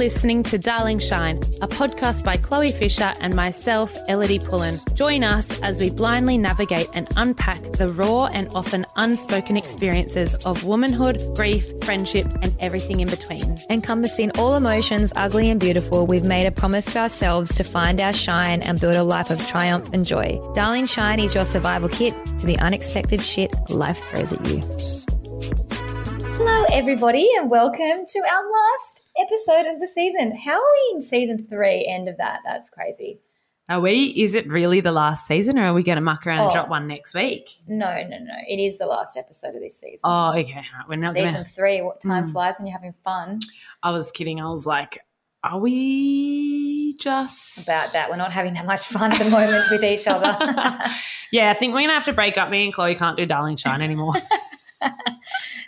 listening 0.00 0.42
to 0.42 0.56
Darling 0.56 0.98
Shine, 0.98 1.36
a 1.60 1.68
podcast 1.68 2.24
by 2.24 2.38
Chloe 2.38 2.72
Fisher 2.72 3.12
and 3.20 3.36
myself, 3.36 3.94
Ellidy 4.08 4.42
Pullin. 4.42 4.80
Join 4.94 5.22
us 5.22 5.60
as 5.60 5.78
we 5.78 5.90
blindly 5.90 6.38
navigate 6.38 6.88
and 6.94 7.06
unpack 7.16 7.60
the 7.72 7.88
raw 7.88 8.24
and 8.32 8.48
often 8.54 8.86
unspoken 8.96 9.58
experiences 9.58 10.32
of 10.46 10.64
womanhood, 10.64 11.22
grief, 11.36 11.70
friendship, 11.82 12.26
and 12.40 12.56
everything 12.60 13.00
in 13.00 13.08
between. 13.08 13.58
Encompassing 13.68 14.30
all 14.38 14.54
emotions, 14.54 15.12
ugly 15.16 15.50
and 15.50 15.60
beautiful, 15.60 16.06
we've 16.06 16.24
made 16.24 16.46
a 16.46 16.50
promise 16.50 16.86
to 16.86 16.98
ourselves 16.98 17.54
to 17.56 17.62
find 17.62 18.00
our 18.00 18.14
shine 18.14 18.62
and 18.62 18.80
build 18.80 18.96
a 18.96 19.04
life 19.04 19.28
of 19.28 19.46
triumph 19.48 19.92
and 19.92 20.06
joy. 20.06 20.40
Darling 20.54 20.86
Shine 20.86 21.20
is 21.20 21.34
your 21.34 21.44
survival 21.44 21.90
kit 21.90 22.14
to 22.38 22.46
the 22.46 22.58
unexpected 22.60 23.20
shit 23.20 23.54
life 23.68 24.02
throws 24.08 24.32
at 24.32 24.46
you. 24.46 24.62
Hello, 26.38 26.64
everybody, 26.72 27.28
and 27.36 27.50
welcome 27.50 28.06
to 28.08 28.18
our 28.20 28.50
last 28.50 28.99
episode 29.20 29.66
of 29.66 29.80
the 29.80 29.86
season. 29.86 30.34
How 30.36 30.54
are 30.54 30.72
we 30.90 30.96
in 30.96 31.02
season 31.02 31.46
three, 31.48 31.86
end 31.86 32.08
of 32.08 32.16
that? 32.18 32.40
That's 32.44 32.70
crazy. 32.70 33.20
Are 33.68 33.80
we? 33.80 34.06
Is 34.16 34.34
it 34.34 34.48
really 34.48 34.80
the 34.80 34.90
last 34.90 35.26
season, 35.28 35.56
or 35.58 35.66
are 35.66 35.74
we 35.74 35.82
going 35.84 35.96
to 35.96 36.02
muck 36.02 36.26
around 36.26 36.40
and 36.40 36.48
Oh. 36.50 36.52
drop 36.52 36.68
one 36.68 36.88
next 36.88 37.14
week? 37.14 37.50
No, 37.68 38.02
no, 38.02 38.18
no. 38.18 38.34
It 38.48 38.58
is 38.58 38.78
the 38.78 38.86
last 38.86 39.16
episode 39.16 39.54
of 39.54 39.60
this 39.60 39.78
season. 39.78 40.00
Oh, 40.02 40.32
okay. 40.36 40.62
We're 40.88 40.96
not 40.96 41.14
season 41.14 41.44
to. 41.44 41.50
three. 41.50 41.80
What 41.80 42.00
time 42.00 42.26
Mm. 42.28 42.32
flies 42.32 42.56
when 42.58 42.66
you're 42.66 42.76
having 42.76 42.94
fun? 43.04 43.40
I 43.82 43.90
was 43.92 44.10
kidding. 44.10 44.40
I 44.40 44.48
was 44.50 44.66
like, 44.66 44.98
are 45.44 45.58
we 45.58 46.94
just 46.98 47.62
About 47.66 47.92
that, 47.92 48.10
we're 48.10 48.16
not 48.16 48.32
having 48.32 48.52
that 48.54 48.66
much 48.66 48.82
fun 48.82 49.12
at 49.12 49.18
the 49.22 49.30
moment 49.30 49.70
with 49.70 49.84
each 49.84 50.06
other. 50.06 50.36
Yeah, 51.32 51.52
I 51.52 51.54
think 51.54 51.72
we're 51.72 51.82
gonna 51.82 51.92
have 51.94 52.06
to 52.06 52.12
break 52.12 52.36
up. 52.36 52.50
Me 52.50 52.64
and 52.64 52.74
Chloe 52.74 52.96
can't 52.96 53.16
do 53.16 53.24
Darling 53.24 53.56
Shine 53.56 53.82
anymore. 53.82 54.14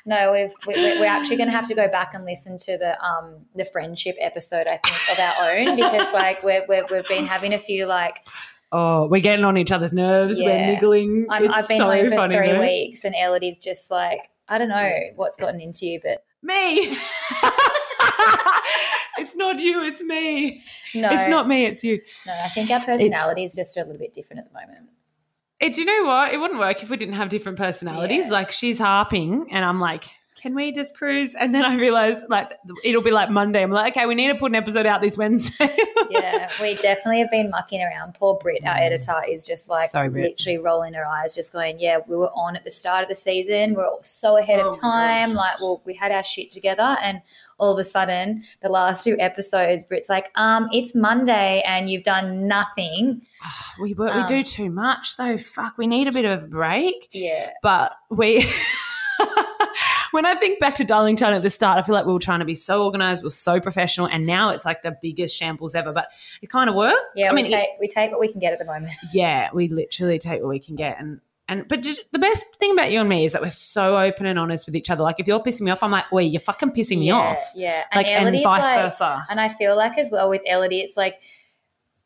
no, 0.06 0.32
we've, 0.32 0.50
we, 0.66 0.74
we- 0.74 1.00
we're 1.00 1.06
actually 1.06 1.36
going 1.36 1.48
to 1.48 1.54
have 1.54 1.66
to 1.68 1.74
go 1.74 1.88
back 1.88 2.14
and 2.14 2.24
listen 2.24 2.58
to 2.58 2.76
the 2.78 3.00
um 3.04 3.46
the 3.54 3.64
friendship 3.64 4.16
episode. 4.20 4.66
I 4.66 4.78
think 4.78 4.96
of 5.12 5.18
our 5.18 5.50
own 5.50 5.76
because 5.76 6.12
like 6.12 6.42
we're, 6.42 6.64
we're 6.68 6.86
we've 6.90 7.06
been 7.08 7.26
having 7.26 7.52
a 7.54 7.58
few 7.58 7.86
like 7.86 8.26
oh, 8.72 9.06
we're 9.06 9.20
getting 9.20 9.44
on 9.44 9.56
each 9.58 9.70
other's 9.72 9.92
nerves. 9.92 10.38
Yeah. 10.40 10.46
We're 10.46 10.66
niggling. 10.74 11.26
It's 11.30 11.52
I've 11.54 11.68
been 11.68 11.78
so 11.78 11.84
home 11.90 12.08
for 12.10 12.16
funny, 12.16 12.36
three 12.36 12.52
though. 12.52 12.60
weeks 12.60 13.04
and 13.04 13.14
Ellidy's 13.14 13.58
just 13.58 13.90
like 13.90 14.28
I 14.48 14.58
don't 14.58 14.68
know 14.68 14.90
what's 15.16 15.36
gotten 15.36 15.60
into 15.60 15.86
you, 15.86 16.00
but 16.02 16.24
Me. 16.42 16.96
it's 19.18 19.36
not 19.36 19.58
you. 19.60 19.82
It's 19.84 20.02
me. 20.02 20.62
no, 20.94 21.10
It's 21.12 21.28
not 21.28 21.46
me. 21.48 21.66
It's 21.66 21.84
you. 21.84 22.00
No, 22.26 22.32
I 22.44 22.48
think 22.48 22.70
our 22.70 22.84
personality 22.84 23.44
is 23.44 23.54
just 23.54 23.76
a 23.76 23.80
little 23.80 23.98
bit 23.98 24.12
different 24.12 24.40
at 24.40 24.48
the 24.52 24.54
moment. 24.58 24.88
It, 25.62 25.74
do 25.74 25.80
you 25.80 25.86
know 25.86 26.08
what? 26.08 26.34
It 26.34 26.38
wouldn't 26.38 26.58
work 26.58 26.82
if 26.82 26.90
we 26.90 26.96
didn't 26.96 27.14
have 27.14 27.28
different 27.28 27.56
personalities. 27.56 28.24
Yeah. 28.24 28.32
Like 28.32 28.50
she's 28.50 28.80
harping, 28.80 29.46
and 29.52 29.64
I'm 29.64 29.78
like, 29.78 30.06
can 30.34 30.54
we 30.54 30.72
just 30.72 30.96
cruise? 30.96 31.34
And 31.34 31.54
then 31.54 31.64
I 31.64 31.76
realize, 31.76 32.24
like, 32.28 32.58
it'll 32.84 33.02
be 33.02 33.10
like 33.10 33.30
Monday. 33.30 33.62
I'm 33.62 33.70
like, 33.70 33.96
okay, 33.96 34.06
we 34.06 34.14
need 34.14 34.28
to 34.28 34.34
put 34.34 34.50
an 34.50 34.54
episode 34.56 34.86
out 34.86 35.00
this 35.00 35.16
Wednesday. 35.18 35.76
Yeah, 36.10 36.50
we 36.60 36.74
definitely 36.74 37.20
have 37.20 37.30
been 37.30 37.48
mucking 37.48 37.80
around. 37.82 38.12
Poor 38.12 38.36
Brit, 38.36 38.60
our 38.66 38.76
editor, 38.76 39.14
is 39.26 39.46
just 39.46 39.70
like 39.70 39.88
Mm. 39.88 39.92
Sorry, 39.92 40.08
Brit. 40.10 40.24
literally 40.24 40.58
rolling 40.58 40.92
her 40.92 41.06
eyes, 41.06 41.34
just 41.34 41.54
going, 41.54 41.78
"Yeah, 41.78 42.00
we 42.06 42.16
were 42.16 42.28
on 42.34 42.54
at 42.54 42.66
the 42.66 42.70
start 42.70 43.02
of 43.02 43.08
the 43.08 43.14
season. 43.14 43.72
We're 43.72 43.88
so 44.02 44.36
ahead 44.36 44.60
Oh 44.60 44.68
of 44.68 44.78
time. 44.78 45.32
Like, 45.32 45.58
well, 45.60 45.80
we 45.86 45.94
had 45.94 46.12
our 46.12 46.22
shit 46.22 46.50
together, 46.50 46.98
and 47.00 47.22
all 47.56 47.72
of 47.72 47.78
a 47.78 47.84
sudden, 47.84 48.42
the 48.62 48.68
last 48.68 49.04
few 49.04 49.16
episodes, 49.18 49.86
Brit's 49.86 50.10
like, 50.10 50.30
um, 50.34 50.68
it's 50.70 50.94
Monday, 50.94 51.62
and 51.66 51.88
you've 51.88 52.02
done 52.02 52.46
nothing. 52.46 53.22
we 53.80 53.94
work, 53.94 54.14
Um, 54.14 54.20
we 54.20 54.26
do 54.26 54.42
too 54.42 54.68
much 54.68 55.16
though. 55.16 55.38
Fuck, 55.38 55.78
we 55.78 55.86
need 55.86 56.08
a 56.08 56.12
bit 56.12 56.26
of 56.26 56.42
a 56.42 56.46
break. 56.46 57.08
Yeah, 57.12 57.52
But 57.62 57.92
we. 58.10 58.46
When 60.12 60.24
I 60.24 60.34
think 60.34 60.60
back 60.60 60.76
to 60.76 60.84
Darling 60.84 61.16
Shine 61.16 61.32
at 61.34 61.42
the 61.42 61.50
start, 61.50 61.78
I 61.78 61.82
feel 61.82 61.94
like 61.94 62.06
we 62.06 62.12
were 62.12 62.18
trying 62.18 62.38
to 62.38 62.44
be 62.44 62.54
so 62.54 62.84
organized, 62.84 63.22
we 63.22 63.26
we're 63.26 63.30
so 63.30 63.60
professional, 63.60 64.06
and 64.06 64.26
now 64.26 64.50
it's 64.50 64.64
like 64.64 64.82
the 64.82 64.96
biggest 65.02 65.36
shambles 65.36 65.74
ever. 65.74 65.92
But 65.92 66.08
it 66.40 66.50
kind 66.50 66.68
of 66.70 66.76
worked. 66.76 66.96
yeah. 67.16 67.30
I 67.30 67.32
we 67.32 67.42
mean, 67.42 67.50
take 67.50 67.68
we 67.80 67.88
take 67.88 68.10
what 68.10 68.20
we 68.20 68.30
can 68.30 68.40
get 68.40 68.52
at 68.52 68.58
the 68.58 68.64
moment. 68.64 68.92
yeah, 69.12 69.48
we 69.52 69.68
literally 69.68 70.18
take 70.18 70.40
what 70.40 70.48
we 70.48 70.60
can 70.60 70.76
get. 70.76 71.00
And 71.00 71.20
and 71.48 71.66
but 71.68 71.82
the 72.12 72.18
best 72.18 72.44
thing 72.56 72.72
about 72.72 72.92
you 72.92 73.00
and 73.00 73.08
me 73.08 73.24
is 73.24 73.32
that 73.32 73.42
we're 73.42 73.48
so 73.48 73.96
open 73.98 74.26
and 74.26 74.38
honest 74.38 74.66
with 74.66 74.76
each 74.76 74.90
other. 74.90 75.02
Like 75.02 75.18
if 75.18 75.26
you're 75.26 75.40
pissing 75.40 75.62
me 75.62 75.70
off, 75.70 75.82
I'm 75.82 75.90
like, 75.90 76.10
wait, 76.12 76.30
you're 76.30 76.40
fucking 76.40 76.70
pissing 76.70 76.98
me 76.98 77.08
yeah, 77.08 77.14
off. 77.14 77.52
Yeah, 77.54 77.84
Like 77.94 78.06
and 78.06 78.26
Ellidy's 78.28 78.44
vice 78.44 78.62
like- 78.62 78.80
versa. 78.82 79.26
And 79.28 79.40
I 79.40 79.48
feel 79.48 79.76
like 79.76 79.98
as 79.98 80.10
well 80.12 80.30
with 80.30 80.42
Ellidy, 80.48 80.82
it's 80.82 80.96
like, 80.96 81.20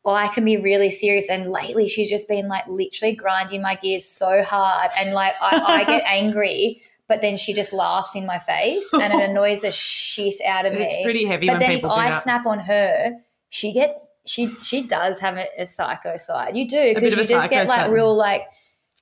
well, 0.03 0.15
I 0.15 0.27
can 0.29 0.45
be 0.45 0.57
really 0.57 0.89
serious. 0.89 1.29
And 1.29 1.49
lately, 1.51 1.87
she's 1.89 2.09
just 2.09 2.27
been 2.27 2.47
like 2.47 2.65
literally 2.67 3.13
grinding 3.15 3.61
my 3.61 3.75
gears 3.75 4.05
so 4.05 4.41
hard. 4.41 4.89
And 4.97 5.13
like, 5.13 5.35
I, 5.41 5.59
I 5.59 5.83
get 5.83 6.03
angry, 6.07 6.81
but 7.07 7.21
then 7.21 7.37
she 7.37 7.53
just 7.53 7.73
laughs 7.73 8.15
in 8.15 8.25
my 8.25 8.39
face 8.39 8.87
and 8.93 9.13
it 9.13 9.29
annoys 9.29 9.61
the 9.61 9.71
shit 9.71 10.35
out 10.45 10.65
of 10.65 10.73
me. 10.73 10.83
It's 10.83 11.03
pretty 11.03 11.25
heavy 11.25 11.47
but 11.47 11.59
then 11.59 11.71
if 11.71 11.85
I 11.85 12.19
snap 12.19 12.45
on 12.45 12.59
her, 12.59 13.13
she 13.49 13.71
gets, 13.71 13.97
she 14.25 14.47
she 14.47 14.83
does 14.83 15.19
have 15.19 15.37
a, 15.37 15.47
a 15.57 15.65
psycho 15.65 16.17
side. 16.17 16.55
You 16.57 16.67
do, 16.67 16.93
because 16.93 17.15
you 17.15 17.23
just 17.23 17.49
get 17.49 17.67
like 17.67 17.79
side. 17.79 17.91
real 17.91 18.13
like, 18.15 18.43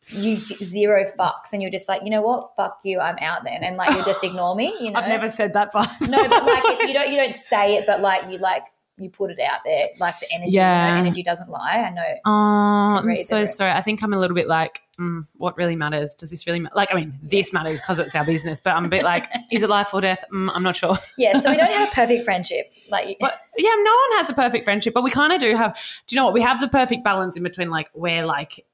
you 0.09 0.35
zero 0.35 1.05
fucks 1.17 1.51
and 1.51 1.61
you're 1.61 1.71
just 1.71 1.89
like, 1.89 2.03
you 2.03 2.11
know 2.11 2.21
what? 2.21 2.51
Fuck 2.55 2.79
you. 2.83 2.99
I'm 2.99 3.17
out 3.19 3.43
then. 3.43 3.63
And 3.63 3.75
like, 3.75 3.97
you 3.97 4.05
just 4.05 4.23
ignore 4.23 4.55
me, 4.55 4.75
you 4.79 4.91
know? 4.91 4.99
I've 4.99 5.09
never 5.09 5.29
said 5.29 5.53
that, 5.53 5.71
but 5.73 5.89
No, 6.01 6.27
but 6.27 6.45
like 6.45 6.63
it, 6.63 6.87
you 6.87 6.93
don't 6.93 7.09
you 7.09 7.17
don't 7.17 7.33
say 7.33 7.75
it, 7.75 7.87
but 7.87 8.01
like 8.01 8.29
you 8.31 8.37
like 8.37 8.63
you 8.97 9.09
put 9.09 9.29
it 9.31 9.39
out 9.39 9.59
there, 9.65 9.89
like 9.99 10.17
the 10.19 10.31
energy. 10.31 10.51
Yeah. 10.51 10.87
you 10.87 10.93
know, 10.93 10.99
energy 11.01 11.23
doesn't 11.23 11.49
lie. 11.49 11.85
I 11.85 11.89
know. 11.89 12.15
Oh, 12.25 12.29
I'm 12.31 13.15
so 13.17 13.39
it. 13.39 13.47
sorry. 13.47 13.71
I 13.71 13.81
think 13.81 14.01
I'm 14.01 14.13
a 14.13 14.19
little 14.19 14.35
bit 14.35 14.47
like, 14.47 14.81
mm, 14.99 15.25
what 15.35 15.57
really 15.57 15.75
matters? 15.75 16.15
Does 16.15 16.29
this 16.29 16.47
really 16.47 16.61
matter? 16.61 16.75
Like, 16.75 16.91
I 16.91 16.95
mean, 16.95 17.17
this 17.21 17.51
matters 17.51 17.81
because 17.81 17.99
it's 17.99 18.15
our 18.15 18.25
business, 18.25 18.59
but 18.59 18.71
I'm 18.71 18.85
a 18.85 18.89
bit 18.89 19.03
like, 19.13 19.29
is 19.51 19.61
it 19.63 19.69
life 19.69 19.93
or 19.93 20.01
death? 20.01 20.23
Mm, 20.31 20.49
I'm 20.53 20.63
not 20.63 20.75
sure. 20.77 20.97
Yeah, 21.17 21.39
so 21.39 21.49
we 21.49 21.57
don't 21.57 21.71
have 21.71 21.89
a 21.89 21.91
perfect 21.95 22.23
friendship. 22.23 22.71
Like, 22.89 23.17
But 23.19 23.37
yeah, 23.57 23.69
no 23.69 23.91
one 24.09 24.19
has 24.19 24.29
a 24.29 24.33
perfect 24.33 24.63
friendship, 24.63 24.93
but 24.93 25.03
we 25.03 25.11
kind 25.11 25.33
of 25.33 25.41
do 25.41 25.55
have. 25.55 25.77
Do 26.07 26.15
you 26.15 26.21
know 26.21 26.25
what? 26.25 26.33
We 26.33 26.41
have 26.41 26.61
the 26.61 26.69
perfect 26.69 27.03
balance 27.03 27.35
in 27.35 27.43
between, 27.43 27.69
like, 27.69 27.89
we're 27.93 28.25
like, 28.25 28.65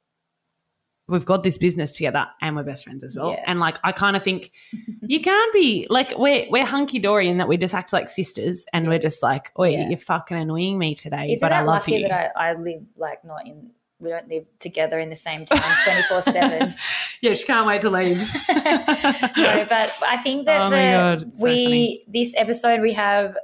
we've 1.12 1.26
got 1.26 1.44
this 1.44 1.58
business 1.58 1.92
together 1.92 2.26
and 2.42 2.56
we're 2.56 2.64
best 2.64 2.86
friends 2.86 3.04
as 3.04 3.16
well. 3.16 3.32
Yeah. 3.32 3.44
And 3.46 3.60
like, 3.60 3.78
I 3.84 3.92
kind 3.92 4.16
of 4.16 4.24
think 4.24 4.52
you 5.02 5.20
can't 5.22 5.54
be 5.54 5.86
like, 5.90 6.18
we're, 6.18 6.48
we're 6.50 6.66
hunky 6.66 6.98
dory 7.00 7.30
in 7.30 7.38
that 7.38 7.48
we 7.48 7.58
just 7.58 7.74
act 7.74 7.94
like 7.94 8.10
sisters 8.10 8.66
and 8.74 8.88
we're 8.88 8.98
just 9.00 9.22
like, 9.22 9.52
oh, 9.58 9.64
Yeah. 9.66 9.88
you're 9.90 9.98
fucking 9.98 10.38
annoying 10.38 10.78
me 10.80 10.96
today, 10.96 11.26
isn't 11.26 11.40
but 11.42 11.52
I 11.54 11.60
love 11.60 11.82
lucky 11.88 11.98
you. 11.98 12.08
that 12.08 12.32
I, 12.36 12.52
I 12.52 12.54
live 12.54 12.82
like 12.98 13.24
not 13.24 13.46
in. 13.46 13.70
We 14.00 14.10
don't 14.10 14.28
live 14.30 14.46
together 14.58 15.00
in 15.00 15.12
the 15.12 15.16
same 15.16 15.46
town 15.46 15.62
twenty 15.84 16.02
four 16.10 16.24
seven. 16.24 16.74
yeah, 17.22 17.36
she 17.36 17.44
can't 17.46 17.68
wait 17.68 17.82
to 17.82 17.90
leave. 17.92 18.18
No, 18.50 19.66
but 19.70 19.94
I 20.08 20.18
think 20.24 20.46
that 20.48 20.62
Oh 20.62 20.70
the- 20.72 21.20
God, 21.22 21.36
so 21.38 21.44
we 21.44 21.66
funny. 21.66 22.04
this 22.08 22.34
episode 22.36 22.82
we 22.82 22.94
have 22.94 23.38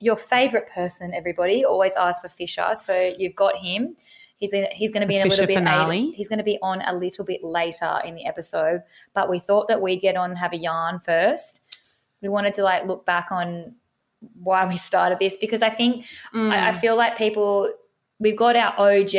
your 0.00 0.16
favorite 0.16 0.68
person. 0.74 1.12
Everybody 1.14 1.64
always 1.64 1.94
asks 1.94 2.20
for 2.20 2.28
Fisher, 2.28 2.66
so 2.74 3.14
you've 3.16 3.36
got 3.36 3.56
him. 3.58 3.96
He's 4.38 4.52
in, 4.52 4.66
he's 4.70 4.90
going 4.90 5.00
to 5.00 5.06
be 5.06 5.16
in 5.16 5.26
a 5.26 5.30
little 5.30 5.46
bit. 5.46 5.54
finale. 5.54 6.10
He's 6.12 6.28
going 6.28 6.38
to 6.38 6.44
be 6.44 6.58
on 6.62 6.82
a 6.82 6.94
little 6.94 7.24
bit 7.24 7.42
later 7.42 8.00
in 8.04 8.14
the 8.14 8.26
episode, 8.26 8.82
but 9.14 9.30
we 9.30 9.38
thought 9.38 9.68
that 9.68 9.80
we'd 9.80 10.00
get 10.00 10.16
on 10.16 10.30
and 10.30 10.38
have 10.38 10.52
a 10.52 10.58
yarn 10.58 11.00
first. 11.00 11.62
We 12.20 12.28
wanted 12.28 12.54
to 12.54 12.62
like 12.62 12.86
look 12.86 13.06
back 13.06 13.30
on 13.30 13.74
why 14.42 14.66
we 14.66 14.76
started 14.76 15.18
this 15.18 15.36
because 15.36 15.62
I 15.62 15.70
think 15.70 16.04
Mm. 16.34 16.50
I, 16.50 16.68
I 16.68 16.72
feel 16.72 16.96
like 16.96 17.16
people 17.16 17.70
we've 18.18 18.36
got 18.36 18.56
our 18.56 18.74
OG 18.78 19.12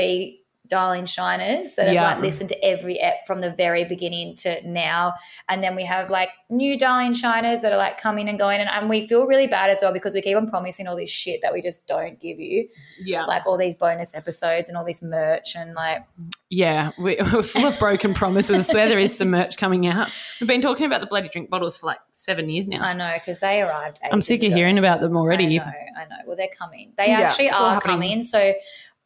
darling 0.68 1.06
shiners 1.06 1.76
that 1.76 1.86
have 1.88 1.94
Yeah. 1.94 2.04
like 2.04 2.20
listened 2.22 2.50
to 2.50 2.66
every 2.66 3.00
ep 3.00 3.26
from 3.28 3.42
the 3.42 3.52
very 3.52 3.84
beginning 3.86 4.36
to 4.38 4.62
now 4.68 5.14
and 5.50 5.64
then 5.64 5.76
we 5.76 5.84
have 5.86 6.10
like 6.10 6.30
new 6.50 6.78
darling 6.78 7.14
shiners 7.14 7.62
that 7.62 7.72
are 7.74 7.78
like 7.78 8.00
coming 8.00 8.30
and 8.30 8.38
going 8.40 8.60
and, 8.60 8.70
and 8.70 8.90
we 8.90 9.08
feel 9.08 9.26
really 9.26 9.48
bad 9.48 9.70
as 9.70 9.80
well 9.82 9.92
because 9.94 10.14
we 10.14 10.22
keep 10.22 10.38
on 10.38 10.50
promising 10.50 10.88
all 10.88 10.96
this 10.96 11.10
shit 11.10 11.42
that 11.42 11.52
we 11.54 11.62
just 11.62 11.86
don't 11.88 12.20
give 12.20 12.40
you 12.40 12.68
yeah. 13.00 13.26
like 13.26 13.46
all 13.46 13.58
these 13.58 13.76
bonus 13.76 14.14
episodes 14.16 14.70
and 14.70 14.78
all 14.78 14.86
this 14.86 15.02
merch 15.02 15.56
and 15.56 15.74
like 15.74 16.04
Yeah, 16.50 16.92
we- 16.98 17.18
we're 17.34 17.44
full 17.44 17.66
of 17.66 17.78
broken 17.80 18.14
promises. 18.14 18.70
where 18.74 18.88
there 18.88 19.00
is 19.00 19.18
some 19.18 19.30
merch 19.32 19.58
coming 19.58 19.88
out. 19.88 20.10
We've 20.40 20.48
been 20.48 20.62
talking 20.62 20.86
about 20.86 21.02
the 21.02 21.08
bloody 21.08 21.30
drink 21.30 21.50
bottles 21.50 21.78
for 21.78 21.88
like 21.88 22.00
seven 22.14 22.50
years 22.50 22.68
now. 22.68 22.82
I 22.82 22.94
know 22.94 23.12
because 23.14 23.40
they 23.40 23.62
arrived 23.62 24.00
I'm 24.12 24.22
sick 24.22 24.42
of 24.42 24.48
ago. 24.48 24.56
hearing 24.56 24.78
about 24.78 25.02
them 25.02 25.16
already. 25.16 25.60
I 25.60 25.66
know, 25.66 25.72
I 25.98 26.04
know. 26.06 26.16
Well, 26.26 26.36
they're 26.36 26.48
coming. 26.58 26.94
They 26.98 27.08
Yeah, 27.08 27.22
actually 27.22 27.50
are 27.52 27.80
coming. 27.80 28.22
So, 28.24 28.54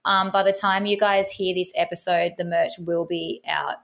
um, 0.06 0.31
by 0.31 0.44
the 0.44 0.53
time 0.53 0.86
you 0.86 0.98
guys 0.98 1.31
hear 1.31 1.53
this 1.53 1.71
episode, 1.75 2.33
the 2.38 2.45
merch 2.45 2.74
will 2.80 3.06
be 3.06 3.42
out 3.48 3.77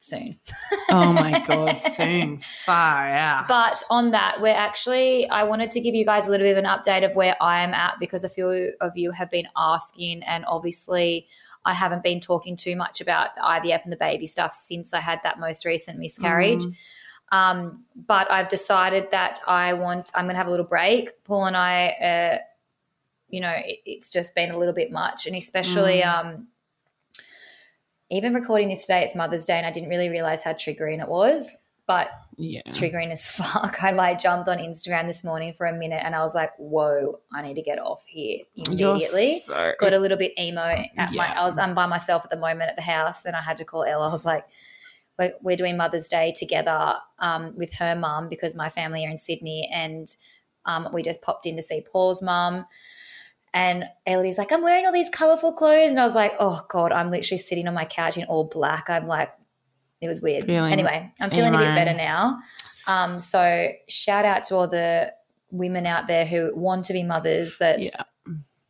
soon. 0.00 0.38
Oh 0.92 1.12
my 1.12 1.38
god, 1.46 1.76
soon, 1.76 2.38
far 2.38 3.14
out. 3.14 3.46
But 3.46 3.84
on 3.90 4.10
that, 4.10 4.40
we're 4.40 4.48
actually, 4.48 5.28
I 5.28 5.44
wanted 5.44 5.70
to 5.70 5.80
give 5.80 5.94
you 5.94 6.04
guys 6.04 6.26
a 6.26 6.30
little 6.30 6.44
bit 6.44 6.58
of 6.58 6.64
an 6.64 6.64
update 6.64 7.08
of 7.08 7.14
where 7.14 7.36
I 7.40 7.62
am 7.62 7.72
at 7.74 7.94
because 8.00 8.24
a 8.24 8.28
few 8.28 8.72
of 8.80 8.96
you 8.96 9.12
have 9.12 9.30
been 9.30 9.46
asking, 9.56 10.24
and 10.24 10.44
obviously, 10.46 11.28
I 11.64 11.74
haven't 11.74 12.02
been 12.02 12.18
talking 12.18 12.56
too 12.56 12.74
much 12.74 13.00
about 13.00 13.36
the 13.36 13.42
IVF 13.42 13.84
and 13.84 13.92
the 13.92 13.96
baby 13.96 14.26
stuff 14.26 14.52
since 14.52 14.92
I 14.92 15.00
had 15.00 15.20
that 15.22 15.38
most 15.38 15.64
recent 15.64 15.98
miscarriage. 16.00 16.64
Mm. 16.64 16.74
Um, 17.32 17.84
but 17.94 18.28
I've 18.32 18.48
decided 18.48 19.12
that 19.12 19.38
I 19.46 19.74
want, 19.74 20.10
I'm 20.16 20.24
going 20.24 20.34
to 20.34 20.38
have 20.38 20.48
a 20.48 20.50
little 20.50 20.66
break. 20.66 21.22
Paul 21.22 21.44
and 21.44 21.56
I, 21.56 21.90
uh, 21.90 22.38
you 23.30 23.40
know, 23.40 23.52
it, 23.56 23.78
it's 23.86 24.10
just 24.10 24.34
been 24.34 24.50
a 24.50 24.58
little 24.58 24.74
bit 24.74 24.90
much. 24.92 25.26
And 25.26 25.34
especially, 25.36 26.02
Mm. 26.02 26.06
um, 26.26 26.46
even 28.10 28.34
recording 28.34 28.68
this 28.68 28.82
today, 28.82 29.04
it's 29.04 29.14
Mother's 29.14 29.44
Day, 29.46 29.54
and 29.56 29.66
I 29.66 29.70
didn't 29.70 29.88
really 29.88 30.08
realize 30.08 30.42
how 30.42 30.52
triggering 30.52 31.00
it 31.02 31.08
was. 31.08 31.56
but 31.86 32.08
Yeah. 32.36 32.60
triggering 32.68 33.10
as 33.10 33.20
fuck. 33.36 33.82
I 33.82 33.90
like 33.90 34.20
jumped 34.20 34.48
on 34.48 34.58
Instagram 34.58 35.08
this 35.08 35.24
morning 35.24 35.52
for 35.52 35.66
a 35.66 35.72
minute 35.72 36.00
and 36.04 36.14
I 36.14 36.20
was 36.20 36.36
like, 36.36 36.52
whoa, 36.56 37.18
I 37.32 37.42
need 37.42 37.54
to 37.54 37.62
get 37.62 37.80
off 37.80 38.04
here 38.06 38.42
immediately. 38.54 39.40
so- 39.40 39.72
Got 39.80 39.92
a 39.94 39.98
little 39.98 40.16
bit 40.16 40.38
emo 40.38 40.60
at 40.62 41.12
my 41.12 41.36
I 41.36 41.42
was 41.44 41.58
I'm 41.58 41.74
by 41.74 41.86
myself 41.86 42.22
at 42.22 42.30
the 42.30 42.36
moment 42.36 42.70
at 42.70 42.76
the 42.76 42.82
house 42.82 43.24
and 43.24 43.34
I 43.34 43.40
had 43.42 43.56
to 43.56 43.64
call 43.64 43.82
Ella. 43.82 44.06
I 44.08 44.12
was 44.12 44.24
like, 44.24 44.44
we're, 45.18 45.32
we're 45.42 45.56
doing 45.56 45.76
Mother's 45.76 46.06
Day 46.06 46.32
together 46.36 46.94
um, 47.18 47.56
with 47.56 47.74
her 47.74 47.96
mum 47.96 48.28
because 48.28 48.54
my 48.54 48.68
family 48.70 49.04
are 49.04 49.10
in 49.10 49.18
Sydney 49.18 49.68
and 49.72 50.14
um, 50.66 50.90
we 50.92 51.02
just 51.02 51.22
popped 51.22 51.44
in 51.44 51.56
to 51.56 51.62
see 51.62 51.80
Paul's 51.90 52.22
mum. 52.22 52.66
And 53.52 53.84
Ellie's 54.06 54.38
like, 54.38 54.52
I'm 54.52 54.62
wearing 54.62 54.86
all 54.86 54.92
these 54.92 55.08
colorful 55.08 55.52
clothes. 55.52 55.90
And 55.90 55.98
I 56.00 56.04
was 56.04 56.14
like, 56.14 56.32
oh 56.38 56.60
God, 56.68 56.92
I'm 56.92 57.10
literally 57.10 57.38
sitting 57.38 57.66
on 57.66 57.74
my 57.74 57.84
couch 57.84 58.16
in 58.16 58.24
all 58.24 58.44
black. 58.44 58.88
I'm 58.88 59.06
like, 59.08 59.32
it 60.00 60.08
was 60.08 60.20
weird. 60.22 60.46
Feeling 60.46 60.72
anyway, 60.72 61.12
I'm 61.20 61.30
feeling 61.30 61.54
a 61.54 61.58
bit 61.58 61.74
better 61.74 61.92
now. 61.94 62.38
Um, 62.86 63.20
so 63.20 63.68
shout 63.88 64.24
out 64.24 64.44
to 64.46 64.54
all 64.56 64.68
the 64.68 65.12
women 65.50 65.84
out 65.86 66.06
there 66.06 66.24
who 66.24 66.54
want 66.54 66.84
to 66.86 66.92
be 66.92 67.02
mothers 67.02 67.58
that, 67.58 67.80
Yeah. 67.80 68.02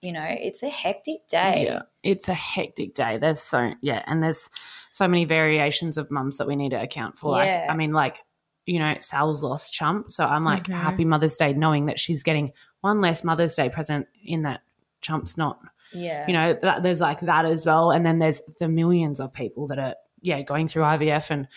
you 0.00 0.12
know, 0.12 0.27
it's 0.27 0.62
a 0.62 0.69
hectic 0.71 1.29
day. 1.29 1.65
Yeah, 1.67 1.82
it's 2.03 2.29
a 2.29 2.35
hectic 2.35 2.94
day. 2.94 3.19
There's 3.19 3.41
so 3.41 3.73
yeah, 3.82 4.03
and 4.06 4.23
there's 4.23 4.49
so 4.91 5.06
many 5.06 5.25
variations 5.27 5.99
of 5.99 6.11
mums 6.11 6.38
that 6.38 6.47
we 6.49 6.56
need 6.56 6.71
to 6.71 6.81
account 6.82 7.19
for. 7.19 7.32
Like, 7.32 7.47
Yeah. 7.47 7.67
I 7.71 7.77
mean, 7.77 7.93
like 7.93 8.19
you 8.67 8.79
know, 8.79 8.94
Sal's 9.00 9.43
lost 9.43 9.73
chump, 9.73 10.11
so 10.11 10.25
I'm 10.25 10.44
like 10.44 10.65
Mhm. 10.65 10.75
happy 10.75 11.05
Mother's 11.05 11.37
Day, 11.37 11.53
knowing 11.53 11.87
that 11.87 11.99
she's 11.99 12.23
getting 12.23 12.53
one 12.82 13.00
less 13.00 13.25
Mother's 13.25 13.55
Day 13.55 13.69
present 13.69 14.06
in 14.25 14.43
that 14.43 14.61
chump's 15.00 15.37
not. 15.37 15.58
Yeah. 15.93 16.26
You 16.26 16.32
know, 16.32 16.58
that, 16.62 16.82
there's 16.82 17.00
like 17.00 17.20
that 17.20 17.44
as 17.44 17.67
well, 17.67 17.91
and 17.91 18.06
then 18.06 18.19
there's 18.19 18.41
the 18.58 18.69
millions 18.69 19.19
of 19.20 19.32
people 19.32 19.67
that 19.69 19.79
are 19.79 19.94
yeah 20.23 20.43
going 20.43 20.69
through 20.69 20.82
IVF 20.82 21.31
and 21.31 21.49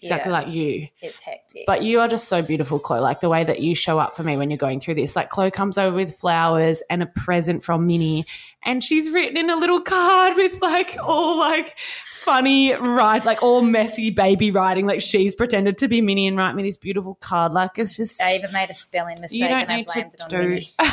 exactly 0.00 0.30
Yeah. 0.30 0.38
like 0.38 0.48
you. 0.54 0.88
it's 1.00 1.18
hectic. 1.18 1.64
But 1.66 1.82
you 1.82 2.00
are 2.00 2.08
just 2.08 2.28
so 2.28 2.40
beautiful, 2.40 2.78
Chloe. 2.78 3.00
Like 3.00 3.20
the 3.20 3.28
way 3.28 3.42
that 3.44 3.60
you 3.60 3.74
show 3.74 3.98
up 3.98 4.16
for 4.16 4.22
me 4.22 4.36
when 4.36 4.48
you're 4.50 4.56
going 4.58 4.80
through 4.80 4.94
this. 4.94 5.14
Like 5.16 5.28
Chloe 5.28 5.50
comes 5.50 5.76
over 5.76 5.94
with 5.96 6.16
flowers 6.18 6.82
and 6.88 7.02
a 7.02 7.06
present 7.06 7.62
from 7.64 7.86
Minnie, 7.86 8.24
and 8.64 8.82
she's 8.82 9.10
written 9.10 9.36
in 9.36 9.50
a 9.50 9.56
little 9.56 9.80
card 9.80 10.36
with 10.36 10.60
like 10.62 10.96
all 11.02 11.38
like 11.38 11.76
funny 12.14 12.72
write, 12.72 13.24
like 13.24 13.42
all 13.42 13.60
messy 13.60 14.10
baby 14.10 14.50
writing. 14.52 14.86
Like 14.86 15.02
she's 15.02 15.34
pretended 15.34 15.76
to 15.78 15.88
be 15.88 16.00
Minnie 16.00 16.26
and 16.28 16.36
write 16.36 16.54
me 16.54 16.62
this 16.62 16.76
beautiful 16.78 17.16
card. 17.16 17.52
Like 17.52 17.78
it's 17.78 17.96
just 17.96 18.22
I 18.22 18.36
even 18.36 18.52
made 18.52 18.70
a 18.70 18.74
spelling 18.74 19.20
mistake 19.20 19.40
you 19.40 19.48
don't 19.48 19.62
and 19.62 19.72
I 19.72 19.76
need 19.76 19.88
to 19.88 19.92
blamed 19.94 20.14
it 20.14 20.22
on 20.22 20.28
do. 20.30 20.38
Minnie. 20.48 20.70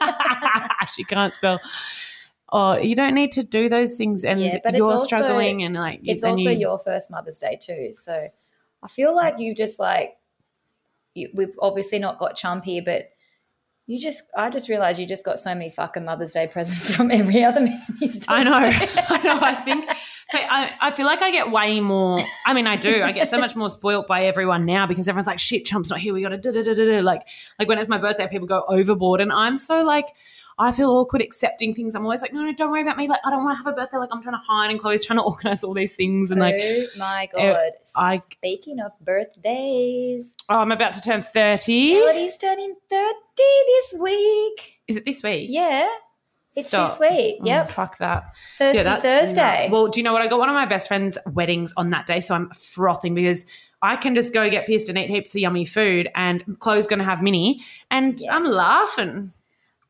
she 0.94 1.04
can't 1.04 1.34
spell. 1.34 1.60
Oh, 2.54 2.76
you 2.76 2.94
don't 2.94 3.14
need 3.14 3.32
to 3.32 3.42
do 3.42 3.68
those 3.68 3.96
things, 3.96 4.24
and 4.24 4.40
Yeah, 4.40 4.58
but 4.62 4.74
you're 4.74 4.90
also- 4.90 5.04
struggling, 5.04 5.62
and 5.62 5.74
like 5.74 6.00
It's 6.04 6.22
also 6.22 6.50
you- 6.50 6.58
your 6.58 6.78
first 6.78 7.10
Mother's 7.10 7.38
Day 7.38 7.58
too. 7.60 7.92
So 7.92 8.28
I 8.82 8.88
feel 8.88 9.14
like 9.16 9.38
you 9.38 9.54
just 9.54 9.78
like 9.80 10.16
you, 11.14 11.30
we've 11.34 11.54
obviously 11.60 11.98
not 11.98 12.18
got 12.18 12.36
chump 12.36 12.64
here, 12.64 12.82
but 12.84 13.10
you 13.86 13.98
just 13.98 14.24
I 14.36 14.48
just 14.50 14.68
realized 14.68 14.98
you 14.98 15.06
just 15.06 15.24
got 15.24 15.38
so 15.38 15.54
many 15.54 15.70
fucking 15.70 16.04
Mother's 16.04 16.32
Day 16.32 16.46
presents 16.46 16.94
from 16.94 17.10
every 17.10 17.42
other 17.42 17.60
man. 17.60 17.82
I 18.28 18.42
know. 18.44 18.54
I 18.56 19.20
know. 19.22 19.38
I 19.40 19.54
think 19.64 19.88
I, 20.34 20.72
I 20.80 20.90
feel 20.90 21.06
like 21.06 21.22
I 21.22 21.30
get 21.30 21.50
way 21.50 21.80
more. 21.80 22.18
I 22.46 22.54
mean, 22.54 22.66
I 22.66 22.76
do. 22.76 23.02
I 23.02 23.12
get 23.12 23.28
so 23.28 23.38
much 23.38 23.54
more 23.56 23.68
spoilt 23.70 24.06
by 24.06 24.24
everyone 24.24 24.64
now 24.64 24.86
because 24.86 25.08
everyone's 25.08 25.26
like, 25.26 25.38
"Shit, 25.38 25.64
Chump's 25.64 25.90
not 25.90 25.98
here. 26.00 26.14
We 26.14 26.22
got 26.22 26.30
to 26.30 26.38
da 26.38 26.50
da 26.50 26.62
da 26.62 26.74
da 26.74 26.84
da." 26.84 27.00
Like, 27.00 27.22
like 27.58 27.68
when 27.68 27.78
it's 27.78 27.88
my 27.88 27.98
birthday, 27.98 28.28
people 28.28 28.46
go 28.46 28.64
overboard, 28.68 29.20
and 29.20 29.32
I'm 29.32 29.58
so 29.58 29.82
like, 29.82 30.06
I 30.58 30.72
feel 30.72 30.90
awkward 30.90 31.22
accepting 31.22 31.74
things. 31.74 31.94
I'm 31.94 32.04
always 32.04 32.22
like, 32.22 32.32
"No, 32.32 32.42
no, 32.44 32.52
don't 32.52 32.70
worry 32.70 32.82
about 32.82 32.96
me. 32.96 33.08
Like, 33.08 33.20
I 33.24 33.30
don't 33.30 33.44
want 33.44 33.58
to 33.58 33.64
have 33.64 33.72
a 33.72 33.76
birthday. 33.76 33.98
Like, 33.98 34.10
I'm 34.12 34.22
trying 34.22 34.34
to 34.34 34.42
hide, 34.46 34.70
and 34.70 34.78
Chloe's 34.80 35.04
trying 35.04 35.18
to 35.18 35.22
organize 35.32 35.64
all 35.64 35.74
these 35.74 35.94
things, 35.94 36.30
and 36.30 36.40
like, 36.40 36.54
oh 36.58 36.86
my 36.96 37.24
eh, 37.24 37.52
god! 37.52 37.72
I- 37.96 38.18
Speaking 38.18 38.80
of 38.80 38.92
birthdays, 39.00 40.36
oh, 40.48 40.58
I'm 40.58 40.72
about 40.72 40.92
to 40.94 41.00
turn 41.00 41.22
thirty. 41.22 41.94
Melody's 41.94 42.36
turning 42.36 42.74
thirty 42.88 43.14
this 43.36 43.94
week. 44.00 44.80
Is 44.88 44.96
it 44.96 45.04
this 45.04 45.22
week? 45.22 45.48
Yeah, 45.50 45.88
it's 46.54 46.68
Stop. 46.68 46.90
this 46.90 47.00
week. 47.00 47.36
Oh, 47.40 47.46
Yep, 47.46 47.70
fuck 47.70 47.98
that. 47.98 48.32
Thirsty 48.58 48.82
that's 48.82 49.02
Thursday. 49.02 49.68
Well, 49.70 49.88
do 49.88 49.98
you 50.00 50.04
know 50.04 50.12
what? 50.12 50.22
I 50.22 50.28
got 50.28 50.38
one 50.38 50.48
of 50.48 50.54
my 50.54 50.66
best 50.66 50.88
friend's 50.88 51.16
weddings 51.26 51.72
on 51.76 51.90
that 51.90 52.06
day, 52.06 52.20
so 52.20 52.34
I'm 52.34 52.50
frothing 52.50 53.14
because 53.14 53.44
I 53.80 53.96
can 53.96 54.14
just 54.14 54.32
go 54.32 54.48
get 54.50 54.66
pissed 54.66 54.88
and 54.88 54.96
eat 54.98 55.08
heaps 55.10 55.34
of 55.34 55.40
yummy 55.40 55.64
food, 55.64 56.08
and 56.14 56.58
Chloe's 56.60 56.86
going 56.86 56.98
to 57.00 57.04
have 57.04 57.22
mini, 57.22 57.60
and 57.90 58.20
Yes. 58.20 58.30
I'm 58.32 58.44
laughing. 58.44 59.30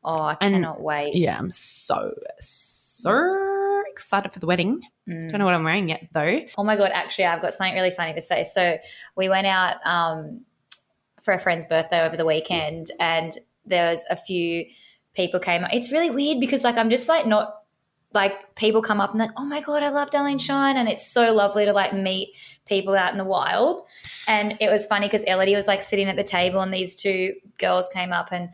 oh, 0.03 0.21
I 0.21 0.37
and- 0.41 0.53
cannot 0.55 0.81
wait. 0.81 1.15
Yeah, 1.15 1.37
I'm 1.37 1.51
so 1.51 2.13
so 2.39 3.83
excited 3.91 4.31
for 4.31 4.39
the 4.39 4.45
wedding. 4.47 4.81
Mm. 5.07 5.29
Don't 5.29 5.39
know 5.39 5.45
what 5.45 5.53
I'm 5.53 5.63
wearing 5.63 5.89
yet 5.89 6.07
though. 6.13 6.39
Oh 6.57 6.63
my 6.63 6.77
god, 6.77 6.91
actually 6.93 7.25
I've 7.25 7.41
got 7.41 7.53
something 7.53 7.73
really 7.75 7.91
funny 7.91 8.13
to 8.13 8.21
say. 8.21 8.43
So 8.43 8.77
we 9.15 9.29
went 9.29 9.47
out 9.47 9.75
um, 9.85 10.41
for 11.21 11.33
a 11.33 11.39
friend's 11.39 11.65
birthday 11.65 12.01
over 12.05 12.15
the 12.17 12.25
weekend 12.25 12.87
and 12.99 13.37
there 13.65 13.91
was 13.91 14.03
a 14.09 14.15
few 14.15 14.65
people 15.13 15.39
came 15.39 15.63
up. 15.63 15.73
it's 15.73 15.91
really 15.91 16.09
weird 16.09 16.39
because 16.39 16.63
like 16.63 16.77
I'm 16.77 16.89
just 16.89 17.07
like 17.07 17.25
not 17.25 17.55
like 18.13 18.55
people 18.55 18.81
come 18.81 19.01
up 19.01 19.11
and 19.11 19.19
like, 19.19 19.31
oh 19.37 19.45
my 19.45 19.61
god, 19.61 19.83
I 19.83 19.89
love 19.89 20.11
Darling 20.11 20.37
Shine, 20.37 20.77
and 20.77 20.87
it's 20.87 21.05
so 21.05 21.33
lovely 21.33 21.65
to 21.65 21.73
like 21.73 21.93
meet 21.93 22.29
people 22.67 22.95
out 22.95 23.11
in 23.11 23.17
the 23.17 23.25
wild. 23.25 23.85
And 24.27 24.55
it 24.61 24.69
was 24.69 24.85
funny 24.85 25.07
because 25.07 25.23
Ellidy 25.23 25.55
was 25.55 25.67
like 25.67 25.81
sitting 25.81 26.07
at 26.07 26.15
the 26.15 26.23
table, 26.23 26.61
and 26.61 26.73
these 26.73 26.95
two 27.01 27.33
girls 27.57 27.89
came 27.89 28.13
up 28.13 28.29
and 28.31 28.49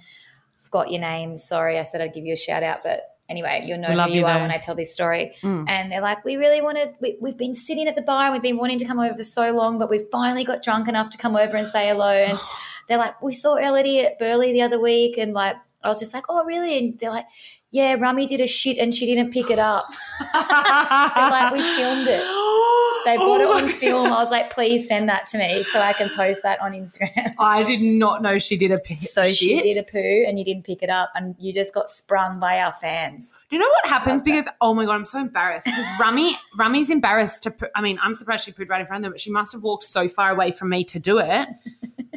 forgot 0.62 0.92
your 0.92 1.02
names. 1.02 1.44
Sorry, 1.44 1.78
I 1.78 1.84
said 1.84 2.02
I'd 2.02 2.14
give 2.14 2.26
you 2.26 2.34
a 2.34 2.38
shout 2.38 2.64
out, 2.64 2.84
but 2.84 3.02
anyway, 3.28 3.64
you'll 3.66 3.80
know 3.80 3.94
love 3.94 4.10
who 4.10 4.16
you, 4.16 4.22
you, 4.22 4.26
are 4.26 4.40
when 4.40 4.52
I 4.52 4.58
tell 4.58 4.76
this 4.76 4.94
story. 4.94 5.36
Mm. 5.42 5.70
And 5.70 5.92
they're 5.92 6.02
like, 6.02 6.24
we 6.26 6.38
really 6.38 6.62
wanted, 6.62 6.96
we, 7.00 7.18
we've 7.22 7.38
been 7.38 7.56
sitting 7.56 7.88
at 7.88 7.96
the 7.96 8.02
bar, 8.02 8.24
and 8.24 8.34
we've 8.34 8.42
been 8.42 8.58
wanting 8.58 8.80
to 8.80 8.86
come 8.86 9.00
over 9.00 9.16
for 9.16 9.24
so 9.24 9.52
long, 9.52 9.78
but 9.78 9.90
we've 9.90 10.08
finally 10.12 10.44
got 10.44 10.64
drunk 10.64 10.88
enough 10.88 11.10
to 11.12 11.18
come 11.18 11.36
over 11.36 11.58
and 11.58 11.68
say 11.68 11.88
hello. 11.88 12.12
And 12.12 12.40
they're 12.88 12.98
like, 12.98 13.22
we 13.22 13.34
saw 13.34 13.58
Ellidy 13.58 14.04
at 14.06 14.20
Burleigh 14.20 14.54
the 14.54 14.62
other 14.62 14.80
week, 14.80 15.18
and 15.18 15.34
like, 15.34 15.58
I 15.84 15.90
was 15.90 16.00
just 16.00 16.14
like, 16.14 16.26
oh, 16.30 16.44
really? 16.44 16.78
And 16.78 17.00
they're 17.00 17.10
like, 17.10 17.26
yeah, 17.72 17.94
Rummy 17.94 18.26
did 18.26 18.42
a 18.42 18.48
shit 18.48 18.78
and 18.78 18.94
she 18.94 19.06
didn't 19.06 19.32
pick 19.32 19.50
it 19.50 19.60
up. 19.60 19.88
Like, 20.34 21.54
we 21.54 21.62
filmed 21.76 22.08
it. 22.08 22.24
They 23.06 23.16
bought 23.16 23.40
Oh 23.40 23.58
it 23.58 23.64
on 23.64 23.66
my 23.66 23.72
film. 23.80 24.08
I 24.08 24.22
was 24.22 24.30
like, 24.30 24.52
please 24.52 24.86
send 24.86 25.08
that 25.08 25.26
to 25.28 25.38
me 25.38 25.64
so 25.64 25.80
I 25.80 25.94
can 25.94 26.10
post 26.18 26.42
that 26.44 26.60
on 26.60 26.74
Instagram. 26.74 27.34
I 27.40 27.64
did 27.64 27.82
not 27.82 28.22
know 28.22 28.40
she 28.40 28.58
did 28.58 28.72
a 28.74 28.78
piss. 28.78 29.14
So 29.14 29.32
she 29.32 29.62
did 29.62 29.78
a 29.78 29.84
poo 29.84 30.26
and 30.28 30.38
you 30.38 30.44
didn't 30.44 30.66
pick 30.66 30.84
it 30.84 30.90
up 30.90 31.10
and 31.16 31.34
you 31.40 31.54
just 31.54 31.74
got 31.74 31.90
sprung 31.90 32.42
by 32.42 32.60
our 32.60 32.74
fans. 32.74 33.34
Do 33.50 33.56
you 33.56 33.62
know 33.62 33.70
what 33.70 33.88
happens? 33.88 34.20
That. 34.20 34.26
Because 34.26 34.48
oh 34.60 34.74
my 34.74 34.84
god, 34.84 34.96
I'm 34.96 35.06
so 35.06 35.18
embarrassed. 35.18 35.66
Because 35.66 35.86
Rummy, 35.98 36.38
Rummy's 36.58 36.90
embarrassed 36.90 37.44
to. 37.44 37.52
Poo. 37.52 37.68
I 37.74 37.82
mean, 37.82 37.98
I'm 38.04 38.14
surprised 38.14 38.44
she 38.44 38.52
pooed 38.52 38.70
right 38.70 38.82
in 38.82 38.86
front 38.88 39.00
of 39.00 39.04
them, 39.04 39.14
but 39.14 39.22
she 39.22 39.32
must 39.32 39.54
have 39.54 39.64
walked 39.64 39.84
so 39.84 40.10
far 40.10 40.30
away 40.30 40.52
from 40.52 40.68
me 40.68 40.84
to 40.84 41.00
do 41.00 41.20
it 41.20 41.48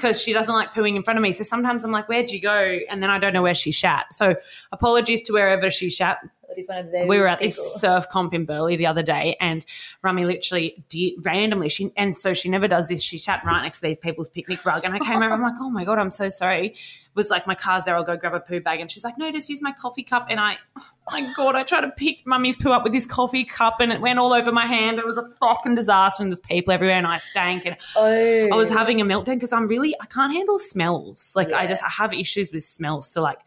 because 0.03 0.21
she 0.21 0.33
doesn't 0.33 0.53
like 0.53 0.73
pooing 0.73 0.97
in 0.97 1.03
front 1.03 1.17
of 1.17 1.23
me. 1.23 1.33
So 1.33 1.45
sometimes 1.45 1.85
I'm 1.85 1.93
like, 1.93 2.09
"Where'd 2.09 2.31
you 2.31 2.41
go?" 2.41 2.79
And 2.91 3.03
then 3.03 3.09
I 3.09 3.19
don't 3.19 3.33
know 3.33 3.43
where 3.43 3.55
she 3.55 3.71
shat. 3.71 4.07
So 4.13 4.35
apologies 4.73 5.23
to 5.25 5.33
wherever 5.33 5.71
she 5.71 5.91
shat. 5.91 6.19
One 6.67 6.79
of 6.79 6.93
those 6.93 7.09
we 7.09 7.19
were 7.19 7.27
at 7.27 7.41
people. 7.41 7.65
this 7.65 7.81
surf 7.81 8.09
comp 8.09 8.35
in 8.35 8.45
Burleigh 8.45 8.77
the 8.77 8.87
other 8.87 9.03
day, 9.03 9.37
and 9.41 9.65
Rummy 10.03 10.25
literally 10.25 10.85
did 10.89 11.15
randomly. 11.25 11.69
She 11.69 11.93
and 11.97 12.17
so 12.17 12.35
she 12.35 12.49
never 12.49 12.69
does 12.69 12.89
this. 12.89 13.03
She 13.03 13.19
sat 13.19 13.45
right 13.45 13.63
next 13.63 13.81
to 13.81 13.89
these 13.89 13.99
people's 13.99 14.29
picnic 14.29 14.65
rug, 14.65 14.85
and 14.85 14.95
I 14.95 14.99
came 14.99 15.17
over. 15.23 15.31
I'm 15.31 15.43
like, 15.43 15.55
oh 15.61 15.71
my 15.71 15.85
god, 15.85 15.99
I'm 15.99 16.11
so 16.11 16.29
sorry. 16.29 16.75
Was 17.15 17.29
like 17.29 17.47
my 17.47 17.55
car's 17.55 17.85
there. 17.85 17.95
I'll 17.95 18.05
go 18.05 18.17
grab 18.17 18.33
a 18.33 18.41
poo 18.41 18.61
bag, 18.61 18.81
and 18.81 18.91
she's 18.91 19.05
like, 19.05 19.19
no, 19.19 19.31
just 19.31 19.51
use 19.51 19.61
my 19.61 19.73
coffee 19.73 20.03
cup. 20.03 20.29
And 20.31 20.41
I, 20.41 20.57
oh 20.79 20.83
my 21.11 21.31
god, 21.35 21.55
I 21.57 21.63
tried 21.63 21.83
to 21.83 21.91
pick 21.91 22.27
Mummy's 22.27 22.57
poo 22.57 22.71
up 22.71 22.85
with 22.85 22.95
this 22.95 23.05
coffee 23.05 23.45
cup, 23.45 23.81
and 23.81 23.93
it 23.93 24.01
went 24.01 24.19
all 24.19 24.33
over 24.33 24.51
my 24.51 24.65
hand. 24.65 24.99
It 24.99 25.05
was 25.05 25.19
a 25.19 25.29
fucking 25.39 25.75
disaster, 25.75 26.23
and 26.23 26.33
there's 26.33 26.41
people 26.41 26.73
everywhere, 26.73 26.97
and 26.97 27.07
I 27.07 27.19
stank, 27.19 27.67
and 27.67 27.77
Oh. 27.97 28.49
I 28.53 28.55
was 28.55 28.71
oh. 28.71 28.77
having 28.77 29.01
a 29.01 29.05
meltdown 29.05 29.35
because 29.35 29.53
I'm 29.53 29.69
really 29.69 29.95
I 30.01 30.07
can't 30.07 30.33
handle 30.33 30.59
smells. 30.59 31.33
Like 31.37 31.53
I 31.53 31.67
just 31.67 31.83
I 31.83 31.89
have 31.89 32.13
issues 32.15 32.51
with 32.53 32.65
smells. 32.65 33.11
So 33.11 33.21
like 33.23 33.41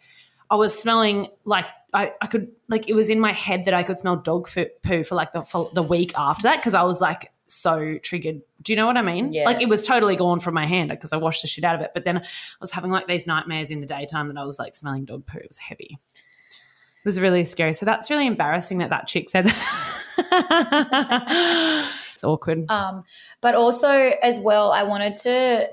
I 0.50 0.56
was 0.56 0.78
smelling 0.78 1.28
like 1.46 1.66
I, 1.96 2.14
I 2.22 2.28
could 2.28 2.52
like 2.68 2.90
it 2.90 2.94
was 2.94 3.10
in 3.10 3.20
my 3.20 3.32
head 3.32 3.66
that 3.66 3.74
I 3.74 3.84
could 3.84 3.98
smell 3.98 4.18
dog 4.18 4.50
poo 4.84 5.04
for 5.04 5.16
like 5.16 5.32
the 5.32 5.42
for 5.42 5.70
the 5.74 5.84
week 5.84 6.14
after 6.18 6.44
that 6.44 6.58
because 6.58 6.74
I 6.74 6.84
was 6.84 7.02
like 7.02 7.32
so 7.48 7.98
triggered. 8.02 8.42
Do 8.62 8.74
you 8.74 8.78
know 8.78 8.88
what 8.88 8.98
I 8.98 9.02
mean? 9.02 9.32
Yeah. 9.34 9.46
Like 9.46 9.62
it 9.62 9.70
was 9.70 9.86
totally 9.86 10.16
gone 10.16 10.40
from 10.40 10.54
my 10.54 10.66
hand 10.66 10.90
because 10.90 11.14
I 11.14 11.18
washed 11.18 11.42
the 11.42 11.48
shit 11.48 11.64
out 11.64 11.76
of 11.76 11.82
it. 11.82 11.92
But 11.94 12.04
then 12.04 12.18
I 12.18 12.24
was 12.60 12.72
having 12.72 12.92
like 12.92 13.08
these 13.08 13.26
nightmares 13.28 13.72
in 13.72 13.80
the 13.80 13.88
daytime 13.88 14.28
that 14.28 14.38
I 14.38 14.44
was 14.44 14.60
like 14.60 14.76
smelling 14.76 15.06
dog 15.06 15.26
poo. 15.26 15.38
It 15.38 15.48
was 15.48 15.58
heavy. 15.58 15.98
It 16.00 17.06
was 17.06 17.20
really 17.20 17.44
scary. 17.44 17.74
So 17.74 17.86
that's 17.86 18.10
really 18.10 18.28
embarrassing 18.28 18.80
that 18.80 18.90
that 18.90 19.08
chick 19.08 19.30
said 19.30 19.46
that. 19.48 19.96
it's 22.14 22.24
awkward. 22.24 22.70
Um, 22.70 23.04
but 23.42 23.56
also 23.56 23.90
as 23.90 24.40
well, 24.40 24.72
I 24.72 24.84
wanted 24.84 25.18
to 25.18 25.70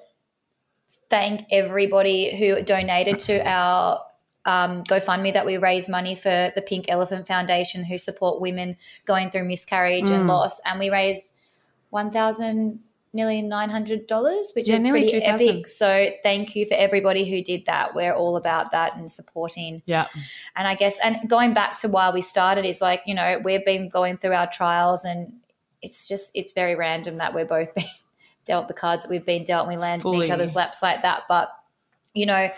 thank 1.08 1.46
everybody 1.50 2.36
who 2.36 2.62
donated 2.62 3.18
to 3.20 3.48
our 3.48 4.00
um, 4.44 4.82
GoFundMe 4.84 5.32
that 5.32 5.46
we 5.46 5.56
raise 5.58 5.88
money 5.88 6.14
for 6.14 6.52
the 6.54 6.62
Pink 6.62 6.86
Elephant 6.88 7.26
Foundation, 7.26 7.84
who 7.84 7.98
support 7.98 8.40
women 8.40 8.76
going 9.04 9.30
through 9.30 9.44
miscarriage 9.44 10.10
and 10.10 10.24
Mm. 10.24 10.28
loss, 10.28 10.60
and 10.66 10.78
we 10.78 10.90
raised 10.90 11.32
one 11.90 12.10
thousand 12.10 12.80
nearly 13.14 13.42
nine 13.42 13.68
hundred 13.68 14.06
dollars, 14.06 14.52
which 14.56 14.66
Yeah, 14.68 14.76
is 14.76 14.84
pretty 14.84 15.10
2,000. 15.10 15.48
epic. 15.48 15.68
So 15.68 16.10
thank 16.22 16.56
you 16.56 16.64
for 16.66 16.72
everybody 16.74 17.28
who 17.28 17.42
did 17.42 17.66
that. 17.66 17.94
We're 17.94 18.14
all 18.14 18.36
about 18.36 18.72
that 18.72 18.96
and 18.96 19.12
supporting 19.12 19.82
yeah. 19.84 20.06
and 20.56 20.66
I 20.66 20.74
guess, 20.74 20.98
and 21.00 21.28
going 21.28 21.52
back 21.52 21.76
to 21.80 21.88
why 21.88 22.10
we 22.10 22.22
started 22.22 22.64
is 22.64 22.80
like, 22.80 23.02
you 23.04 23.14
know, 23.14 23.38
we've 23.44 23.64
been 23.66 23.90
going 23.90 24.16
through 24.16 24.32
our 24.32 24.50
trials 24.50 25.04
and 25.04 25.30
it's 25.82 26.08
just, 26.08 26.30
it's 26.34 26.52
very 26.52 26.74
random 26.74 27.18
that 27.18 27.34
we're 27.34 27.44
both 27.44 27.74
being, 27.74 27.86
dealt 28.46 28.66
the 28.66 28.74
cards 28.74 29.02
that 29.02 29.10
we've 29.10 29.26
been 29.26 29.44
dealt 29.44 29.68
and 29.68 29.76
we 29.76 29.80
land 29.80 30.02
in 30.06 30.14
each 30.14 30.30
other's 30.30 30.54
laps 30.54 30.82
like 30.82 31.02
that. 31.02 31.24
But, 31.28 31.52
you 32.14 32.24
know, 32.24 32.48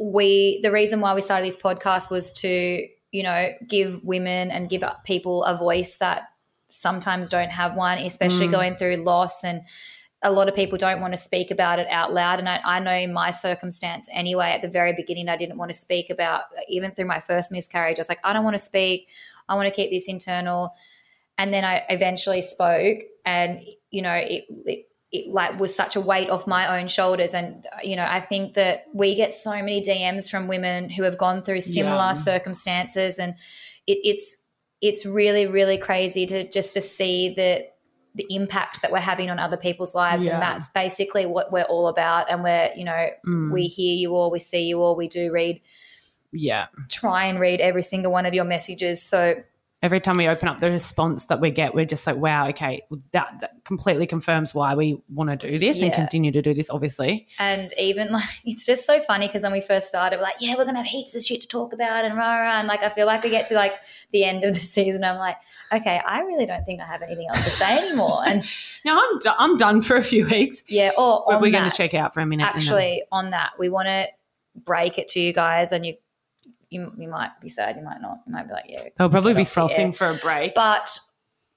we, 0.00 0.60
the 0.62 0.70
reason 0.72 1.00
why 1.00 1.14
we 1.14 1.20
started 1.20 1.46
this 1.46 1.56
podcast 1.56 2.10
was 2.10 2.32
to, 2.32 2.86
you 3.12 3.22
know, 3.22 3.50
give 3.68 4.02
women 4.04 4.50
and 4.50 4.68
give 4.68 4.82
people 5.04 5.44
a 5.44 5.56
voice 5.56 5.98
that 5.98 6.24
sometimes 6.68 7.28
don't 7.28 7.50
have 7.50 7.76
one, 7.76 7.98
especially 7.98 8.48
Mm. 8.48 8.52
going 8.52 8.76
through 8.76 8.96
loss 8.96 9.44
and 9.44 9.62
a 10.22 10.32
lot 10.32 10.48
of 10.48 10.54
people 10.54 10.78
don't 10.78 11.02
want 11.02 11.12
to 11.12 11.18
speak 11.18 11.50
about 11.50 11.78
it 11.78 11.86
out 11.90 12.14
loud. 12.14 12.38
And 12.38 12.48
I, 12.48 12.58
I 12.64 12.80
know 12.80 12.94
in 12.94 13.12
my 13.12 13.30
circumstance 13.30 14.08
anyway, 14.10 14.52
at 14.52 14.62
the 14.62 14.68
very 14.68 14.94
beginning, 14.94 15.28
I 15.28 15.36
didn't 15.36 15.58
want 15.58 15.70
to 15.70 15.76
speak 15.76 16.08
about, 16.08 16.44
even 16.66 16.92
through 16.92 17.04
my 17.04 17.20
first 17.20 17.52
miscarriage, 17.52 17.98
I 17.98 18.00
was 18.00 18.08
like, 18.08 18.20
I 18.24 18.32
don't 18.32 18.42
want 18.42 18.54
to 18.54 18.58
speak. 18.58 19.10
I 19.48 19.54
want 19.54 19.68
to 19.68 19.74
keep 19.74 19.90
this 19.90 20.08
internal. 20.08 20.72
And 21.36 21.52
then 21.52 21.64
I 21.64 21.84
eventually 21.90 22.40
spoke, 22.40 23.00
and, 23.26 23.60
you 23.90 24.00
know, 24.00 24.14
it, 24.14 24.44
it, 24.64 24.88
it 25.14 25.32
like 25.32 25.58
was 25.60 25.74
such 25.74 25.94
a 25.96 26.00
weight 26.00 26.28
off 26.28 26.46
my 26.46 26.78
own 26.80 26.88
shoulders. 26.88 27.32
And, 27.34 27.64
you 27.82 27.94
know, 27.96 28.06
I 28.08 28.20
think 28.20 28.54
that 28.54 28.86
we 28.92 29.14
get 29.14 29.32
so 29.32 29.52
many 29.52 29.80
DMs 29.82 30.28
from 30.28 30.48
women 30.48 30.90
who 30.90 31.04
have 31.04 31.16
gone 31.16 31.42
through 31.42 31.60
similar 31.60 31.96
Yeah. 31.96 32.12
circumstances. 32.14 33.18
And 33.18 33.34
it, 33.86 33.98
it's, 34.02 34.38
it's 34.80 35.06
really, 35.06 35.46
really 35.46 35.78
crazy 35.78 36.26
to 36.26 36.50
just 36.50 36.74
to 36.74 36.80
see 36.80 37.32
that 37.36 37.70
the 38.16 38.26
impact 38.30 38.82
that 38.82 38.92
we're 38.92 38.98
having 39.00 39.28
on 39.30 39.38
other 39.38 39.56
people's 39.56 39.94
lives 39.94 40.24
Yeah. 40.24 40.34
and 40.34 40.42
that's 40.42 40.68
basically 40.68 41.26
what 41.26 41.50
we're 41.52 41.62
all 41.64 41.88
about 41.88 42.30
and 42.30 42.44
we're 42.44 42.70
you 42.76 42.84
know 42.84 43.08
Mm, 43.26 43.52
we 43.52 43.64
hear 43.66 43.96
you 43.96 44.14
all 44.14 44.30
we 44.30 44.38
see 44.38 44.62
you 44.68 44.80
all 44.80 44.94
we 44.94 45.08
do 45.08 45.32
read 45.32 45.60
yeah. 46.32 46.66
try 46.88 47.24
and 47.24 47.40
read 47.40 47.60
every 47.60 47.82
single 47.82 48.12
one 48.12 48.24
of 48.24 48.32
your 48.32 48.44
messages 48.44 49.02
so 49.02 49.34
Every 49.84 50.00
time 50.00 50.16
we 50.16 50.26
open 50.26 50.48
up 50.48 50.60
the 50.60 50.70
response 50.70 51.26
that 51.26 51.42
we 51.42 51.50
get, 51.50 51.74
we're 51.74 51.84
just 51.84 52.06
like, 52.06 52.16
wow, 52.16 52.48
okay, 52.48 52.82
that, 53.12 53.28
that 53.40 53.52
completely 53.64 54.06
confirms 54.06 54.54
why 54.54 54.74
we 54.74 54.96
want 55.12 55.28
to 55.28 55.36
do 55.50 55.58
this 55.58 55.82
and 55.82 55.92
continue 55.92 56.32
to 56.32 56.40
do 56.40 56.54
this, 56.54 56.70
obviously. 56.70 57.28
and 57.38 57.70
even 57.78 58.10
like 58.18 58.24
it's 58.46 58.64
just 58.64 58.86
so 58.86 58.98
funny 59.00 59.26
because 59.26 59.42
when 59.42 59.52
we 59.52 59.60
first 59.60 59.88
started 59.88 60.16
we're 60.16 60.22
like 60.22 60.36
yeah 60.40 60.54
we're 60.56 60.64
gonna 60.64 60.78
have 60.78 60.86
heaps 60.86 61.14
of 61.14 61.22
shit 61.22 61.42
to 61.42 61.48
talk 61.48 61.74
about 61.74 62.06
and 62.06 62.16
rah, 62.16 62.38
rah, 62.40 62.58
and 62.60 62.66
like 62.66 62.82
I 62.82 62.88
feel 62.88 63.06
like 63.06 63.22
we 63.22 63.28
get 63.28 63.46
to 63.48 63.54
like 63.54 63.74
the 64.10 64.24
end 64.24 64.42
of 64.44 64.54
the 64.54 64.60
season 64.74 65.04
I'm 65.04 65.18
like 65.18 65.36
okay 65.70 66.00
I 66.06 66.20
really 66.20 66.46
don't 66.46 66.64
think 66.64 66.80
I 66.80 66.86
have 66.86 67.02
anything 67.02 67.28
else 67.28 67.44
to 67.44 67.50
say 67.50 67.76
anymore 67.78 68.22
and 68.24 68.42
Now 68.86 68.98
I'm, 68.98 69.18
do- 69.18 69.30
I'm 69.38 69.56
done 69.58 69.82
for 69.82 69.96
a 69.96 70.02
few 70.02 70.26
weeks. 70.26 70.64
yeah 70.68 70.92
or 70.96 71.24
we're 71.40 71.50
going 71.50 71.70
to 71.70 71.76
check 71.76 71.92
out 71.92 72.14
for 72.14 72.20
a 72.20 72.26
minute. 72.26 72.46
actually 72.46 73.02
on 73.12 73.30
that 73.30 73.52
we 73.58 73.68
want 73.68 73.88
to 73.88 74.06
break 74.64 74.98
it 74.98 75.08
to 75.08 75.20
you 75.20 75.32
guys 75.32 75.72
and 75.72 75.84
you 75.84 75.94
you, 76.74 76.92
you 76.98 77.08
might 77.08 77.30
be 77.40 77.48
sad 77.48 77.76
you 77.76 77.82
might 77.82 78.00
not 78.00 78.18
you 78.26 78.32
might 78.32 78.46
be 78.46 78.52
like 78.52 78.66
yeah 78.68 78.88
they'll 78.96 79.08
probably 79.08 79.34
be 79.34 79.44
frothing 79.44 79.92
for 79.92 80.08
a 80.08 80.14
break. 80.14 80.54
but 80.54 80.98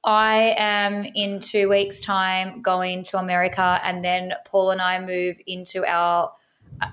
I 0.04 0.56
am 0.58 1.06
in 1.16 1.42
two 1.42 1.68
weeks' 1.68 2.00
time 2.00 2.62
going 2.62 3.04
to 3.06 3.18
America, 3.18 3.82
and 3.84 4.06
then 4.06 4.36
Paul 4.46 4.72
and 4.72 4.82
I 4.82 5.00
move 5.02 5.36
into 5.46 5.86
our 5.86 6.32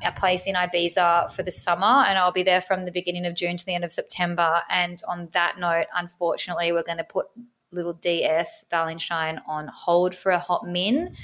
a 0.04 0.12
place 0.12 0.46
in 0.46 0.54
Ibiza 0.54 1.30
for 1.32 1.42
the 1.42 1.52
summer, 1.52 2.04
and 2.06 2.18
I'll 2.18 2.32
be 2.32 2.42
there 2.42 2.60
from 2.60 2.84
the 2.84 2.92
beginning 2.92 3.26
of 3.26 3.34
June 3.34 3.56
to 3.56 3.66
the 3.66 3.74
end 3.74 3.84
of 3.84 3.92
September. 3.92 4.62
And 4.68 5.00
on 5.06 5.28
that 5.32 5.58
note, 5.58 5.86
unfortunately, 5.94 6.72
we're 6.72 6.82
going 6.82 6.98
to 6.98 7.04
put 7.04 7.26
little 7.70 7.92
DS, 7.92 8.64
Darling 8.70 8.98
Shine, 8.98 9.40
on 9.46 9.68
hold 9.68 10.14
for 10.14 10.32
a 10.32 10.38
hot 10.38 10.66
min, 10.66 11.14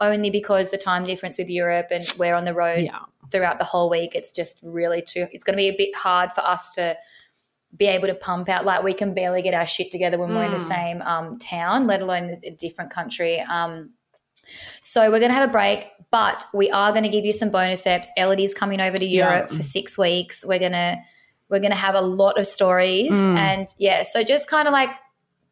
only 0.00 0.30
because 0.30 0.70
the 0.70 0.78
time 0.78 1.04
difference 1.04 1.36
with 1.36 1.50
Europe 1.50 1.88
and 1.90 2.02
we're 2.18 2.34
on 2.34 2.44
the 2.44 2.54
road 2.54 2.84
yeah. 2.84 3.00
Throughout 3.30 3.58
the 3.58 3.64
whole 3.64 3.88
week. 3.90 4.14
It's 4.14 4.32
just 4.32 4.58
really 4.62 5.02
too. 5.02 5.26
It's 5.32 5.44
going 5.44 5.54
to 5.56 5.60
be 5.62 5.68
a 5.68 5.76
bit 5.76 5.94
hard 5.96 6.32
for 6.32 6.40
us 6.42 6.70
to 6.72 6.96
be 7.76 7.86
able 7.86 8.06
to 8.08 8.14
pump 8.14 8.48
out. 8.48 8.64
Like 8.64 8.82
we 8.82 8.94
can 8.94 9.12
barely 9.14 9.42
get 9.42 9.52
our 9.54 9.66
shit 9.66 9.90
together 9.90 10.18
when 10.18 10.34
we're 10.34 10.44
in 10.44 10.52
the 10.52 10.58
Mm. 10.58 10.68
same 10.68 11.02
um, 11.02 11.38
town, 11.38 11.86
let 11.86 12.00
alone 12.00 12.34
a 12.44 12.50
different 12.50 12.90
country. 12.90 13.40
Um, 13.40 13.90
so 14.80 15.10
we're 15.10 15.18
going 15.18 15.30
to 15.30 15.34
have 15.34 15.48
a 15.48 15.52
break, 15.52 15.88
but 16.10 16.44
we 16.54 16.70
are 16.70 16.92
going 16.92 17.02
to 17.02 17.08
give 17.08 17.24
you 17.24 17.32
some 17.32 17.50
bonus 17.50 17.84
eps. 17.84 18.06
Ellidy's 18.16 18.54
coming 18.54 18.80
over 18.80 18.98
to 18.98 19.04
Yeah. 19.04 19.28
Europe 19.34 19.50
for 19.50 19.62
six 19.62 19.98
weeks. 19.98 20.44
We're 20.46 20.60
gonna 20.60 20.98
we're 21.48 21.60
gonna 21.60 21.74
have 21.74 21.94
a 21.94 22.00
lot 22.00 22.38
of 22.40 22.46
stories, 22.46 23.10
Mm. 23.12 23.36
and 23.36 23.68
yeah, 23.78 24.02
so 24.04 24.22
just 24.24 24.48
kind 24.48 24.66
of 24.68 24.72
like 24.72 24.90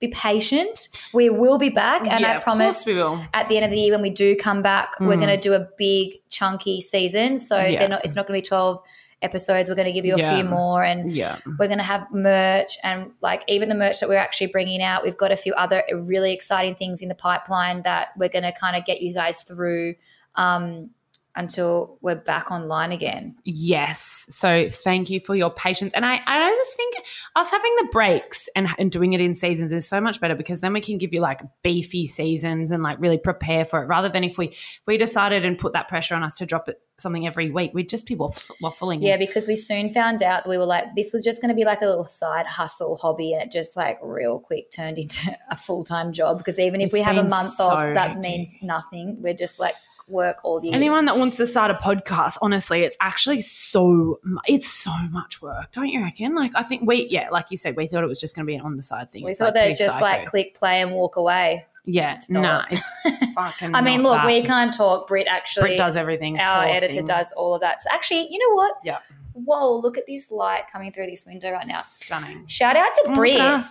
be 0.06 0.12
patient. 0.12 0.88
We 1.12 1.30
will 1.30 1.58
be 1.58 1.68
back, 1.70 2.06
and 2.08 2.20
Yeah, 2.20 2.37
I 2.37 2.40
promise 2.40 2.84
we 2.87 2.94
will. 2.94 3.20
at 3.32 3.49
the 3.49 3.56
end 3.56 3.64
of 3.64 3.70
the 3.70 3.78
year 3.78 3.92
when 3.92 4.02
we 4.02 4.11
do 4.11 4.37
come 4.37 4.62
back, 4.62 4.99
we're 5.00 5.16
Mm. 5.16 5.25
going 5.25 5.28
to 5.28 5.40
do 5.40 5.52
a 5.54 5.66
big 5.78 6.14
chunky 6.30 6.80
season. 6.80 7.38
So 7.38 7.58
Yeah. 7.61 7.78
they're 7.80 7.88
not, 7.88 8.04
it's 8.04 8.16
not 8.16 8.26
going 8.26 8.38
to 8.40 8.42
be 8.44 8.46
12 8.49 8.82
episodes. 9.23 9.68
We're 9.68 9.75
going 9.75 9.87
to 9.87 9.92
give 9.92 10.04
you 10.04 10.14
a 10.16 10.18
Yeah. 10.18 10.34
few 10.34 10.44
more 10.44 10.82
and 10.84 11.11
Yeah. 11.11 11.37
we're 11.58 11.66
going 11.68 11.78
to 11.78 11.84
have 11.84 12.06
merch 12.12 12.76
and 12.82 13.11
like 13.23 13.42
even 13.49 13.68
the 13.70 13.75
merch 13.75 14.00
that 14.00 14.08
we're 14.08 14.16
actually 14.18 14.49
bringing 14.49 14.82
out, 14.82 15.02
we've 15.02 15.16
got 15.16 15.32
a 15.32 15.37
few 15.37 15.54
other 15.54 15.82
really 15.94 16.32
exciting 16.32 16.75
things 16.75 17.00
in 17.00 17.08
the 17.08 17.14
pipeline 17.14 17.82
that 17.82 18.08
we're 18.18 18.28
going 18.28 18.42
to 18.42 18.52
kind 18.52 18.76
of 18.76 18.84
get 18.84 19.00
you 19.00 19.14
guys 19.14 19.42
through 19.42 19.94
um, 20.37 20.90
until 21.36 21.98
we're 22.00 22.14
back 22.14 22.50
online 22.50 22.92
again. 22.92 23.34
Yes. 23.44 24.26
So 24.30 24.68
thank 24.70 25.10
you 25.10 25.20
for 25.20 25.34
your 25.34 25.50
patience. 25.50 25.92
And 25.94 26.04
I, 26.04 26.20
I 26.26 26.50
just 26.50 26.76
think 26.76 26.94
us 27.36 27.50
having 27.50 27.74
the 27.76 27.88
breaks 27.90 28.48
and, 28.54 28.68
and 28.78 28.90
doing 28.90 29.12
it 29.12 29.20
in 29.20 29.34
seasons 29.34 29.72
is 29.72 29.86
so 29.86 30.00
much 30.00 30.20
better 30.20 30.34
because 30.34 30.60
then 30.60 30.72
we 30.72 30.80
can 30.80 30.98
give 30.98 31.12
you 31.12 31.20
like 31.20 31.40
beefy 31.62 32.06
seasons 32.06 32.70
and 32.70 32.82
like 32.82 33.00
really 33.00 33.18
prepare 33.18 33.64
for 33.64 33.82
it 33.82 33.86
rather 33.86 34.08
than 34.08 34.24
if 34.24 34.38
we 34.38 34.48
if 34.48 34.80
we 34.86 34.96
decided 34.96 35.44
and 35.44 35.58
put 35.58 35.72
that 35.72 35.88
pressure 35.88 36.14
on 36.14 36.22
us 36.22 36.36
to 36.36 36.46
drop 36.46 36.68
it 36.68 36.80
something 36.98 37.26
every 37.26 37.50
week, 37.50 37.72
we'd 37.74 37.88
just 37.88 38.06
be 38.06 38.14
waff- 38.14 38.50
waffling. 38.62 38.98
Yeah, 39.00 39.16
because 39.16 39.48
we 39.48 39.56
soon 39.56 39.88
found 39.88 40.22
out 40.22 40.48
we 40.48 40.58
were 40.58 40.66
like, 40.66 40.94
this 40.94 41.12
was 41.12 41.24
just 41.24 41.40
going 41.40 41.48
to 41.48 41.54
be 41.54 41.64
like 41.64 41.82
a 41.82 41.86
little 41.86 42.04
side 42.04 42.46
hustle 42.46 42.96
hobby, 42.96 43.32
and 43.32 43.42
it 43.42 43.52
just 43.52 43.76
like 43.76 43.98
real 44.02 44.38
quick 44.38 44.70
turned 44.70 44.98
into 44.98 45.36
a 45.50 45.56
full 45.56 45.84
time 45.84 46.12
job. 46.12 46.38
Because 46.38 46.58
even 46.58 46.80
if 46.80 46.86
It's 46.86 46.92
we 46.92 47.00
have 47.00 47.16
a 47.16 47.28
month 47.28 47.54
so 47.54 47.64
off, 47.64 47.94
that 47.94 48.12
hectic. 48.12 48.22
means 48.22 48.54
nothing. 48.62 49.20
We're 49.20 49.34
just 49.34 49.58
like 49.58 49.74
work 50.08 50.38
all 50.44 50.62
year. 50.64 50.75
Anyone 50.75 51.04
that 51.06 51.16
wants 51.16 51.37
to 51.38 51.46
start 51.46 51.70
a 51.70 51.75
podcast, 51.75 52.37
honestly, 52.42 52.82
it's 52.82 52.96
actually 53.00 53.40
so 53.40 54.20
it's 54.46 54.68
so 54.70 54.92
much 55.11 55.40
work, 55.40 55.73
don't 55.73 55.88
you 55.88 56.02
reckon? 56.02 56.34
Like 56.34 56.52
I 56.54 56.62
think 56.62 56.82
we, 56.87 57.06
yeah, 57.11 57.30
like 57.30 57.50
you 57.50 57.56
said, 57.56 57.76
we 57.76 57.87
thought 57.87 58.04
it 58.04 58.08
was 58.08 58.20
just 58.20 58.34
going 58.34 58.44
to 58.44 58.50
be 58.50 58.54
an 58.56 58.61
on 58.62 58.76
the 58.76 58.82
side 58.82 59.11
thing. 59.11 59.25
we 59.25 59.30
It's, 59.30 59.38
thought 59.38 59.46
like, 59.46 59.54
that 59.54 59.68
it's 59.70 59.78
just 59.78 60.00
like 60.00 60.26
click 60.26 60.54
play 60.54 60.80
and 60.82 60.92
walk 60.92 61.16
away. 61.16 61.64
yeah, 61.87 62.14
it's 62.16 62.28
nah, 62.30 62.40
not. 62.40 62.68
it's 62.70 62.88
fucking. 63.34 63.75
I 63.75 63.80
mean, 63.80 64.02
look, 64.02 64.16
that. 64.16 64.26
we 64.26 64.42
can't 64.42 64.75
talk. 64.75 65.06
Brit 65.08 65.26
actually, 65.28 65.62
Brit 65.70 65.78
does 65.78 65.96
everything. 65.96 66.38
our 66.38 66.64
editor 66.64 66.94
thing. 66.94 67.04
does 67.06 67.32
all 67.37 67.54
of 67.54 67.61
that. 67.62 67.80
So 67.82 67.88
actually, 67.92 68.28
you 68.30 68.38
know 68.38 68.54
what? 68.56 68.75
Yeah. 68.84 68.99
Whoa, 69.32 69.76
look 69.78 69.99
at 69.99 70.06
this 70.06 70.30
light 70.30 70.64
coming 70.73 70.92
through 70.92 71.06
this 71.06 71.26
window 71.26 71.50
right 71.50 71.66
now. 71.66 71.80
Stunning. 71.82 72.46
Shout 72.46 72.76
out 72.76 72.94
to 72.94 73.04
Oh, 73.08 73.14
Brit. 73.14 73.34
look. 73.38 73.64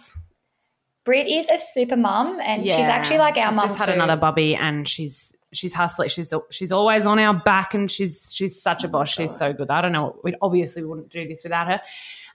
Brit 1.06 1.28
is 1.28 1.50
a 1.50 1.58
super 1.58 1.98
mum, 1.98 2.40
and 2.42 2.63
she's 2.63 2.74
actually 2.88 3.18
like 3.18 3.36
our 3.38 3.50
She's 3.50 3.56
mum 3.58 3.68
Just 3.68 3.80
had 3.80 3.86
too. 3.88 3.92
another 3.92 4.16
bubby, 4.16 4.56
and 4.56 4.88
she's 4.88 5.34
she's 5.53 5.74
hustling. 5.74 6.10
She's 6.10 6.33
she's 6.50 6.72
always 6.72 7.05
on 7.05 7.19
our 7.19 7.33
back, 7.33 7.74
and 7.74 7.89
she's 7.89 8.31
she's 8.33 8.62
such 8.62 8.83
a 8.83 8.88
boss. 8.88 9.10
She's 9.10 9.36
so 9.36 9.53
good. 9.53 9.69
I 9.69 9.81
don't 9.81 9.91
know. 9.91 10.19
We 10.24 10.36
obviously 10.41 10.83
wouldn't 10.83 11.10
do 11.10 11.27
this 11.27 11.43
without 11.43 11.67
her. 11.67 11.81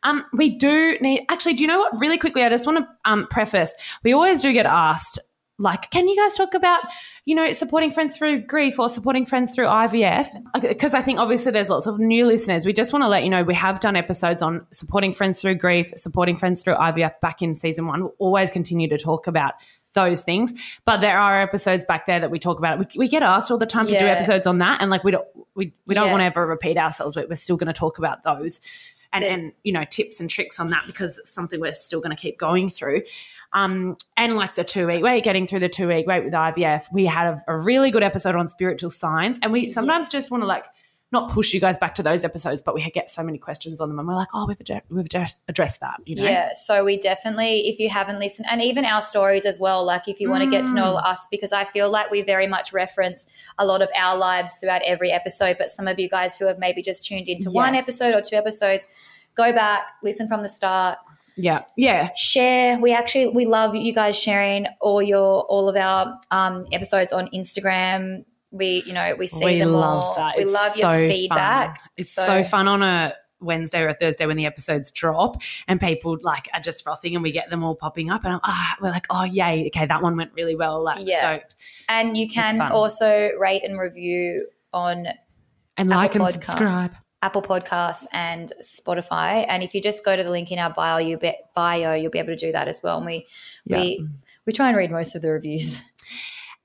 Um, 0.02 0.24
we 0.32 0.56
do 0.56 0.96
need 1.00 1.24
actually. 1.28 1.54
Do 1.54 1.62
you 1.62 1.68
know 1.68 1.78
what? 1.78 1.98
Really 1.98 2.18
quickly, 2.18 2.42
I 2.42 2.48
just 2.48 2.66
want 2.66 2.78
to 2.78 2.86
um 3.04 3.26
preface. 3.30 3.74
We 4.04 4.12
always 4.12 4.42
do 4.42 4.52
get 4.52 4.66
asked. 4.66 5.18
Like, 5.60 5.90
can 5.90 6.06
you 6.06 6.14
guys 6.14 6.36
talk 6.36 6.54
about, 6.54 6.80
you 7.24 7.34
know, 7.34 7.52
supporting 7.52 7.90
friends 7.90 8.16
through 8.16 8.42
grief 8.42 8.78
or 8.78 8.88
supporting 8.88 9.26
friends 9.26 9.52
through 9.52 9.66
IVF? 9.66 10.28
Because 10.60 10.94
I 10.94 11.02
think 11.02 11.18
obviously 11.18 11.50
there's 11.50 11.68
lots 11.68 11.88
of 11.88 11.98
new 11.98 12.26
listeners. 12.26 12.64
We 12.64 12.72
just 12.72 12.92
want 12.92 13.02
to 13.02 13.08
let 13.08 13.24
you 13.24 13.28
know 13.28 13.42
we 13.42 13.54
have 13.54 13.80
done 13.80 13.96
episodes 13.96 14.40
on 14.40 14.64
supporting 14.72 15.12
friends 15.12 15.40
through 15.40 15.56
grief, 15.56 15.92
supporting 15.96 16.36
friends 16.36 16.62
through 16.62 16.76
IVF 16.76 17.18
back 17.20 17.42
in 17.42 17.56
season 17.56 17.88
one. 17.88 18.02
We'll 18.02 18.14
always 18.20 18.50
continue 18.50 18.88
to 18.88 18.98
talk 18.98 19.26
about 19.26 19.54
those 19.94 20.22
things. 20.22 20.52
But 20.84 21.00
there 21.00 21.18
are 21.18 21.40
episodes 21.42 21.84
back 21.84 22.06
there 22.06 22.20
that 22.20 22.30
we 22.30 22.38
talk 22.38 22.58
about. 22.58 22.78
We, 22.78 22.86
we 22.96 23.08
get 23.08 23.22
asked 23.22 23.50
all 23.50 23.58
the 23.58 23.66
time 23.66 23.86
to 23.86 23.92
do 23.98 24.06
episodes 24.06 24.46
on 24.46 24.58
that, 24.58 24.80
and 24.82 24.90
like 24.90 25.04
we 25.04 25.10
don't 25.12 25.26
we, 25.54 25.72
we 25.86 25.94
don't 25.94 26.06
Yeah. 26.06 26.12
want 26.12 26.20
to 26.20 26.26
ever 26.26 26.46
repeat 26.46 26.76
ourselves, 26.78 27.14
but 27.16 27.28
we're 27.28 27.34
still 27.34 27.56
going 27.56 27.66
to 27.66 27.72
talk 27.72 27.98
about 27.98 28.22
those. 28.22 28.60
And, 29.12 29.22
The- 29.24 29.28
and 29.30 29.52
you 29.64 29.72
know 29.72 29.84
tips 29.84 30.20
and 30.20 30.28
tricks 30.28 30.60
on 30.60 30.68
that 30.68 30.84
because 30.86 31.16
it's 31.18 31.30
something 31.32 31.58
we're 31.60 31.72
still 31.72 32.00
going 32.00 32.14
to 32.14 32.20
keep 32.20 32.38
going 32.38 32.68
through 32.68 33.02
um, 33.54 33.96
and 34.18 34.36
like 34.36 34.54
the 34.54 34.64
two 34.64 34.86
week 34.86 35.02
wait, 35.02 35.24
getting 35.24 35.46
through 35.46 35.60
the 35.60 35.68
two 35.70 35.88
week 35.88 36.06
wait 36.06 36.24
with 36.24 36.34
IVF, 36.34 36.82
we 36.92 37.06
had 37.06 37.28
a, 37.28 37.42
a 37.48 37.58
really 37.58 37.90
good 37.90 38.02
episode 38.02 38.36
on 38.36 38.48
spiritual 38.48 38.90
signs, 38.90 39.38
and 39.40 39.50
we 39.50 39.70
sometimes 39.70 40.10
just 40.10 40.30
want 40.30 40.42
to 40.42 40.46
like 40.46 40.66
not 41.10 41.30
push 41.30 41.54
you 41.54 41.60
guys 41.60 41.76
back 41.78 41.94
to 41.94 42.02
those 42.02 42.22
episodes, 42.22 42.60
but 42.60 42.74
we 42.74 42.82
get 42.90 43.08
so 43.08 43.22
many 43.22 43.38
questions 43.38 43.80
on 43.80 43.88
them, 43.88 43.98
and 43.98 44.06
we're 44.06 44.14
like, 44.14 44.28
oh, 44.34 44.46
we've 44.46 44.60
addressed, 44.60 44.84
we've 44.90 45.06
addressed, 45.06 45.40
addressed 45.48 45.80
that, 45.80 46.00
you 46.04 46.14
know? 46.16 46.22
Yeah, 46.24 46.52
so 46.52 46.84
we 46.84 46.98
definitely, 46.98 47.68
if 47.68 47.78
you 47.78 47.88
haven't 47.88 48.18
listened, 48.18 48.46
and 48.50 48.60
even 48.60 48.84
our 48.84 49.00
stories 49.00 49.46
as 49.46 49.58
well, 49.58 49.84
like 49.84 50.06
if 50.06 50.20
you 50.20 50.28
want 50.28 50.44
to 50.44 50.50
get 50.50 50.66
to 50.66 50.74
know 50.74 50.96
Mm. 50.96 51.04
us, 51.06 51.26
because 51.30 51.52
I 51.52 51.64
feel 51.64 51.90
like 51.90 52.10
we 52.10 52.20
very 52.22 52.46
much 52.46 52.72
reference 52.72 53.26
a 53.56 53.64
lot 53.64 53.80
of 53.80 53.88
our 53.96 54.18
lives 54.18 54.56
throughout 54.56 54.82
every 54.84 55.10
episode. 55.10 55.56
But 55.58 55.70
some 55.70 55.88
of 55.88 55.98
you 55.98 56.08
guys 56.10 56.36
who 56.36 56.46
have 56.46 56.58
maybe 56.58 56.82
just 56.82 57.06
tuned 57.06 57.28
into 57.28 57.50
one 57.50 57.74
episode 57.74 58.14
or 58.14 58.20
two 58.20 58.36
episodes, 58.36 58.86
go 59.34 59.52
back, 59.52 59.86
listen 60.02 60.28
from 60.28 60.42
the 60.42 60.48
start, 60.48 60.98
yeah, 61.36 61.62
yeah. 61.76 62.10
share. 62.16 62.78
We 62.80 62.92
actually 62.92 63.28
we 63.28 63.46
love 63.46 63.74
you 63.74 63.94
guys 63.94 64.18
sharing 64.18 64.66
all 64.80 65.00
your 65.00 65.42
all 65.44 65.68
of 65.68 65.76
our 65.76 66.18
um, 66.30 66.66
episodes 66.72 67.12
on 67.12 67.28
Instagram. 67.32 68.24
We 68.50 68.82
you 68.86 68.92
know 68.94 69.14
we 69.18 69.26
see 69.26 69.44
we 69.44 69.58
them 69.58 69.72
love 69.72 70.04
all. 70.04 70.14
that. 70.16 70.36
We 70.36 70.44
It's 70.44 70.52
love 70.52 70.76
your 70.76 70.92
so 70.94 71.08
feedback. 71.08 71.78
Fun. 71.78 71.88
It's 71.96 72.10
So- 72.10 72.26
so, 72.26 72.44
fun 72.44 72.68
on 72.68 72.82
a 72.82 73.14
Wednesday 73.40 73.80
or 73.82 73.88
a 73.88 73.94
Thursday 73.94 74.26
when 74.26 74.36
the 74.36 74.46
episodes 74.46 74.90
drop, 74.90 75.40
and 75.68 75.80
people 75.80 76.16
like 76.22 76.48
are 76.54 76.60
just 76.60 76.82
frothing, 76.82 77.14
and 77.14 77.22
we 77.22 77.30
get 77.30 77.50
them 77.50 77.62
all 77.62 77.76
popping 77.76 78.10
up, 78.10 78.24
and 78.24 78.34
I'm, 78.34 78.40
ah, 78.42 78.76
we're 78.80 78.90
like, 78.90 79.06
oh 79.10 79.24
yay, 79.24 79.66
okay, 79.68 79.86
that 79.86 80.02
one 80.02 80.16
went 80.16 80.32
really 80.34 80.56
well. 80.56 80.82
Like 80.82 80.98
Yeah. 81.06 81.28
stoked, 81.36 81.54
And 81.88 82.16
you 82.16 82.28
can 82.28 82.60
also 82.60 83.30
rate 83.38 83.62
and 83.64 83.78
review 83.78 84.48
on 84.72 85.06
and 85.76 85.88
like 85.88 86.14
and 86.16 86.24
Podcast. 86.24 86.32
subscribe. 86.44 86.94
Apple 87.22 87.42
Podcasts 87.42 88.06
and 88.12 88.52
Spotify. 88.62 89.44
And 89.48 89.62
if 89.62 89.74
you 89.74 89.80
just 89.82 90.04
go 90.04 90.14
to 90.16 90.22
the 90.22 90.30
link 90.30 90.50
in 90.52 90.58
our 90.60 90.70
bio, 90.70 90.98
you 90.98 91.16
be, 91.18 91.32
bio, 91.54 91.94
you'll 91.94 92.10
be 92.12 92.18
able 92.20 92.28
to 92.28 92.36
do 92.36 92.52
that 92.52 92.66
as 92.68 92.80
well. 92.82 92.96
And 92.98 93.06
we 93.06 93.26
we 93.66 94.04
we 94.46 94.52
try 94.52 94.68
and 94.68 94.76
read 94.76 94.90
most 94.90 95.14
of 95.14 95.22
the 95.22 95.30
reviews. 95.30 95.80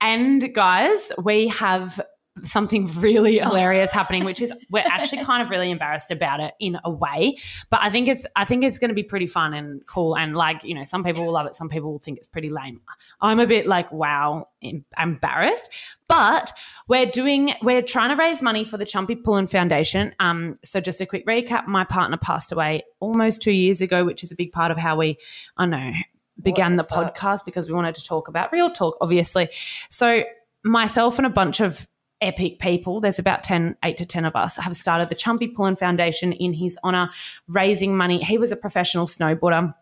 And 0.02 0.54
guys, 0.54 1.12
we 1.22 1.48
have 1.50 2.02
something 2.44 2.88
really 3.00 3.38
hilarious 3.44 3.92
happening, 3.92 4.24
which 4.24 4.42
is 4.42 4.52
we're 4.70 4.84
actually 4.86 5.24
kind 5.24 5.44
of 5.44 5.50
really 5.50 5.70
embarrassed 5.70 6.12
about 6.12 6.40
it 6.40 6.54
in 6.60 6.78
a 6.84 6.90
way. 6.90 7.38
But 7.70 7.82
I 7.84 7.90
think 7.90 8.08
it's 8.08 8.26
I 8.36 8.46
think 8.46 8.64
it's 8.64 8.80
going 8.80 8.90
to 8.90 8.96
be 8.96 9.04
pretty 9.04 9.28
fun 9.28 9.54
and 9.54 9.86
cool. 9.86 10.16
And 10.18 10.36
like 10.36 10.64
you 10.64 10.74
know, 10.74 10.84
some 10.84 11.04
people 11.04 11.26
will 11.26 11.34
love 11.34 11.46
it, 11.46 11.56
some 11.56 11.70
people 11.70 11.92
will 11.92 12.00
think 12.00 12.18
it's 12.18 12.28
pretty 12.28 12.50
lame. 12.50 12.82
I'm 13.22 13.40
a 13.40 13.48
bit 13.48 13.68
like 13.68 13.92
wow, 13.92 14.48
embarrassed. 15.00 15.70
But 16.10 16.54
we're 16.88 17.06
doing 17.06 17.54
we're 17.62 17.82
trying 17.82 18.10
to 18.10 18.16
raise 18.16 18.42
money 18.42 18.66
for 18.66 18.78
the 18.78 18.86
Chumpy 18.86 19.22
Pullin 19.24 19.48
Foundation. 19.48 20.14
Um, 20.20 20.58
so 20.64 20.80
just 20.80 21.02
a 21.02 21.06
quick 21.06 21.26
recap: 21.26 21.68
my 21.68 21.84
partner 21.84 22.18
passed 22.18 22.52
away 22.52 22.84
almost 23.00 23.42
two 23.42 23.52
years 23.52 23.82
ago, 23.82 24.04
which 24.06 24.24
is 24.24 24.32
a 24.32 24.36
big 24.36 24.52
part 24.52 24.72
of 24.72 24.78
how 24.78 24.98
we 24.98 25.18
I 25.58 25.66
know 25.66 25.92
began 26.42 26.75
the 26.75 26.84
fuck? 26.84 27.18
podcast 27.18 27.46
because 27.46 27.68
we 27.68 27.74
wanted 27.74 27.96
to 27.96 28.04
talk 28.04 28.28
about 28.28 28.52
real 28.52 28.72
talk, 28.72 28.98
obviously. 29.02 29.50
So 29.90 30.24
myself 30.63 31.18
and 31.18 31.25
a 31.25 31.30
bunch 31.30 31.60
of 31.60 31.88
epic 32.22 32.60
people, 32.60 33.02
there's 33.02 33.20
about 33.20 33.44
10, 33.44 33.75
8 33.84 33.98
to 33.98 34.06
10 34.06 34.25
of 34.25 34.36
us, 34.36 34.56
have 34.56 34.75
started 34.75 35.10
the 35.10 35.16
Chumpy 35.16 35.54
Pullin 35.54 35.75
Foundation 35.75 36.32
in 36.32 36.54
his 36.54 36.78
honor, 36.84 37.10
raising 37.48 37.96
money. 37.96 38.24
He 38.24 38.38
was 38.38 38.52
a 38.52 38.56
professional 38.56 39.08
snowboarder. 39.08 39.74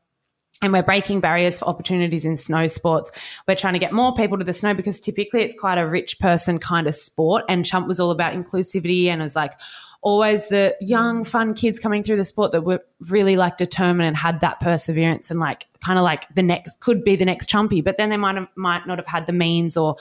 And 0.63 0.71
we're 0.73 0.83
breaking 0.83 1.21
barriers 1.21 1.57
for 1.57 1.65
opportunities 1.65 2.23
in 2.23 2.37
snow 2.37 2.67
sports. 2.67 3.09
We're 3.47 3.55
trying 3.55 3.73
to 3.73 3.79
get 3.79 3.93
more 3.93 4.13
people 4.13 4.37
to 4.37 4.43
the 4.43 4.53
snow 4.53 4.75
because 4.75 5.01
typically 5.01 5.41
it's 5.41 5.55
quite 5.59 5.79
a 5.79 5.87
rich 5.87 6.19
person 6.19 6.59
kind 6.59 6.85
of 6.85 6.93
sport. 6.93 7.45
And 7.49 7.65
Chump 7.65 7.87
was 7.87 7.99
all 7.99 8.11
about 8.11 8.33
inclusivity 8.35 9.07
and 9.07 9.21
it 9.21 9.23
was 9.23 9.35
like 9.35 9.53
always 10.01 10.47
the 10.47 10.75
young, 10.81 11.23
mm. 11.23 11.27
fun 11.27 11.53
kids 11.53 11.79
coming 11.79 12.03
through 12.03 12.17
the 12.17 12.25
sport 12.25 12.51
that 12.51 12.61
were 12.61 12.83
really 13.09 13.35
like 13.35 13.57
determined 13.57 14.07
and 14.07 14.17
had 14.17 14.39
that 14.39 14.59
perseverance 14.59 15.29
and 15.29 15.39
like 15.39 15.67
kind 15.83 15.97
of 15.97 16.03
like 16.03 16.27
the 16.33 16.41
next 16.41 16.79
could 16.79 17.03
be 17.03 17.15
the 17.15 17.25
next 17.25 17.49
Chumpy. 17.49 17.83
But 17.83 17.97
then 17.97 18.09
they 18.09 18.17
might 18.17 18.35
have, 18.35 18.47
might 18.55 18.87
not 18.87 18.97
have 18.97 19.05
had 19.05 19.27
the 19.27 19.33
means 19.33 19.77
or, 19.77 19.97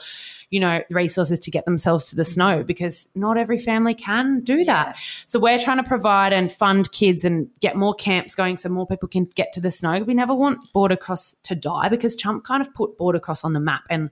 you 0.49 0.59
know, 0.59 0.81
resources 0.89 1.37
to 1.39 1.51
get 1.51 1.65
themselves 1.65 2.05
to 2.05 2.15
the 2.15 2.23
snow 2.23 2.57
mm-hmm. 2.57 2.65
because 2.65 3.07
not 3.13 3.37
every 3.37 3.59
family 3.59 3.93
can 3.93 4.41
do 4.41 4.65
that. 4.65 4.97
So 5.27 5.39
we're 5.39 5.59
trying 5.59 5.77
to 5.77 5.83
provide 5.83 6.33
and 6.33 6.51
fund 6.51 6.91
kids 6.91 7.23
and 7.23 7.47
get 7.59 7.75
more 7.75 7.93
camps 7.93 8.33
going 8.33 8.57
so 8.57 8.69
more 8.69 8.87
people 8.87 9.07
can 9.07 9.25
get 9.35 9.53
to 9.53 9.61
the 9.61 9.71
snow. 9.71 9.99
We 9.99 10.15
never 10.15 10.33
want 10.33 10.63
Boardercross 10.73 11.35
to 11.43 11.55
die 11.55 11.89
because 11.89 12.15
Chump 12.15 12.43
kind 12.43 12.61
of 12.61 12.73
put 12.73 12.97
Boardercross 12.97 13.45
on 13.45 13.53
the 13.53 13.59
map 13.59 13.83
and 13.89 14.09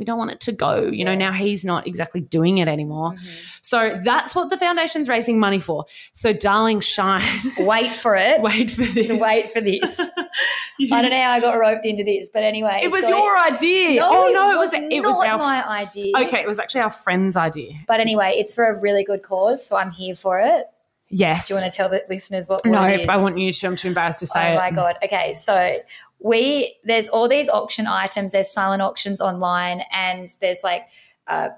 we 0.00 0.06
don't 0.06 0.18
want 0.18 0.30
it 0.30 0.40
to 0.40 0.52
go. 0.52 0.86
You 0.86 1.04
know, 1.04 1.14
now 1.14 1.30
he's 1.30 1.62
not 1.62 1.86
exactly 1.86 2.22
doing 2.22 2.56
it 2.56 2.68
anymore. 2.68 3.12
Mm-hmm. 3.12 3.28
So 3.60 4.00
that's 4.02 4.34
what 4.34 4.48
the 4.48 4.56
foundation's 4.56 5.10
raising 5.10 5.38
money 5.38 5.60
for. 5.60 5.84
So 6.14 6.32
darling 6.32 6.80
shine. 6.80 7.22
Wait 7.58 7.92
for 7.92 8.16
it. 8.16 8.40
Wait 8.40 8.70
for 8.70 8.82
this. 8.82 9.20
Wait 9.20 9.50
for 9.50 9.60
this. 9.60 10.00
I 10.90 11.02
don't 11.02 11.10
know 11.10 11.22
how 11.22 11.32
I 11.32 11.40
got 11.40 11.58
roped 11.58 11.84
into 11.84 12.02
this, 12.02 12.30
but 12.32 12.42
anyway. 12.42 12.80
It 12.82 12.90
was 12.90 13.04
so 13.04 13.10
your 13.10 13.38
idea. 13.38 14.00
No, 14.00 14.08
oh 14.10 14.32
no, 14.32 14.50
it 14.52 14.56
was 14.56 14.72
not 14.72 14.90
it 14.90 15.00
was 15.02 15.16
our 15.22 15.38
my 15.38 15.68
idea. 15.68 16.16
Okay, 16.16 16.40
it 16.40 16.48
was 16.48 16.58
actually 16.58 16.80
our 16.80 16.90
friend's 16.90 17.36
idea. 17.36 17.74
But 17.86 18.00
anyway, 18.00 18.32
it's 18.36 18.54
for 18.54 18.64
a 18.64 18.80
really 18.80 19.04
good 19.04 19.22
cause, 19.22 19.64
so 19.66 19.76
I'm 19.76 19.90
here 19.90 20.16
for 20.16 20.40
it. 20.40 20.66
Yes. 21.10 21.48
Do 21.48 21.54
you 21.54 21.60
want 21.60 21.70
to 21.70 21.76
tell 21.76 21.88
the 21.88 22.04
listeners 22.08 22.48
what, 22.48 22.64
what 22.64 22.70
no, 22.70 22.84
it? 22.84 23.08
I 23.08 23.16
want 23.16 23.36
you 23.36 23.52
to. 23.52 23.66
I'm 23.66 23.76
too 23.76 23.88
embarrassed 23.88 24.20
to 24.20 24.26
say 24.26 24.50
Oh 24.50 24.52
it. 24.52 24.56
my 24.56 24.70
god. 24.70 24.96
Okay, 25.02 25.32
so 25.34 25.78
we 26.20 26.76
there's 26.84 27.08
all 27.08 27.28
these 27.28 27.48
auction 27.48 27.88
items. 27.88 28.32
There's 28.32 28.50
silent 28.50 28.80
auctions 28.80 29.20
online, 29.20 29.82
and 29.92 30.28
there's 30.40 30.62
like 30.62 30.88
uh, 31.26 31.48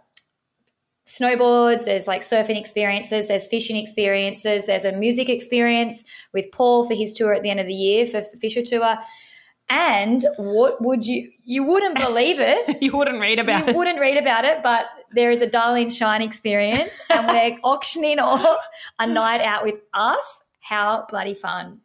snowboards. 1.07 1.85
There's 1.85 2.07
like 2.07 2.23
surfing 2.23 2.59
experiences. 2.59 3.29
There's 3.29 3.47
fishing 3.47 3.77
experiences. 3.77 4.65
There's 4.65 4.87
a 4.87 4.93
music 4.93 5.29
experience 5.29 6.03
with 6.33 6.51
Paul 6.51 6.87
for 6.87 6.95
his 6.95 7.13
tour 7.13 7.35
at 7.35 7.43
the 7.43 7.51
end 7.51 7.61
of 7.61 7.67
the 7.67 7.75
year 7.75 8.07
for 8.07 8.21
the 8.21 8.39
Fisher 8.41 8.63
tour. 8.63 8.99
And 9.73 10.23
what 10.37 10.83
would 10.83 11.07
you? 11.07 11.31
You 11.47 11.65
wouldn't 11.65 11.97
believe 11.97 12.39
it. 12.39 12.77
you 12.83 12.95
wouldn't 12.95 13.21
read 13.21 13.39
about 13.39 13.61
you 13.61 13.69
it. 13.69 13.73
You 13.73 13.79
wouldn't 13.79 13.99
read 13.99 14.19
about 14.19 14.45
it, 14.45 14.63
but 14.63 14.85
there 15.13 15.31
is 15.31 15.41
a 15.41 15.47
Darling 15.47 15.89
Shine 15.89 16.21
experience, 16.21 17.01
and 17.09 17.27
we're 17.27 17.57
auctioning 17.65 18.19
off 18.19 18.61
a 18.99 19.07
night 19.07 19.41
out 19.41 19.65
with 19.65 19.77
us. 19.95 20.43
How 20.61 21.07
bloody 21.09 21.33
fun! 21.33 21.81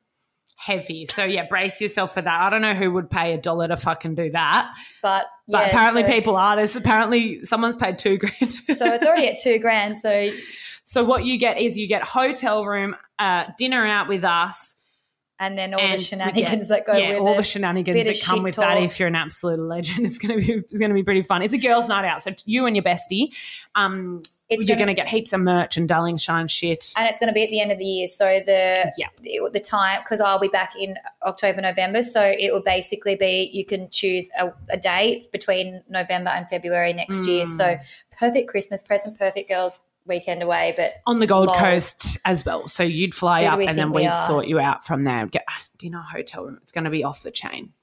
Heavy. 0.60 1.06
So 1.06 1.24
yeah, 1.24 1.46
brace 1.48 1.80
yourself 1.80 2.14
for 2.14 2.22
that. 2.22 2.42
I 2.42 2.50
don't 2.50 2.62
know 2.62 2.74
who 2.74 2.92
would 2.92 3.10
pay 3.10 3.34
a 3.34 3.38
dollar 3.38 3.70
to 3.70 3.78
fucking 3.78 4.16
do 4.16 4.32
that, 4.32 4.70
But 5.02 5.28
but 5.48 5.60
yeah, 5.60 5.68
apparently 5.68 6.04
so, 6.04 6.12
people 6.12 6.36
are. 6.36 6.58
There's 6.58 6.76
apparently 6.76 7.46
someone's 7.46 7.78
paid 7.78 8.00
two 8.00 8.18
grand. 8.18 8.52
So 8.52 8.92
it's 8.92 9.06
already 9.06 9.30
at 9.30 9.38
two 9.42 9.60
grand. 9.60 9.96
So 9.96 10.30
so 10.84 11.06
what 11.06 11.24
you 11.24 11.38
get 11.38 11.58
is 11.58 11.78
you 11.78 11.88
get 11.88 12.04
hotel 12.04 12.66
room, 12.66 12.98
uh, 13.18 13.46
dinner 13.58 13.88
out 13.88 14.10
with 14.10 14.26
us, 14.26 14.76
and 15.40 15.58
then 15.58 15.74
all 15.74 15.80
and 15.80 16.00
the 16.00 16.04
shenanigans 16.04 16.68
get- 16.68 16.68
that 16.70 16.86
go 16.86 16.98
yeah, 16.98 17.10
with 17.10 17.20
all 17.20 17.34
it. 17.34 17.38
the 17.38 17.44
shenanigans 17.44 18.04
that 18.04 18.26
come 18.26 18.44
with 18.44 18.56
that. 18.56 18.78
If 18.82 19.00
you're 19.00 19.08
an 19.08 19.16
absolute 19.16 19.60
legend, 19.60 20.06
it's 20.06 20.18
gonna 20.18 20.38
be 20.38 20.54
it's 20.54 20.80
gonna 20.80 20.94
be 20.94 21.04
pretty 21.04 21.22
fun. 21.22 21.42
It's 21.42 21.54
a 21.54 21.58
girls' 21.58 21.88
night 21.88 22.06
out, 22.06 22.24
so 22.24 22.32
you 22.46 22.66
and 22.66 22.76
your 22.76 22.84
bestie, 22.84 23.36
um, 23.76 24.22
It's 24.50 24.64
you're 24.64 24.76
gonna- 24.76 24.88
gonna, 24.88 24.94
get 24.96 25.08
heaps 25.10 25.34
of 25.34 25.42
merch 25.42 25.78
and 25.78 25.88
darling 25.88 26.18
shine 26.18 26.48
shit. 26.48 26.92
and 26.96 27.08
it's 27.10 27.20
going 27.20 27.28
to 27.28 27.34
be 27.34 27.44
at 27.44 27.50
the 27.50 27.60
end 27.60 27.72
of 27.72 27.78
the 27.78 27.86
year. 27.86 28.08
So 28.08 28.40
the 28.46 28.92
Yeah. 28.98 29.08
the, 29.22 29.50
the 29.54 29.60
time 29.60 30.02
because 30.02 30.22
I'll 30.22 30.40
be 30.40 30.48
back 30.48 30.74
in 30.76 30.96
October, 31.26 31.62
November. 31.62 32.02
So 32.02 32.22
it 32.24 32.52
will 32.54 32.64
basically 32.64 33.16
be 33.16 33.50
you 33.54 33.66
can 33.66 33.90
choose 33.90 34.30
a, 34.40 34.52
a 34.70 34.78
date 34.78 35.32
between 35.32 35.84
November 35.90 36.30
and 36.32 36.48
February 36.50 36.94
next 36.94 37.28
year. 37.28 37.46
Mm. 37.46 37.58
So 37.58 37.78
perfect 38.18 38.50
Christmas 38.50 38.82
present, 38.84 39.20
perfect 39.20 39.50
girls 39.50 39.80
weekend 40.08 40.42
away. 40.42 40.74
But 40.76 40.96
on 41.06 41.20
the 41.20 41.28
Gold. 41.28 41.54
Coast 41.56 42.18
as 42.26 42.46
well. 42.46 42.68
So 42.68 42.84
you'd 42.84 43.14
fly 43.14 43.46
Who 43.46 43.50
up 43.50 43.60
and 43.68 43.78
then 43.78 43.92
we 43.92 44.04
we'd 44.04 44.08
are? 44.08 44.28
sort 44.28 44.48
you 44.48 44.60
out 44.60 44.86
from 44.86 45.04
there. 45.04 45.28
Get, 45.28 45.44
do 45.78 45.86
you 45.86 45.92
know 45.92 46.00
a 46.00 46.04
hotel 46.04 46.46
room? 46.46 46.60
It's 46.64 46.72
going 46.72 46.86
to 46.86 46.90
be 46.90 47.04
off 47.04 47.24
the 47.24 47.32
chain. 47.32 47.74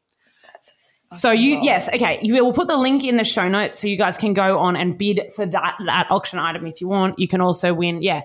that's 0.42 0.72
So 1.18 1.30
you, 1.30 1.60
yes, 1.62 1.88
okay. 1.88 2.18
You 2.22 2.42
will 2.42 2.52
put 2.52 2.66
the 2.66 2.76
link 2.76 3.04
in 3.04 3.16
the 3.16 3.24
show 3.24 3.48
notes 3.48 3.80
so 3.80 3.86
you 3.86 3.96
guys 3.96 4.16
can 4.16 4.34
go 4.34 4.58
on 4.58 4.76
and 4.76 4.98
bid 4.98 5.32
for 5.34 5.46
that 5.46 5.74
that 5.86 6.06
auction 6.10 6.38
item 6.38 6.66
if 6.66 6.80
you 6.80 6.88
want. 6.88 7.18
You 7.18 7.28
can 7.28 7.40
also 7.40 7.72
win, 7.72 8.02
yeah, 8.02 8.22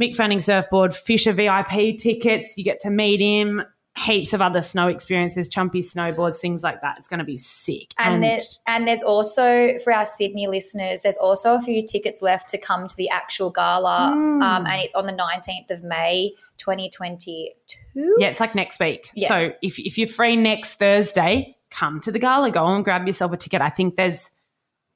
Mick 0.00 0.14
Fanning 0.14 0.40
surfboard, 0.40 0.94
Fisher 0.94 1.32
VIP 1.32 1.98
tickets. 1.98 2.56
You 2.56 2.64
get 2.64 2.80
to 2.80 2.90
meet 2.90 3.20
him. 3.20 3.62
Heaps 3.96 4.32
of 4.34 4.42
other 4.42 4.60
snow 4.60 4.88
experiences, 4.88 5.48
chumpy 5.48 5.78
snowboards, 5.78 6.36
things 6.36 6.62
like 6.62 6.82
that. 6.82 6.98
It's 6.98 7.08
going 7.08 7.18
to 7.18 7.24
be 7.24 7.38
sick. 7.38 7.94
And, 7.98 8.22
there, 8.22 8.40
and 8.66 8.86
there's 8.86 9.02
also 9.02 9.78
for 9.82 9.92
our 9.92 10.04
Sydney 10.04 10.46
listeners, 10.48 11.00
there's 11.02 11.16
also 11.16 11.54
a 11.54 11.62
few 11.62 11.80
tickets 11.80 12.20
left 12.20 12.50
to 12.50 12.58
come 12.58 12.88
to 12.88 12.96
the 12.96 13.08
actual 13.08 13.50
gala, 13.50 14.12
Mm. 14.14 14.42
um, 14.42 14.66
and 14.66 14.80
it's 14.82 14.94
on 14.94 15.06
the 15.06 15.14
19th 15.14 15.70
of 15.70 15.82
May, 15.82 16.32
2022. 16.58 18.16
Yeah, 18.18 18.28
it's 18.28 18.40
like 18.40 18.54
next 18.54 18.78
week. 18.80 19.10
Yeah. 19.14 19.28
So 19.28 19.52
if, 19.62 19.78
if 19.78 19.96
you're 19.98 20.08
free 20.08 20.36
next 20.36 20.74
Thursday, 20.74 21.56
come 21.70 22.00
to 22.02 22.12
the 22.12 22.18
gala. 22.18 22.50
Go 22.50 22.66
and 22.66 22.84
grab 22.84 23.06
yourself 23.06 23.32
a 23.32 23.36
ticket. 23.36 23.60
I 23.62 23.70
think 23.70 23.96
there's, 23.96 24.30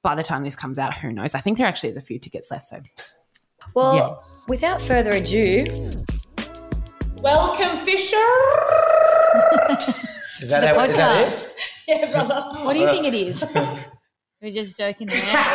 by 0.03 0.15
the 0.15 0.23
time 0.23 0.45
this 0.45 0.57
comes 0.57 0.79
out, 0.79 0.95
who 0.95 1.11
knows? 1.13 1.35
I 1.35 1.41
think 1.41 1.59
there 1.59 1.67
actually 1.67 1.91
is 1.91 1.97
a 1.97 2.01
few 2.03 2.19
tickets 2.19 2.51
left. 2.51 2.67
So 2.67 2.81
Well, 3.75 3.97
Yeah. 3.97 4.15
without 4.49 4.81
further 4.81 5.11
ado, 5.13 5.91
welcome, 7.23 7.77
Fisher. 7.79 8.17
Is 10.41 10.49
that, 10.51 10.61
the 10.61 10.69
how, 10.69 10.85
is 10.85 10.97
that 10.97 11.23
it? 11.23 11.33
podcast. 11.33 11.55
yeah, 11.89 12.11
brother. 12.11 12.65
What 12.65 12.73
do 12.73 12.81
you 12.81 12.87
think 12.87 13.07
it 13.07 13.15
is? 13.15 13.45
We're 14.43 14.53
just 14.53 14.79
joking 14.79 15.09
there. 15.09 15.47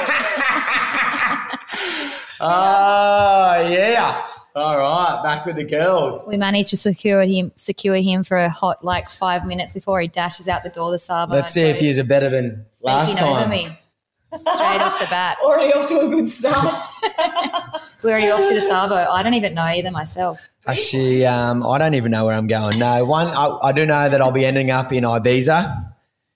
Oh, 2.37 2.47
ah, 2.49 3.59
yeah. 3.69 4.27
All 4.55 4.77
right, 4.77 5.21
back 5.23 5.45
with 5.45 5.55
the 5.55 5.63
girls. 5.63 6.27
we 6.27 6.35
managed 6.35 6.69
to 6.71 6.77
secure 6.77 7.21
him, 7.21 7.53
secure 7.55 7.95
him 7.95 8.25
for 8.25 8.35
a 8.35 8.49
hot 8.49 8.83
like 8.83 9.09
five 9.09 9.45
minutes 9.45 9.73
before 9.73 10.01
he 10.01 10.09
dashes 10.09 10.49
out 10.49 10.63
the 10.65 10.69
door. 10.69 10.91
The 10.91 10.99
Savo. 10.99 11.33
Let's 11.33 11.53
see 11.53 11.61
if 11.61 11.79
he's 11.79 11.97
a 11.97 12.03
better 12.03 12.29
than 12.29 12.65
last 12.83 13.11
speaking 13.13 13.25
over 13.25 13.45
time. 13.45 13.77
Me 14.35 14.51
straight 14.53 14.81
off 14.81 14.99
the 14.99 15.07
bat. 15.09 15.37
Already 15.43 15.73
off 15.73 15.87
to 15.89 15.99
a 16.01 16.07
good 16.07 16.29
start. 16.29 16.73
We're 18.01 18.11
already 18.11 18.29
off 18.29 18.47
to 18.47 18.53
the 18.53 18.61
Savo. 18.61 18.95
I 18.95 19.23
don't 19.23 19.33
even 19.33 19.55
know 19.55 19.63
either 19.63 19.89
myself. 19.89 20.49
Actually, 20.67 21.25
um, 21.25 21.65
I 21.65 21.79
don't 21.79 21.95
even 21.95 22.11
know 22.11 22.25
where 22.25 22.35
I'm 22.35 22.45
going. 22.45 22.77
No, 22.77 23.03
one, 23.03 23.27
I, 23.27 23.47
I 23.63 23.71
do 23.71 23.85
know 23.85 24.09
that 24.09 24.21
I'll 24.21 24.31
be 24.31 24.45
ending 24.45 24.69
up 24.69 24.93
in 24.93 25.03
Ibiza. 25.03 25.93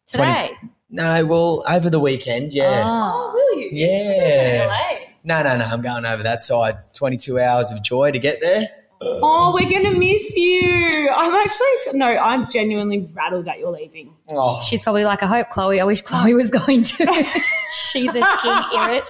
Today. 0.08 0.58
No, 0.90 1.26
well, 1.26 1.64
over 1.70 1.90
the 1.92 2.00
weekend, 2.00 2.54
yeah. 2.54 2.84
Oh. 2.84 3.32
will 3.34 3.62
you? 3.62 3.70
Yeah. 3.72 5.06
No, 5.24 5.44
no, 5.44 5.58
no, 5.58 5.66
I'm 5.66 5.82
going 5.82 6.06
over 6.06 6.24
that 6.24 6.42
side. 6.42 6.78
22 6.96 7.40
hours 7.40 7.72
of 7.72 7.84
joy 7.84 8.12
to 8.12 8.18
get 8.18 8.42
there. 8.42 8.68
Oh, 9.02 9.54
we're 9.54 9.70
gonna 9.70 9.98
miss 9.98 10.36
you. 10.36 11.10
I'm 11.10 11.34
actually 11.34 11.98
no. 12.00 12.08
I'm 12.08 12.48
genuinely 12.50 13.08
rattled 13.14 13.46
that 13.46 13.60
you're 13.60 13.72
leaving. 13.72 14.14
Oh, 14.30 14.62
She's 14.68 14.84
probably 14.84 15.06
like, 15.06 15.24
I 15.24 15.28
hope 15.28 15.50
Chloe. 15.50 15.80
I 15.80 15.86
wish 15.86 16.02
Chloe 16.02 16.34
was 16.34 16.50
going 16.50 16.84
to. 16.84 17.06
She's 17.92 18.10
a 18.10 18.20
king 18.20 18.64
irrit. 18.74 19.10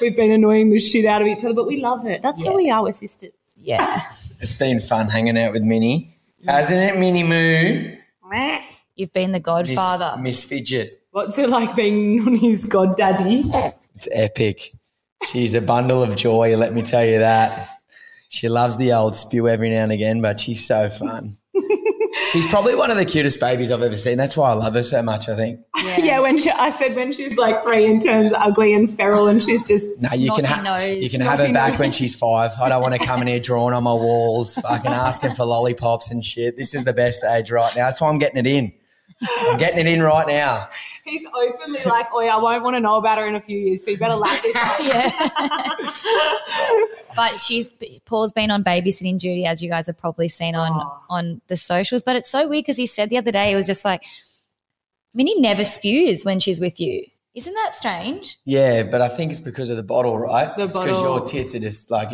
We've 0.00 0.16
been 0.16 0.30
annoying 0.32 0.70
the 0.70 0.78
shit 0.80 1.04
out 1.04 1.22
of 1.22 1.28
each 1.28 1.44
other, 1.44 1.54
but 1.54 1.66
we 1.66 1.80
love 1.80 2.06
it. 2.06 2.22
That's 2.22 2.40
Yeah. 2.40 2.50
how 2.50 2.56
we 2.56 2.70
are. 2.70 2.82
We're 2.82 2.92
sisters. 2.92 3.32
Yeah. 3.56 4.00
It's 4.42 4.54
been 4.54 4.80
fun 4.80 5.10
hanging 5.10 5.36
out 5.36 5.52
with 5.52 5.62
Minnie. 5.62 6.18
Hasn't 6.46 6.78
it, 6.78 6.98
Minnie 6.98 7.22
Moo? 7.24 7.94
You've 8.96 9.12
been 9.12 9.32
the 9.32 9.40
godfather. 9.40 10.16
Miss 10.18 10.42
Fidget. 10.42 11.02
What's 11.10 11.38
it 11.38 11.50
like 11.50 11.76
being 11.76 12.20
on 12.20 12.36
goddaddy? 12.70 13.42
It's 13.94 14.08
epic. 14.10 14.72
She's 15.30 15.52
a 15.52 15.60
bundle 15.60 16.02
of 16.02 16.16
joy, 16.16 16.56
let 16.56 16.72
me 16.72 16.80
tell 16.80 17.04
you 17.04 17.18
that. 17.18 17.68
She 18.32 18.48
loves 18.48 18.76
the 18.76 18.92
old 18.92 19.16
spew 19.16 19.48
every 19.48 19.70
now 19.70 19.82
and 19.82 19.90
again, 19.90 20.22
but 20.22 20.38
she's 20.38 20.64
so 20.64 20.88
fun. 20.88 21.36
she's 22.32 22.48
probably 22.48 22.76
one 22.76 22.88
of 22.92 22.96
the 22.96 23.04
cutest 23.04 23.40
babies 23.40 23.72
I've 23.72 23.82
ever 23.82 23.98
seen. 23.98 24.18
That's 24.18 24.36
why 24.36 24.50
I 24.50 24.52
love 24.52 24.74
her 24.74 24.84
so 24.84 25.02
much, 25.02 25.28
I 25.28 25.34
think. 25.34 25.58
Yeah, 25.98 26.20
when 26.20 26.38
she, 26.38 26.48
I 26.48 26.70
said 26.70 26.94
when 26.94 27.10
she's 27.12 27.36
like 27.36 27.60
three 27.64 27.90
and 27.90 28.00
turns 28.00 28.32
ugly 28.32 28.72
and 28.72 28.88
feral 28.88 29.26
and 29.26 29.42
she's 29.42 29.66
just 29.66 29.90
No, 29.98 30.10
you 30.12 30.30
can, 30.30 30.44
Snotty 30.44 30.46
ha- 30.46 30.62
nose. 30.62 31.02
you 31.02 31.10
can 31.10 31.20
have 31.22 31.40
her 31.40 31.52
back 31.52 31.72
nose. 31.72 31.80
when 31.80 31.90
she's 31.90 32.14
five. 32.14 32.52
I 32.60 32.68
don't 32.68 32.82
want 32.82 32.94
to 33.00 33.04
come 33.04 33.20
in 33.20 33.26
here 33.26 33.40
drawing 33.40 33.74
on 33.74 33.82
my 33.82 33.92
walls, 33.92 34.54
fucking 34.54 34.92
asking 34.92 35.34
for 35.34 35.44
lollipops 35.44 36.12
and 36.12 36.24
shit. 36.24 36.56
This 36.56 36.72
is 36.72 36.84
the 36.84 36.92
best 36.92 37.24
age 37.24 37.50
right 37.50 37.74
now. 37.74 37.86
That's 37.86 38.00
why 38.00 38.10
I'm 38.10 38.18
getting 38.18 38.38
it 38.38 38.46
in. 38.46 38.72
I'm 39.22 39.58
getting 39.58 39.78
it 39.80 39.86
in 39.86 40.02
right 40.02 40.26
now. 40.26 40.68
he's 41.04 41.26
openly 41.26 41.80
like, 41.84 42.06
oh 42.12 42.20
yeah, 42.20 42.36
I 42.36 42.40
won't 42.40 42.62
want 42.64 42.76
to 42.76 42.80
know 42.80 42.96
about 42.96 43.18
her 43.18 43.26
in 43.28 43.34
a 43.34 43.40
few 43.40 43.58
years, 43.58 43.84
so 43.84 43.90
you 43.90 43.98
better 43.98 44.14
lap 44.16 44.42
this 44.42 44.56
up. 44.56 44.80
Yeah. 44.80 45.10
but 47.16 47.32
she's 47.36 47.70
Paul's 48.06 48.32
been 48.32 48.50
on 48.50 48.64
babysitting 48.64 49.18
duty, 49.18 49.44
as 49.46 49.62
you 49.62 49.68
guys 49.68 49.86
have 49.86 49.98
probably 49.98 50.28
seen 50.28 50.54
on 50.54 50.70
Oh. 50.72 51.02
on 51.10 51.40
the 51.48 51.56
socials. 51.56 52.02
But 52.02 52.16
it's 52.16 52.30
so 52.30 52.48
weird 52.48 52.64
because 52.64 52.76
he 52.76 52.86
said 52.86 53.10
the 53.10 53.18
other 53.18 53.32
day, 53.32 53.52
it 53.52 53.56
was 53.56 53.66
just 53.66 53.84
like, 53.84 54.04
Minnie 55.14 55.38
never 55.40 55.64
spews 55.64 56.24
when 56.24 56.40
she's 56.40 56.60
with 56.60 56.80
you. 56.80 57.04
Isn't 57.34 57.54
that 57.54 57.74
strange? 57.74 58.38
Yeah, 58.44 58.82
but 58.84 59.00
I 59.00 59.08
think 59.08 59.30
it's 59.32 59.40
because 59.40 59.70
of 59.70 59.76
the 59.76 59.82
bottle, 59.82 60.18
right? 60.18 60.54
The 60.56 60.64
it's 60.64 60.76
because 60.78 61.00
your 61.00 61.20
tits 61.24 61.54
are 61.54 61.60
just 61.60 61.90
like 61.90 62.10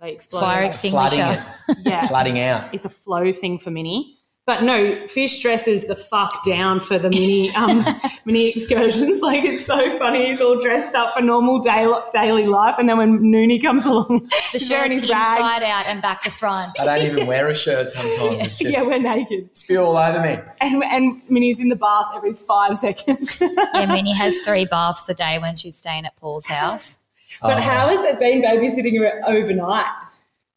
They 0.00 0.12
explode. 0.12 0.40
Fire 0.40 0.62
extinguisher. 0.62 1.42
it, 1.68 1.78
Yeah. 1.86 2.06
flooding 2.08 2.38
out. 2.38 2.74
it's 2.74 2.84
a 2.84 2.90
flow 2.90 3.32
thing 3.32 3.58
for 3.58 3.70
Minnie. 3.70 4.14
But 4.44 4.64
no, 4.64 5.06
fish 5.06 5.40
dresses 5.40 5.84
the 5.86 5.94
fuck 5.94 6.42
down 6.44 6.80
for 6.80 6.98
the 6.98 7.08
mini 7.10 7.54
um, 7.54 7.84
mini 8.24 8.48
excursions. 8.50 9.20
Like 9.22 9.44
it's 9.44 9.64
so 9.64 9.96
funny. 9.98 10.26
He's 10.26 10.40
all 10.40 10.58
dressed 10.58 10.96
up 10.96 11.14
for 11.14 11.22
normal 11.22 11.60
day, 11.60 11.86
daily 12.12 12.46
life, 12.46 12.74
and 12.76 12.88
then 12.88 12.98
when 12.98 13.20
Noonie 13.20 13.62
comes 13.62 13.86
along, 13.86 14.28
The 14.52 14.58
he's 14.58 14.68
wearing 14.68 14.90
shirts 14.90 15.02
his 15.02 15.10
inside 15.10 15.38
rags. 15.40 15.64
out 15.64 15.86
and 15.86 16.02
back 16.02 16.22
to 16.22 16.30
front. 16.32 16.72
I 16.80 16.84
don't 16.86 17.06
even 17.06 17.26
wear 17.28 17.46
a 17.46 17.54
shirt 17.54 17.92
sometimes. 17.92 18.42
It's 18.42 18.58
just 18.58 18.72
Yeah, 18.72 18.82
we're 18.84 18.98
naked, 18.98 19.54
spew 19.56 19.80
all 19.80 19.96
over 19.96 20.20
me. 20.20 20.38
and 20.60 20.82
and 20.82 21.22
Minnie's 21.30 21.60
in 21.60 21.68
the 21.68 21.76
bath 21.76 22.06
every 22.16 22.34
five 22.34 22.76
seconds. 22.76 23.40
Yeah, 23.40 23.86
Minnie 23.86 24.12
has 24.14 24.36
three 24.44 24.64
baths 24.64 25.08
a 25.08 25.14
day 25.14 25.38
when 25.38 25.54
she's 25.54 25.76
staying 25.76 26.04
at 26.04 26.16
Paul's 26.16 26.46
house. 26.46 26.98
but 27.40 27.58
Oh. 27.58 27.60
how 27.60 27.86
has 27.88 28.02
it 28.04 28.18
been 28.18 28.42
babysitting 28.42 28.98
her 28.98 29.20
overnight? 29.24 29.86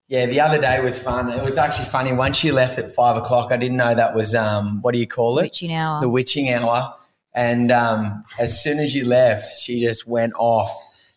Yeah, 0.08 0.28
the 0.28 0.39
other 0.39 0.62
day 0.62 0.80
was 0.82 0.98
fun. 0.98 1.32
It 1.32 1.44
was 1.44 1.58
actually 1.58 1.86
funny. 1.86 2.13
Once 2.13 2.44
you 2.44 2.54
left 2.54 2.78
at 2.78 2.94
five 2.94 3.18
o'clock, 3.18 3.52
I 3.52 3.58
didn't 3.58 3.78
know 3.78 3.96
that 3.96 4.15
was 4.15 4.36
um, 4.36 4.82
what 4.82 4.94
do 4.94 5.00
you 5.00 5.08
call 5.08 5.39
it? 5.39 5.44
Witching 5.44 5.74
hour. 5.74 6.00
The 6.02 6.10
witching 6.10 6.54
hour. 6.54 6.94
And 7.34 7.72
um, 7.72 8.24
as 8.39 8.62
soon 8.62 8.80
as 8.80 8.94
you 8.94 9.06
left, 9.06 9.60
she 9.62 9.82
just 9.82 10.08
went 10.08 10.34
off. 10.38 10.72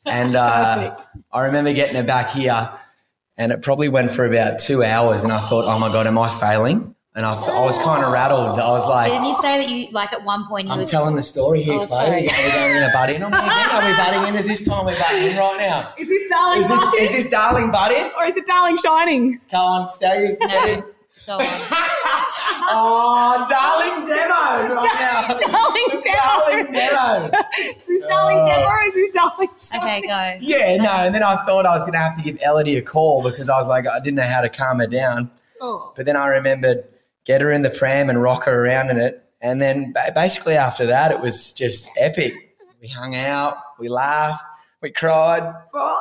And 0.06 0.34
uh, 0.34 0.96
I 1.30 1.40
remember 1.44 1.72
getting 1.74 1.96
her 1.96 2.02
back 2.02 2.30
here, 2.30 2.70
and 3.36 3.52
it 3.52 3.60
probably 3.60 3.90
went 3.90 4.10
for 4.10 4.24
about 4.24 4.58
two 4.58 4.82
hours. 4.82 5.22
And 5.22 5.32
I 5.32 5.38
thought, 5.38 5.66
oh 5.66 5.78
my 5.78 5.92
god, 5.92 6.06
am 6.06 6.18
I 6.18 6.30
failing? 6.30 6.94
And 7.18 7.26
I, 7.26 7.32
I 7.34 7.60
was 7.64 7.76
kind 7.78 8.04
of 8.04 8.12
rattled. 8.12 8.60
I 8.60 8.68
was 8.70 8.86
like, 8.86 9.10
Didn't 9.10 9.24
you 9.26 9.34
say 9.42 9.58
that 9.58 9.68
you 9.68 9.88
like 9.90 10.12
at 10.12 10.22
one 10.22 10.46
point 10.46 10.68
you 10.68 10.72
I'm 10.72 10.78
was 10.78 10.88
telling 10.88 11.16
the 11.16 11.22
story 11.22 11.64
here, 11.64 11.74
Oh, 11.74 11.78
Chloe. 11.78 11.88
sorry. 11.88 12.28
Are 12.28 12.68
we 12.68 12.74
going 12.78 12.86
to 12.86 12.90
butt 12.94 13.10
in 13.10 13.22
on 13.24 13.32
me 13.32 13.38
again? 13.38 13.70
Are 13.72 13.90
we 13.90 13.96
butting 13.96 14.28
in? 14.28 14.36
Is 14.38 14.46
this 14.46 14.64
time 14.64 14.86
we're 14.86 14.96
butting 14.96 15.32
in 15.32 15.36
right 15.36 15.56
now? 15.58 15.92
Is 15.98 16.08
this 16.08 16.30
darling 16.30 16.60
Is 16.62 16.68
this, 16.68 16.94
is 16.94 17.10
this 17.12 17.28
darling 17.30 17.72
butting? 17.72 18.08
or 18.16 18.24
is 18.24 18.36
it 18.36 18.46
darling 18.46 18.76
shining? 18.76 19.36
Come 19.50 19.60
on, 19.60 19.88
stay. 19.88 20.36
no? 20.40 20.84
Go 21.26 21.38
on. 21.38 21.44
Oh, 22.70 23.46
darling 23.48 24.06
demo 24.06 24.74
right 24.74 24.94
now. 25.00 25.36
darling 25.36 26.00
darling 26.04 26.72
demo. 26.72 27.30
demo. 27.30 27.38
Is 27.58 27.86
this 27.86 28.04
darling 28.06 28.38
Oh. 28.38 28.46
Deborah 28.46 28.68
or 28.68 28.82
is 28.84 28.94
this 28.94 29.10
darling 29.10 29.48
shining? 29.58 29.82
Okay, 29.82 30.00
go. 30.06 30.46
Yeah, 30.46 30.76
no. 30.76 30.90
And 31.06 31.14
then 31.14 31.22
I 31.22 31.44
thought 31.46 31.66
I 31.66 31.74
was 31.74 31.82
going 31.82 31.94
to 31.94 31.98
have 31.98 32.16
to 32.16 32.22
give 32.22 32.38
Ellidy 32.38 32.78
a 32.78 32.82
call 32.82 33.22
because 33.22 33.48
I 33.48 33.56
was 33.56 33.68
like, 33.68 33.86
I 33.88 33.98
didn't 34.00 34.16
know 34.16 34.22
how 34.26 34.40
to 34.40 34.48
calm 34.48 34.78
her 34.78 34.86
down. 34.86 35.30
Oh. 35.60 35.92
But 35.96 36.06
then 36.06 36.16
I 36.16 36.26
remembered 36.28 36.84
get 37.28 37.40
her 37.42 37.52
in 37.52 37.60
the 37.62 37.70
pram 37.70 38.08
and 38.10 38.20
rock 38.20 38.44
her 38.46 38.64
around 38.64 38.88
in 38.90 38.96
it. 38.96 39.22
And 39.40 39.62
then 39.62 39.92
basically 40.14 40.56
after 40.56 40.86
that, 40.86 41.12
it 41.12 41.20
was 41.20 41.52
just 41.52 41.88
epic. 41.98 42.32
We 42.80 42.88
hung 42.88 43.14
out, 43.14 43.54
we 43.78 43.88
laughed, 43.88 44.42
we 44.82 44.90
cried, 44.90 45.44
Oh, 45.74 45.98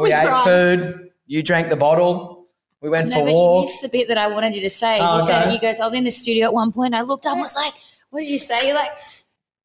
we, 0.00 0.12
ate 0.12 0.26
cried. 0.26 0.44
food. 0.44 1.10
You 1.26 1.42
drank 1.42 1.68
the 1.68 1.76
bottle. 1.76 2.46
We 2.80 2.88
went 2.88 3.08
No, 3.08 3.16
for 3.16 3.22
but 3.24 3.28
you 3.30 3.34
walks. 3.34 3.70
missed 3.70 3.82
the 3.82 3.88
bit 3.88 4.08
that 4.08 4.18
I 4.18 4.28
wanted 4.28 4.54
you 4.54 4.60
to 4.62 4.70
say. 4.70 4.98
Oh, 5.00 5.18
you 5.18 5.26
said 5.26 5.50
he 5.50 5.58
goes, 5.58 5.80
I 5.80 5.84
was 5.84 5.94
in 5.94 6.04
the 6.04 6.10
studio 6.12 6.46
at 6.46 6.52
one 6.54 6.70
point. 6.72 6.94
I 6.94 7.02
looked 7.02 7.26
up 7.26 7.32
and 7.32 7.40
was 7.42 7.56
like, 7.56 7.74
"What 8.10 8.20
did 8.20 8.28
you 8.30 8.38
say?" 8.38 8.66
You're 8.66 8.76
like, 8.76 8.92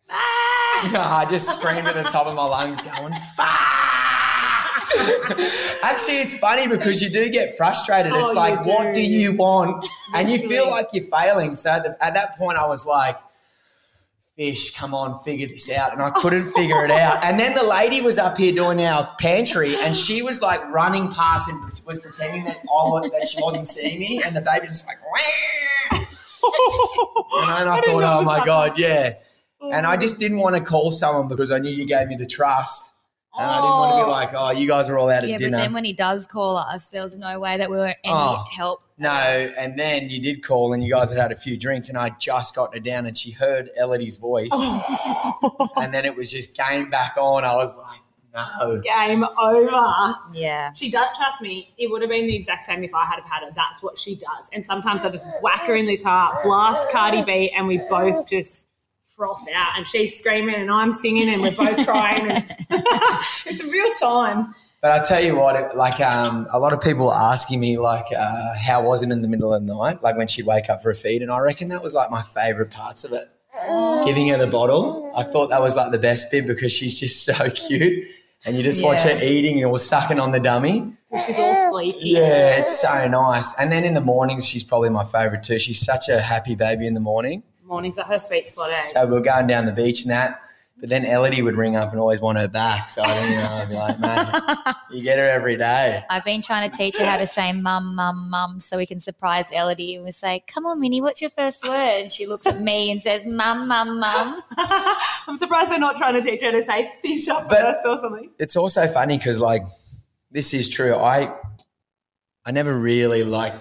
"Ah!" 0.10 1.20
I 1.22 1.28
just 1.30 1.48
screamed 1.60 1.88
at 1.88 1.94
the 1.96 2.04
top 2.04 2.26
of 2.26 2.34
my 2.34 2.44
lungs, 2.44 2.82
going, 2.82 3.14
"Fuck!" 3.38 4.13
Actually, 5.84 6.18
it's 6.18 6.38
funny 6.38 6.68
because 6.68 7.02
you 7.02 7.10
do 7.10 7.30
get 7.30 7.56
frustrated. 7.58 8.14
It's 8.14 8.30
Oh, 8.30 8.34
like, 8.34 8.66
you 8.66 8.72
what 8.72 8.94
do. 8.94 8.94
do 8.96 9.02
you 9.02 9.34
want? 9.34 9.88
And 10.16 10.32
you 10.32 10.48
feel 10.48 10.70
like 10.70 10.90
you're 10.94 11.04
failing. 11.06 11.56
So 11.56 11.72
at, 11.72 11.84
the, 11.84 11.98
at 12.04 12.14
that 12.14 12.38
point, 12.38 12.60
I 12.60 12.68
was 12.68 12.86
like, 12.86 13.18
fish, 14.36 14.76
come 14.76 14.94
on, 14.94 15.20
figure 15.20 15.48
this 15.48 15.72
out. 15.72 15.92
And 15.94 16.02
I 16.02 16.12
couldn't 16.12 16.50
figure 16.50 16.84
it 16.86 16.92
out. 16.92 17.24
And 17.24 17.40
then 17.40 17.56
the 17.56 17.64
lady 17.64 18.02
was 18.02 18.18
up 18.18 18.38
here 18.38 18.54
doing 18.54 18.84
our 18.84 19.08
pantry 19.20 19.76
and 19.76 19.96
she 19.96 20.22
was 20.22 20.42
like 20.42 20.64
running 20.70 21.10
past 21.10 21.50
and 21.50 21.60
was 21.86 22.00
pretending 22.00 22.46
that, 22.46 22.58
I, 22.58 23.10
that 23.10 23.28
she 23.28 23.42
wasn't 23.42 23.68
seeing 23.68 24.00
me. 24.00 24.22
And 24.24 24.36
the 24.36 24.42
baby's 24.42 24.70
just 24.70 24.88
like, 24.88 24.98
Wah! 25.04 25.98
and 26.00 27.70
I, 27.70 27.78
I 27.78 27.82
thought, 27.82 28.04
oh 28.04 28.22
my 28.22 28.38
like 28.38 28.46
God, 28.46 28.78
yeah. 28.78 29.16
Oh. 29.62 29.72
And 29.72 29.86
I 29.86 29.98
just 29.98 30.16
oh. 30.16 30.20
didn't 30.20 30.38
want 30.38 30.56
to 30.56 30.62
call 30.62 30.92
someone 30.92 31.28
because 31.28 31.52
I 31.52 31.60
knew 31.60 31.72
you 31.72 31.86
gave 31.86 32.08
me 32.08 32.16
the 32.16 32.28
trust. 32.28 32.93
And 33.36 33.48
I 33.50 33.56
didn't 33.56 33.70
want 33.70 33.92
to 33.94 33.98
be 33.98 34.04
Oh. 34.04 34.10
like, 34.12 34.30
oh, 34.36 34.52
you 34.52 34.68
guys 34.68 34.90
are 34.90 34.98
all 35.00 35.10
out 35.10 35.24
at 35.24 35.30
Yeah, 35.30 35.38
but 35.42 35.52
then 35.52 35.74
when 35.74 35.84
he 35.84 35.94
does 35.94 36.28
call 36.28 36.56
us, 36.56 36.90
there 36.90 37.04
was 37.04 37.18
no 37.18 37.40
way 37.40 37.58
that 37.58 37.70
we 37.70 37.78
were 37.78 37.88
any 37.88 37.98
Oh. 38.14 38.46
help. 38.56 38.82
no, 39.00 39.10
and 39.10 39.78
then 39.80 40.10
you 40.10 40.22
did 40.22 40.44
call 40.44 40.74
and 40.74 40.84
you 40.84 40.92
guys 40.94 41.10
had 41.10 41.20
had 41.20 41.32
a 41.32 41.36
few 41.36 41.58
drinks 41.58 41.90
and 41.90 41.98
I 41.98 42.10
just 42.20 42.54
got 42.54 42.74
her 42.76 42.80
down 42.80 43.08
and 43.08 43.18
she 43.18 43.32
heard 43.32 43.72
Ellidy's 43.76 44.18
voice. 44.18 44.50
Oh. 44.54 45.68
and 45.78 45.94
then 45.94 46.06
it 46.06 46.16
was 46.16 46.32
just 46.32 46.56
game 46.56 46.90
back 46.90 47.16
on. 47.18 47.44
I 47.44 47.56
was 47.56 47.76
like, 47.76 48.00
no. 48.36 48.82
Game 48.82 49.24
over. 49.24 50.16
Yeah. 50.34 50.74
She 50.74 50.90
does 50.90 51.16
trust 51.16 51.42
me. 51.42 51.74
It 51.78 51.90
would 51.92 52.02
have 52.02 52.10
been 52.10 52.26
the 52.28 52.36
exact 52.36 52.64
same 52.64 52.84
if 52.84 52.94
I 52.94 53.06
had 53.06 53.16
have 53.20 53.30
had 53.30 53.44
her. 53.44 53.52
That's 53.56 53.84
what 53.84 53.98
she 53.98 54.16
does. 54.16 54.50
And 54.54 54.66
sometimes 54.66 55.06
I 55.06 55.10
just 55.12 55.26
whack 55.44 55.62
her 55.68 55.76
in 55.76 55.86
the 55.86 55.98
car, 55.98 56.32
blast 56.44 56.92
Cardi 56.92 57.24
B, 57.24 57.52
and 57.56 57.68
we 57.68 57.80
both 57.90 58.28
just 58.28 58.68
froth 59.24 59.48
out. 59.56 59.72
And 59.78 59.88
she's 59.88 60.18
screaming, 60.18 60.56
and 60.56 60.70
I'm 60.70 60.92
singing, 60.92 61.30
and 61.30 61.42
we're 61.42 61.56
both 61.56 61.86
crying. 61.86 62.30
And 62.30 62.38
it's, 62.44 62.54
it's 63.46 63.62
a 63.62 63.68
real 63.68 63.92
time. 63.94 64.54
But 64.82 64.92
I 64.92 65.04
tell 65.04 65.24
you 65.24 65.36
what, 65.38 65.56
it, 65.56 65.78
like 65.78 66.02
um, 66.02 66.46
a 66.52 66.60
lot 66.60 66.74
of 66.74 66.82
people 66.82 67.06
were 67.06 67.16
asking 67.16 67.62
me, 67.62 67.78
like, 67.78 68.06
uh, 68.18 68.54
how 68.56 68.84
was 68.84 69.02
it 69.02 69.12
in 69.12 69.22
the 69.22 69.30
middle 69.30 69.54
of 69.54 69.66
the 69.66 69.74
night? 69.74 70.04
Like 70.04 70.18
when 70.18 70.28
she'd 70.28 70.46
wake 70.46 70.70
up 70.70 70.84
for 70.84 70.90
a 70.90 70.96
feed. 70.96 71.22
And 71.22 71.32
I 71.32 71.40
reckon 71.40 71.70
that 71.70 71.82
was 71.82 71.94
like 71.94 72.12
my 72.12 72.22
favorite 72.22 72.70
parts 72.70 73.06
of 73.06 73.14
it. 73.14 73.30
Giving 74.06 74.28
her 74.30 74.38
the 74.38 74.48
bottle. 74.48 75.14
I 75.16 75.24
thought 75.24 75.52
that 75.52 75.62
was 75.62 75.76
like 75.78 75.92
the 75.92 76.00
best 76.00 76.30
bit 76.32 76.46
because 76.46 76.74
she's 76.74 77.00
just 77.00 77.24
so 77.24 77.50
cute. 77.54 78.08
And 78.46 78.58
you 78.58 78.64
just 78.64 78.84
watch 78.84 79.02
her 79.02 79.18
eating 79.24 79.64
or 79.64 79.80
sucking 79.80 80.20
on 80.20 80.32
the 80.32 80.40
dummy. 80.40 80.92
She's 81.26 81.40
all 81.40 81.72
sleepy. 81.72 82.10
Yeah, 82.10 82.58
it's 82.58 82.82
so 82.82 83.08
nice. 83.08 83.54
And 83.58 83.72
then 83.72 83.86
in 83.86 83.94
the 83.94 84.02
mornings, 84.02 84.46
she's 84.46 84.66
probably 84.66 84.90
my 84.90 85.06
favorite 85.06 85.44
too. 85.44 85.60
She's 85.60 85.80
such 85.80 86.10
a 86.10 86.20
happy 86.20 86.56
baby 86.56 86.88
in 86.88 86.94
the 86.94 87.00
morning. 87.00 87.44
Mornings 87.74 87.98
are 87.98 88.06
her 88.06 88.20
sweet 88.20 88.46
spot, 88.46 88.70
eh? 88.72 88.82
So 88.94 89.06
we 89.08 89.14
were 89.14 89.22
going 89.22 89.48
down 89.48 89.66
the 89.66 89.72
beach 89.72 90.04
and 90.04 90.12
that. 90.12 90.40
But 90.80 90.90
then 90.90 91.06
Ellidy 91.06 91.44
would 91.44 91.58
ring 91.58 91.76
up 91.76 91.90
and 91.90 92.00
always 92.00 92.22
want 92.22 92.38
her 92.38 92.48
back. 92.48 92.88
So 92.88 93.02
I 93.02 93.08
didn't 93.08 93.36
know. 93.36 93.50
I'd 93.52 93.70
be 93.70 93.74
like, 93.74 94.00
man, 94.00 94.76
you 94.92 95.02
get 95.02 95.18
her 95.18 95.28
every 95.28 95.56
day. 95.58 96.04
I've 96.08 96.24
been 96.24 96.44
trying 96.44 96.70
to 96.70 96.78
teach 96.78 96.98
her 96.98 97.06
how 97.06 97.18
to 97.18 97.26
say 97.26 97.52
mum, 97.52 97.96
mum, 97.96 98.30
mum 98.30 98.60
so 98.60 98.78
we 98.78 98.86
can 98.86 99.00
surprise 99.00 99.50
Ellidy 99.50 99.96
and 99.96 100.06
we 100.06 100.12
say, 100.12 100.44
Come 100.46 100.68
on, 100.68 100.80
Minnie, 100.80 101.02
what's 101.02 101.20
your 101.20 101.32
first 101.32 101.64
word? 101.68 102.02
And 102.04 102.12
she 102.12 102.28
looks 102.28 102.46
at 102.46 102.62
me 102.62 102.92
and 102.92 103.02
says, 103.02 103.26
Mum, 103.26 103.68
mum, 103.68 104.00
mum. 104.00 104.44
I'm 105.28 105.36
surprised 105.36 105.72
they're 105.72 105.80
not 105.80 105.96
trying 105.96 106.14
to 106.14 106.22
teach 106.22 106.44
her 106.44 106.52
to 106.52 106.62
say 106.62 106.88
fish 107.02 107.28
up 107.28 107.50
But- 107.50 107.60
first 107.62 107.88
or 107.88 107.98
something. 107.98 108.30
It's 108.38 108.56
also 108.56 108.86
funny 108.88 109.18
because 109.18 109.40
like 109.40 109.64
this 110.30 110.54
is 110.54 110.70
true. 110.70 110.94
I 110.94 111.34
I 112.46 112.52
never 112.52 112.78
really 112.78 113.24
like 113.24 113.56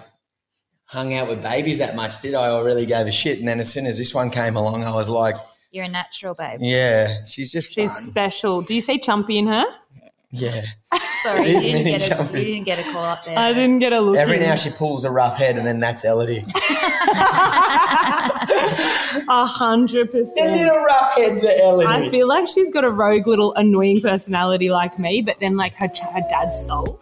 hung 0.93 1.13
out 1.15 1.27
with 1.27 1.41
babies 1.41 1.79
that 1.79 1.95
much, 1.95 2.21
did 2.21 2.35
I? 2.35 2.49
Or 2.51 2.63
really 2.63 2.85
gave 2.85 3.07
a 3.07 3.11
shit. 3.11 3.39
And 3.39 3.47
then 3.47 3.59
as 3.59 3.69
soon 3.71 3.85
as 3.87 3.97
this 3.97 4.13
one 4.13 4.29
came 4.29 4.55
along, 4.55 4.83
I 4.83 4.91
was 4.91 5.09
like, 5.09 5.35
You're 5.71 5.85
a 5.85 5.89
natural, 5.89 6.35
babe. 6.35 6.59
yeah, 6.61 7.25
she's 7.25 7.51
just 7.51 7.73
She's 7.73 7.91
fun. 7.91 8.03
special. 8.03 8.61
Do 8.61 8.75
you 8.75 8.81
say 8.81 8.97
chumpy 8.99 9.37
in 9.39 9.47
her? 9.47 9.65
Yeah. 10.35 10.61
Sorry, 11.23 11.51
you 11.53 11.59
didn't, 11.61 11.85
get 11.85 12.05
a, 12.05 12.09
jumping. 12.09 12.37
you 12.37 12.43
didn't 12.45 12.65
get 12.65 12.79
a 12.79 12.83
call 12.91 13.03
up 13.03 13.23
there. 13.23 13.37
I 13.37 13.53
didn't 13.53 13.79
get 13.79 13.93
a 13.93 13.99
look. 14.01 14.17
Every 14.17 14.37
in. 14.37 14.43
now 14.43 14.55
she 14.55 14.71
pulls 14.71 15.05
a 15.05 15.11
rough 15.11 15.37
head 15.37 15.57
and 15.57 15.65
then 15.65 15.79
that's 15.79 16.03
Ellidy. 16.03 16.43
A 19.29 19.45
hundred 19.45 20.11
percent. 20.11 20.35
The 20.35 20.41
percent. 20.41 20.61
little 20.61 20.83
rough 20.83 21.11
heads 21.15 21.43
are 21.43 21.49
Ellidy. 21.49 21.85
I 21.85 22.09
feel 22.09 22.27
like 22.27 22.47
she's 22.47 22.71
got 22.71 22.83
a 22.83 22.89
rogue 22.89 23.27
little 23.27 23.53
annoying 23.55 24.01
personality 24.01 24.69
like 24.69 24.97
me, 24.99 25.21
but 25.21 25.39
then 25.39 25.55
like 25.55 25.75
her, 25.75 25.87
her 25.87 26.21
dad's 26.29 26.65
soul. 26.65 26.99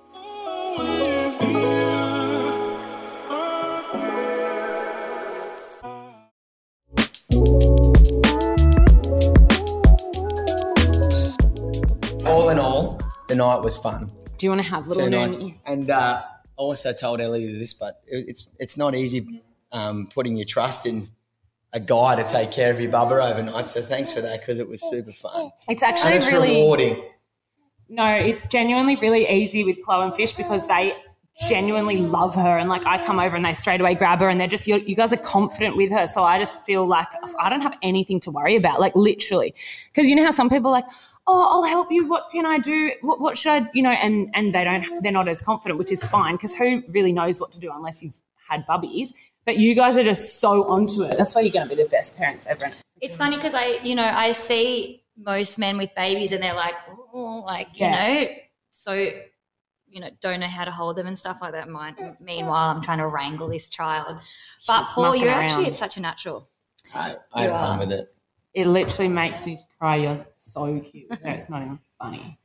The 13.31 13.35
night 13.37 13.61
was 13.61 13.77
fun. 13.77 14.11
Do 14.37 14.45
you 14.45 14.49
want 14.49 14.61
to 14.61 14.69
have 14.69 14.87
a 14.87 14.89
little 14.89 15.31
Two 15.31 15.53
And 15.65 15.89
uh, 15.89 16.21
I 16.25 16.31
also 16.57 16.91
told 16.91 17.21
Ellie 17.21 17.57
this, 17.57 17.73
but 17.73 18.01
it, 18.05 18.25
it's 18.27 18.49
it's 18.59 18.75
not 18.75 18.93
easy 18.93 19.41
um, 19.71 20.09
putting 20.13 20.35
your 20.35 20.45
trust 20.45 20.85
in 20.85 21.03
a 21.71 21.79
guy 21.79 22.15
to 22.15 22.25
take 22.25 22.51
care 22.51 22.71
of 22.71 22.81
your 22.81 22.91
bubba 22.91 23.31
overnight. 23.31 23.69
So 23.69 23.81
thanks 23.81 24.11
for 24.11 24.19
that 24.21 24.41
because 24.41 24.59
it 24.59 24.67
was 24.67 24.81
super 24.89 25.13
fun. 25.13 25.51
It's 25.69 25.81
actually 25.81 26.15
it's 26.15 26.25
really 26.25 26.49
rewarding. 26.49 27.01
no, 27.87 28.15
it's 28.15 28.47
genuinely 28.47 28.97
really 28.97 29.29
easy 29.29 29.63
with 29.63 29.81
Chloe 29.81 30.03
and 30.03 30.13
Fish 30.13 30.33
because 30.33 30.67
they 30.67 30.93
genuinely 31.47 31.97
love 31.97 32.35
her 32.35 32.57
and 32.57 32.69
like 32.69 32.85
I 32.85 33.03
come 33.05 33.17
over 33.17 33.35
and 33.37 33.45
they 33.45 33.53
straight 33.53 33.79
away 33.79 33.95
grab 33.95 34.19
her 34.19 34.27
and 34.27 34.37
they're 34.37 34.47
just 34.47 34.67
you 34.67 34.77
you 34.85 34.95
guys 34.95 35.13
are 35.13 35.17
confident 35.17 35.77
with 35.77 35.89
her 35.91 36.05
so 36.05 36.25
I 36.25 36.37
just 36.37 36.63
feel 36.65 36.85
like 36.85 37.07
I 37.39 37.49
don't 37.49 37.61
have 37.61 37.73
anything 37.81 38.19
to 38.21 38.31
worry 38.31 38.57
about 38.57 38.81
like 38.81 38.93
literally 38.95 39.55
because 39.87 40.09
you 40.09 40.15
know 40.15 40.25
how 40.25 40.31
some 40.31 40.49
people 40.49 40.67
are 40.67 40.81
like 40.81 40.89
oh 41.27 41.47
I'll 41.51 41.63
help 41.69 41.91
you 41.91 42.07
what 42.07 42.29
can 42.31 42.45
I 42.45 42.57
do 42.57 42.91
what, 43.01 43.19
what 43.19 43.37
should 43.37 43.51
I 43.51 43.67
you 43.73 43.83
know 43.83 43.91
and 43.91 44.29
and 44.33 44.53
they 44.53 44.63
don't 44.63 45.03
they're 45.03 45.11
not 45.11 45.27
as 45.27 45.41
confident 45.41 45.77
which 45.79 45.91
is 45.91 46.01
fine 46.03 46.35
because 46.35 46.53
who 46.55 46.81
really 46.89 47.11
knows 47.13 47.39
what 47.39 47.51
to 47.53 47.59
do 47.59 47.71
unless 47.73 48.01
you've 48.03 48.19
had 48.49 48.65
bubbies 48.67 49.13
but 49.45 49.57
you 49.57 49.75
guys 49.75 49.97
are 49.97 50.03
just 50.03 50.39
so 50.39 50.63
onto 50.67 51.03
it 51.03 51.17
that's 51.17 51.33
why 51.35 51.41
you're 51.41 51.51
going 51.53 51.67
to 51.69 51.75
be 51.75 51.81
the 51.81 51.87
best 51.89 52.17
parents 52.17 52.45
ever 52.47 52.71
It's 52.99 53.17
funny 53.17 53.35
because 53.37 53.53
I, 53.55 53.79
you 53.83 53.95
know, 53.95 54.05
I 54.05 54.31
see 54.33 55.03
most 55.17 55.57
men 55.57 55.77
with 55.77 55.93
babies 55.95 56.31
and 56.33 56.41
they're 56.43 56.53
like, 56.53 56.75
oh, 57.13 57.43
like, 57.45 57.79
you 57.79 57.85
Yeah. 57.87 57.95
know, 58.23 58.27
so, 58.71 58.93
you 58.93 59.99
know, 60.01 60.09
don't 60.21 60.39
know 60.39 60.47
how 60.47 60.65
to 60.65 60.71
hold 60.71 60.97
them 60.97 61.07
and 61.07 61.17
stuff 61.17 61.39
like 61.41 61.53
that. 61.53 61.67
Mine, 61.69 61.95
meanwhile, 62.19 62.75
I'm 62.75 62.81
trying 62.81 62.99
to 62.99 63.07
wrangle 63.07 63.47
this 63.49 63.69
child. 63.69 64.17
But 64.67 64.83
She's 64.83 64.93
Paul, 64.93 65.15
you're 65.15 65.29
around. 65.29 65.43
actually, 65.45 65.67
it's 65.67 65.79
such 65.79 65.97
a 65.97 65.99
natural. 65.99 66.47
I, 66.93 67.15
I 67.33 67.45
You 67.45 67.51
have 67.51 67.59
fun 67.59 67.79
with 67.79 67.91
it. 67.91 68.13
It 68.53 68.67
literally 68.67 69.07
makes 69.09 69.45
me 69.45 69.57
cry 69.77 69.95
you're 69.97 70.25
so 70.35 70.79
cute 70.79 71.09
no, 71.23 71.31
it's 71.31 71.49
not 71.49 71.61
even 71.61 71.79
funny 71.99 72.37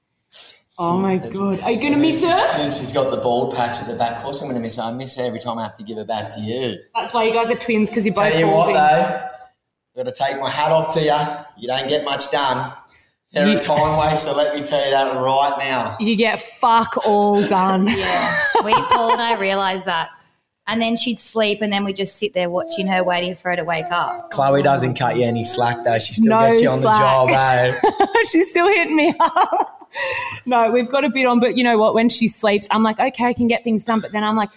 oh 0.79 0.99
my 0.99 1.17
god 1.19 1.61
are 1.61 1.71
you 1.73 1.81
going 1.81 1.93
to 1.93 1.99
miss 1.99 2.21
her 2.23 2.29
And 2.29 2.73
she's 2.73 2.93
got 2.93 3.11
the 3.11 3.17
bald 3.17 3.55
patch 3.57 3.79
at 3.79 3.87
the 3.89 3.95
back. 3.97 4.17
Of 4.19 4.23
course, 4.23 4.41
I'm 4.41 4.47
going 4.49 4.57
to 4.57 4.63
miss 4.63 4.77
her. 4.77 4.83
I 4.83 4.93
miss 4.93 5.17
her 5.17 5.23
every 5.25 5.39
time 5.41 5.59
I 5.59 5.63
have 5.63 5.77
to 5.79 5.83
give 5.83 5.97
her 5.97 6.05
back 6.05 6.31
to 6.35 6.41
you. 6.41 6.77
That's 6.95 7.13
why 7.15 7.25
you 7.25 7.33
guys 7.33 7.51
are 7.51 7.55
twins 7.57 7.89
because 7.91 8.05
you're 8.05 8.15
both 8.15 8.31
Tell 8.33 8.41
you 8.41 8.47
what, 8.47 8.73
balding. 8.73 8.75
though, 8.75 9.29
got 9.97 10.07
to 10.07 10.13
take 10.13 10.39
my 10.41 10.51
hat 10.51 10.73
off 10.73 10.93
to 10.95 11.01
you. 11.03 11.17
You 11.59 11.69
don't 11.69 11.89
get 11.89 12.05
much 12.05 12.31
done. 12.31 12.71
They're 13.33 13.49
You- 13.49 13.57
a 13.59 13.61
time 13.61 13.97
waster. 13.97 14.33
Let 14.33 14.55
me 14.55 14.63
tell 14.63 14.85
you 14.85 14.91
that 14.91 15.17
right 15.17 15.55
now. 15.59 15.97
You 16.01 16.15
get 16.17 16.41
fuck 16.41 16.97
all 17.07 17.47
done. 17.59 17.87
Yeah. 17.89 18.39
we, 18.65 18.73
Paul 18.75 19.13
and 19.13 19.23
I 19.23 19.35
realized 19.39 19.87
that. 19.87 20.09
And 20.69 20.83
then 20.83 20.97
she'd 20.97 21.19
sleep 21.21 21.63
and 21.63 21.73
then 21.73 21.85
we'd 21.85 21.95
just 21.97 22.17
sit 22.17 22.35
there 22.35 22.51
watching 22.51 22.89
her, 22.89 23.05
waiting 23.05 23.37
for 23.37 23.51
her 23.51 23.57
to 23.57 23.63
wake 23.65 23.87
up. 23.93 24.31
Chloe 24.33 24.63
doesn't 24.63 24.95
cut 24.99 25.17
you 25.17 25.23
any 25.25 25.45
slack 25.45 25.77
though. 25.85 25.99
She 26.01 26.15
still 26.15 26.27
No 26.31 26.47
gets 26.51 26.61
you 26.61 26.69
on 26.71 26.81
slack. 26.81 26.95
the 26.95 26.99
job, 26.99 27.29
eh? 27.31 27.81
She's 28.31 28.51
still 28.51 28.67
hitting 28.67 28.97
me 28.97 29.15
up. 29.21 29.87
no, 30.47 30.71
we've 30.73 30.89
got 30.89 31.05
a 31.05 31.09
bit 31.09 31.25
on, 31.27 31.39
but 31.39 31.57
you 31.57 31.63
know 31.63 31.79
what? 31.79 31.95
When 31.95 32.09
she 32.09 32.27
sleeps, 32.27 32.67
I'm 32.73 32.83
like, 32.83 32.99
okay, 32.99 33.27
I 33.27 33.33
can 33.33 33.47
get 33.47 33.63
things 33.63 33.85
done. 33.85 34.01
But 34.01 34.11
then 34.11 34.25
I'm 34.25 34.35
like, 34.37 34.51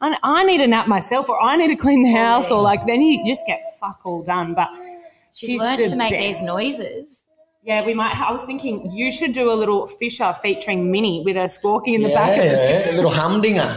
I, 0.00 0.16
I 0.22 0.44
need 0.44 0.60
a 0.60 0.66
nap 0.68 0.86
myself, 0.86 1.28
or 1.28 1.42
I 1.42 1.56
need 1.56 1.68
to 1.68 1.76
clean 1.76 2.02
the 2.02 2.12
house, 2.12 2.50
or 2.52 2.62
like 2.62 2.86
then 2.86 3.00
you 3.00 3.26
just 3.26 3.44
get 3.46 3.60
fuck 3.80 4.00
all 4.04 4.22
done. 4.22 4.54
But 4.54 4.68
She's, 5.34 5.60
learned 5.60 5.86
to 5.88 5.96
make 5.96 6.12
best. 6.12 6.40
these 6.40 6.42
noises. 6.46 7.24
Yeah, 7.66 7.84
we 7.84 7.94
might. 7.94 8.16
I 8.16 8.30
was 8.30 8.44
thinking 8.44 8.92
you 8.92 9.10
should 9.10 9.32
do 9.32 9.50
a 9.50 9.54
little 9.54 9.88
Fisher 9.88 10.32
featuring 10.40 10.88
Minnie 10.88 11.22
with 11.24 11.34
her 11.34 11.48
squawking 11.48 11.94
in 11.94 12.02
the 12.02 12.10
yeah, 12.10 12.14
back 12.14 12.38
of 12.38 12.44
yeah, 12.44 12.92
a 12.92 12.94
little 12.94 13.10
humdinger. 13.10 13.76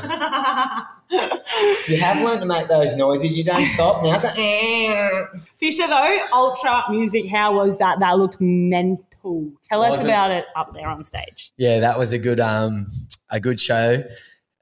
you 1.87 1.97
have 1.99 2.23
learned 2.23 2.41
to 2.41 2.45
make 2.45 2.67
those 2.67 2.95
noises. 2.95 3.35
You 3.35 3.43
don't 3.43 3.65
stop 3.69 4.03
now. 4.03 4.13
It's 4.13 4.25
like, 4.25 4.37
eh. 4.37 5.09
Fisher 5.57 5.87
though, 5.87 6.19
ultra 6.31 6.83
music. 6.91 7.27
How 7.31 7.55
was 7.55 7.79
that? 7.79 7.99
That 7.99 8.19
looked 8.19 8.39
mental. 8.39 9.51
Tell 9.63 9.81
us 9.81 9.93
Was 9.93 10.01
it? 10.01 10.05
about 10.05 10.29
it 10.29 10.45
up 10.55 10.71
there 10.75 10.87
on 10.87 11.03
stage. 11.03 11.51
Yeah, 11.57 11.79
that 11.79 11.97
was 11.97 12.13
a 12.13 12.19
good 12.19 12.39
um 12.39 12.85
a 13.31 13.39
good 13.39 13.59
show. 13.59 14.03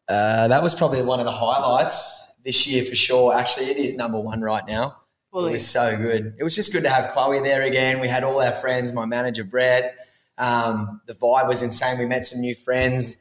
Uh, 0.08 0.48
that 0.48 0.64
was 0.64 0.74
probably 0.74 1.02
one 1.02 1.20
of 1.20 1.26
the 1.26 1.34
highlights 1.34 2.32
this 2.46 2.66
year 2.66 2.86
for 2.86 2.96
sure. 2.96 3.34
Actually, 3.34 3.66
it 3.66 3.76
is 3.76 3.96
number 3.98 4.22
one 4.22 4.40
right 4.40 4.66
now. 4.66 4.96
It 5.34 5.52
was 5.52 5.68
so 5.68 5.96
good. 5.98 6.36
It 6.40 6.44
was 6.44 6.56
just 6.56 6.72
good 6.72 6.84
to 6.84 6.90
have 6.90 7.12
Chloe 7.12 7.40
there 7.40 7.62
again. 7.64 8.00
We 8.00 8.08
had 8.08 8.24
all 8.24 8.42
our 8.42 8.52
friends, 8.52 8.94
my 8.94 9.06
manager 9.06 9.44
Brett. 9.44 9.98
Um, 10.38 11.02
the 11.06 11.14
vibe 11.14 11.48
was 11.48 11.62
insane. 11.62 11.98
We 12.00 12.06
met 12.06 12.26
some 12.26 12.40
new 12.42 12.56
friends, 12.56 13.18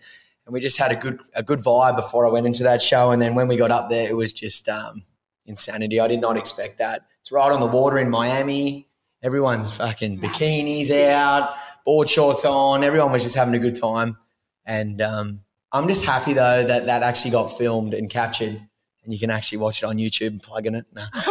and 0.46 0.52
we 0.52 0.60
just 0.60 0.78
had 0.78 0.92
a 0.92 0.96
good 0.96 1.20
a 1.34 1.42
good 1.42 1.60
vibe 1.60 1.96
before 1.96 2.26
I 2.26 2.30
went 2.30 2.46
into 2.46 2.62
that 2.62 2.80
show. 2.82 3.10
And 3.10 3.20
then 3.20 3.34
when 3.34 3.48
we 3.48 3.56
got 3.56 3.70
up 3.70 3.88
there, 3.88 4.08
it 4.08 4.14
was 4.14 4.32
just 4.32 4.68
um, 4.68 5.04
insanity. 5.46 6.00
I 6.00 6.08
did 6.08 6.20
not 6.20 6.36
expect 6.36 6.78
that. 6.78 7.02
It's 7.20 7.32
right 7.32 7.50
on 7.50 7.60
the 7.60 7.66
water 7.66 7.98
in 7.98 8.10
Miami. 8.10 8.88
Everyone's 9.22 9.72
fucking 9.72 10.20
bikinis 10.20 10.90
out, 11.10 11.54
board 11.84 12.08
shorts 12.08 12.44
on. 12.44 12.84
Everyone 12.84 13.12
was 13.12 13.22
just 13.22 13.34
having 13.34 13.54
a 13.54 13.58
good 13.58 13.74
time, 13.74 14.18
and 14.64 15.00
um, 15.00 15.40
I'm 15.72 15.88
just 15.88 16.04
happy 16.04 16.34
though 16.34 16.62
that 16.62 16.86
that 16.86 17.02
actually 17.02 17.32
got 17.32 17.46
filmed 17.46 17.94
and 17.94 18.08
captured, 18.08 18.60
and 19.06 19.14
you 19.14 19.18
can 19.20 19.30
actually 19.30 19.58
watch 19.58 19.82
it 19.82 19.86
on 19.86 19.96
YouTube 19.96 20.28
and 20.28 20.42
plug 20.42 20.66
in 20.66 20.74
it. 20.74 20.84
Nah. 20.92 21.06
Keep 21.14 21.22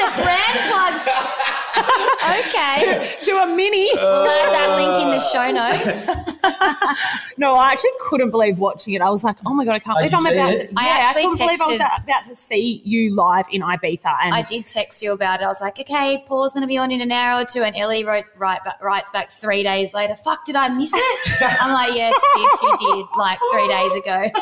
the 0.00 0.10
brand 0.22 0.58
plugs. 0.66 1.04
Okay. 2.30 3.14
to 3.24 3.30
a 3.42 3.46
mini. 3.46 3.88
We'll 3.94 4.26
add 4.28 4.52
that 4.52 4.76
link 4.76 5.02
in 5.02 5.10
the 5.10 5.20
show 5.30 5.50
notes. 5.60 7.36
No, 7.38 7.54
I 7.54 7.70
actually 7.70 7.90
couldn't 8.00 8.30
believe 8.30 8.58
watching 8.58 8.94
it. 8.94 9.02
I 9.02 9.08
was 9.10 9.24
like, 9.24 9.36
oh 9.46 9.54
my 9.54 9.64
god, 9.64 9.72
I 9.74 9.78
can't 9.78 9.98
believe 9.98 10.14
I'm 10.14 10.26
about 10.26 10.52
it? 10.54 10.70
to. 10.70 10.74
I 10.76 10.84
yeah, 10.86 11.04
actually 11.04 11.22
I 11.22 11.24
couldn't 11.30 11.38
believe 11.46 11.60
I 11.60 11.66
was 11.66 11.78
texted- 11.80 12.04
about 12.04 12.24
to 12.24 12.34
see 12.34 12.82
you 12.84 13.14
live 13.14 13.46
in 13.50 13.62
Ibiza, 13.62 14.14
and 14.22 14.34
I 14.34 14.42
did 14.42 14.66
text 14.66 15.02
you 15.02 15.12
about 15.12 15.40
it. 15.40 15.44
I 15.44 15.48
was 15.48 15.60
like, 15.60 15.78
okay, 15.80 16.24
Paul's 16.26 16.52
going 16.52 16.62
to 16.62 16.66
be 16.68 16.78
on 16.78 16.90
in 16.90 17.00
an 17.00 17.12
hour 17.12 17.42
or 17.42 17.44
two. 17.44 17.62
And 17.62 17.74
Ellie 17.76 18.04
wrote, 18.04 18.24
write, 18.36 18.60
writes 18.80 19.10
back 19.10 19.30
three 19.30 19.62
days 19.62 19.94
later, 19.94 20.14
fuck, 20.14 20.44
did 20.44 20.56
I 20.56 20.68
miss 20.68 20.92
it? 20.94 21.42
I'm 21.60 21.72
like, 21.72 21.94
yes, 21.96 22.14
yes, 22.36 22.62
you 22.62 22.78
did, 22.78 23.06
like 23.16 23.38
three 23.52 23.68
days 23.68 23.92
ago. 23.94 24.30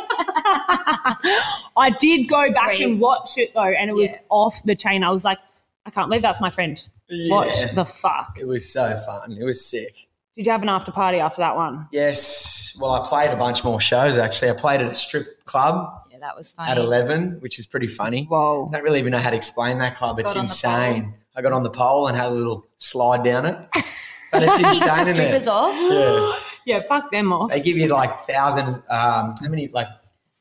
I 1.76 1.90
did 1.98 2.28
go 2.28 2.50
back 2.52 2.68
Right. 2.68 2.80
and 2.80 3.00
watch 3.00 3.38
it 3.38 3.54
though, 3.54 3.62
and 3.62 3.90
it 3.90 3.94
was 3.94 4.12
Yeah. 4.12 4.18
off 4.30 4.62
the 4.64 4.74
chain. 4.74 5.02
I 5.04 5.10
was 5.10 5.24
like, 5.24 5.38
I 5.86 5.90
can't 5.90 6.08
believe 6.08 6.22
that's 6.22 6.40
my 6.40 6.50
friend. 6.50 6.86
What 7.10 7.70
the 7.74 7.84
fuck? 7.84 8.36
It 8.38 8.46
was 8.46 8.70
so 8.70 8.94
fun. 9.06 9.32
It 9.32 9.44
was 9.44 9.64
sick. 9.64 10.08
Did 10.34 10.46
you 10.46 10.52
have 10.52 10.62
an 10.62 10.68
after 10.68 10.92
party 10.92 11.18
after 11.18 11.40
that 11.40 11.56
one? 11.56 11.88
Yes. 11.92 12.76
Well, 12.80 12.92
I 12.92 13.06
played 13.06 13.30
a 13.30 13.36
bunch 13.36 13.64
more 13.64 13.80
shows 13.80 14.16
actually. 14.16 14.50
I 14.50 14.54
played 14.54 14.80
at 14.80 14.90
a 14.90 14.94
strip 14.94 15.44
club 15.44 15.90
Yeah, 16.12 16.18
that 16.20 16.36
was 16.36 16.52
funny. 16.52 16.70
at 16.70 16.78
11, 16.78 17.38
which 17.40 17.58
is 17.58 17.66
pretty 17.66 17.88
funny. 17.88 18.24
Whoa. 18.26 18.68
I 18.70 18.76
don't 18.76 18.84
really 18.84 19.00
even 19.00 19.10
know 19.12 19.18
how 19.18 19.30
to 19.30 19.36
explain 19.36 19.78
that 19.78 19.96
club. 19.96 20.18
It's 20.20 20.32
Got 20.32 20.38
on 20.38 20.44
the 20.46 20.50
insane. 20.52 21.14
I 21.34 21.42
got 21.42 21.52
on 21.52 21.62
the 21.64 21.70
pole 21.70 22.06
and 22.08 22.16
had 22.16 22.26
a 22.26 22.30
little 22.30 22.66
slide 22.76 23.24
down 23.24 23.46
it. 23.46 23.56
But 24.32 24.42
it's 24.44 24.56
insane 24.82 25.08
in 25.08 25.16
there. 25.16 25.26
Strippers 25.40 25.48
off. 25.48 25.74
Yeah. 25.74 26.32
Yeah, 26.68 26.80
fuck 26.82 27.10
them 27.10 27.32
off. 27.32 27.50
They 27.50 27.62
give 27.62 27.78
you 27.78 27.88
like 27.88 28.10
thousands, 28.28 28.76
um, 28.90 29.32
how 29.40 29.48
many, 29.48 29.68
like 29.68 29.86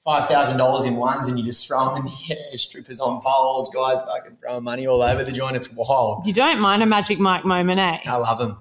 $5,000 0.07 0.85
in 0.87 0.95
ones 0.95 1.27
and 1.27 1.37
you 1.37 1.43
just 1.43 1.67
throw 1.67 1.89
them 1.93 1.97
in 1.97 2.05
the 2.05 2.35
air. 2.35 2.57
Strippers 2.57 2.99
on 2.99 3.21
poles, 3.21 3.69
guys 3.69 3.97
fucking 4.05 4.37
throwing 4.39 4.63
money 4.63 4.87
all 4.87 5.01
over 5.01 5.23
the 5.23 5.31
joint. 5.31 5.55
It's 5.55 5.71
wild. 5.71 6.25
You 6.25 6.33
don't 6.33 6.59
mind 6.59 6.81
a 6.81 6.85
Magic 6.85 7.19
Mike 7.19 7.43
moment, 7.45 7.79
eh? 7.79 7.97
I 8.09 8.15
love 8.15 8.39
them. 8.39 8.57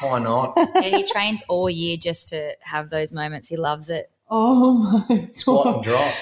Why 0.00 0.18
not? 0.20 0.54
Yeah, 0.74 0.96
he 0.96 1.04
trains 1.06 1.42
all 1.48 1.68
year 1.70 1.96
just 1.96 2.28
to 2.28 2.52
have 2.62 2.90
those 2.90 3.12
moments. 3.12 3.48
He 3.48 3.56
loves 3.56 3.88
it. 3.90 4.10
Oh 4.34 5.04
my 5.10 5.26
Squat 5.30 5.66
and 5.74 5.84
drop. 5.84 6.14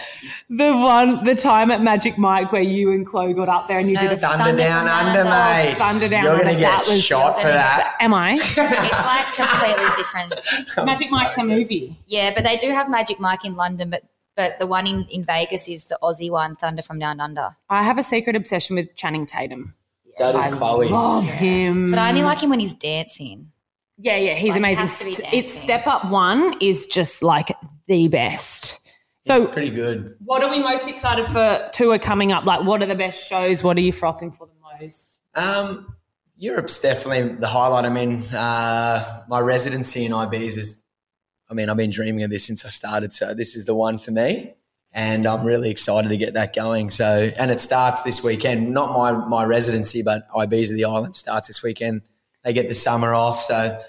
The 0.49 0.73
one, 0.77 1.25
the 1.25 1.37
time 1.37 1.70
at 1.70 1.81
Magic 1.81 2.18
Mike 2.18 2.51
where 2.51 2.61
you 2.62 2.90
and 2.90 3.07
Chloe 3.07 3.33
got 3.35 3.49
up 3.49 3.68
there 3.68 3.79
and 3.79 3.88
you 3.88 3.94
No, 3.94 4.01
did 4.01 4.12
a 4.12 4.16
Thunder, 4.16 4.44
Thunder 4.44 4.62
down 4.62 4.87
Down 4.87 5.07
under, 5.07 5.20
Under. 5.20 5.31
mate. 5.70 5.79
Thunder 5.79 6.09
Down 6.09 6.25
You're 6.25 6.33
going 6.37 6.49
Under. 6.49 6.55
to 6.59 6.61
get 6.61 6.83
That 6.85 6.88
was 6.92 7.05
shot 7.05 7.38
for 7.40 7.46
that. 7.49 7.94
Am 8.01 8.12
I? 8.12 8.33
It's 8.42 8.57
like 8.57 9.27
completely 9.37 9.90
different. 9.96 10.87
Magic 10.87 11.11
Mike's 11.12 11.38
a 11.38 11.44
movie. 11.44 11.96
Yeah, 12.07 12.33
but 12.35 12.42
they 12.44 12.57
do 12.57 12.70
have 12.70 12.90
Magic 12.90 13.20
Mike 13.20 13.44
in 13.44 13.55
London, 13.55 13.90
but 13.90 14.03
but 14.37 14.59
the 14.59 14.66
one 14.66 14.87
in, 14.87 15.05
in 15.11 15.25
Vegas 15.25 15.69
is 15.69 15.85
the 15.87 15.99
Aussie 16.03 16.31
one, 16.31 16.57
Thunder 16.57 16.83
from 16.83 16.99
Down 16.99 17.21
Under. 17.21 17.57
I 17.69 17.83
have 17.83 17.99
a 17.99 18.03
secret 18.03 18.37
obsession 18.37 18.77
with 18.77 18.95
Channing 18.97 19.27
Tatum. 19.27 19.75
So 20.12 20.33
does 20.33 20.53
I 20.53 20.57
Chloe. 20.57 20.88
love 20.88 21.25
him. 21.25 21.90
But 21.90 21.99
I 22.01 22.09
only 22.09 22.23
like 22.23 22.40
him 22.43 22.51
when 22.51 22.61
he's 22.61 22.75
dancing. 22.75 23.53
Yeah, 23.99 24.16
yeah, 24.16 24.35
he's 24.35 24.51
Like, 24.53 24.59
amazing. 24.61 24.81
has 24.83 24.99
to 25.01 25.05
be 25.05 25.12
St- 25.12 25.25
dancing. 25.25 25.38
It's 25.40 25.53
Step 25.55 25.87
Up 25.87 26.11
One 26.11 26.55
is 26.61 26.87
just 26.87 27.23
like 27.23 27.49
the 27.87 28.09
best. 28.09 28.79
So, 29.23 29.47
Pretty 29.47 29.69
good. 29.71 30.16
what 30.25 30.43
are 30.43 30.49
we 30.51 30.59
most 30.61 30.88
excited 30.88 31.27
for? 31.27 31.69
Tour 31.75 31.99
coming 31.99 32.33
up. 32.33 32.47
Like, 32.47 32.64
what 32.64 32.83
are 32.83 32.87
the 32.87 32.95
best 32.95 33.29
shows? 33.29 33.62
What 33.62 33.77
are 33.77 33.81
you 33.83 33.93
frothing 33.93 34.33
for 34.33 34.47
the 34.49 34.55
most? 34.83 35.21
Um, 35.35 35.95
Europe's 36.38 36.81
definitely 36.81 37.35
the 37.37 37.47
highlight. 37.47 37.85
I 37.85 37.90
mean, 37.90 38.23
uh, 38.35 39.05
my 39.29 39.38
residency 39.40 40.07
in 40.07 40.12
Ibiza 40.12 40.57
is, 40.59 40.80
I 41.51 41.55
mean, 41.55 41.69
I've 41.69 41.77
been 41.77 41.91
dreaming 41.91 42.23
of 42.23 42.31
this 42.31 42.47
since 42.47 42.65
I 42.65 42.69
started. 42.69 43.13
So 43.13 43.35
this 43.35 43.57
is 43.57 43.65
the 43.65 43.75
one 43.75 43.99
for 43.99 44.13
me. 44.13 44.55
And 44.93 45.27
I'm 45.27 45.45
really 45.45 45.71
excited 45.71 46.09
to 46.09 46.17
get 46.17 46.35
that 46.35 46.55
going. 46.55 46.91
So, 46.91 47.31
and 47.39 47.51
it 47.51 47.61
starts 47.61 48.03
this 48.03 48.23
weekend. 48.23 48.73
Not 48.73 48.93
my, 48.93 49.13
my 49.27 49.45
residency, 49.45 50.03
but 50.03 50.29
Ibiza, 50.31 50.75
the 50.75 50.85
island, 50.85 51.15
starts 51.15 51.47
this 51.47 51.63
weekend. 51.63 52.03
They 52.43 52.53
get 52.53 52.69
the 52.69 52.75
summer 52.75 53.15
off. 53.15 53.41
So 53.43 53.81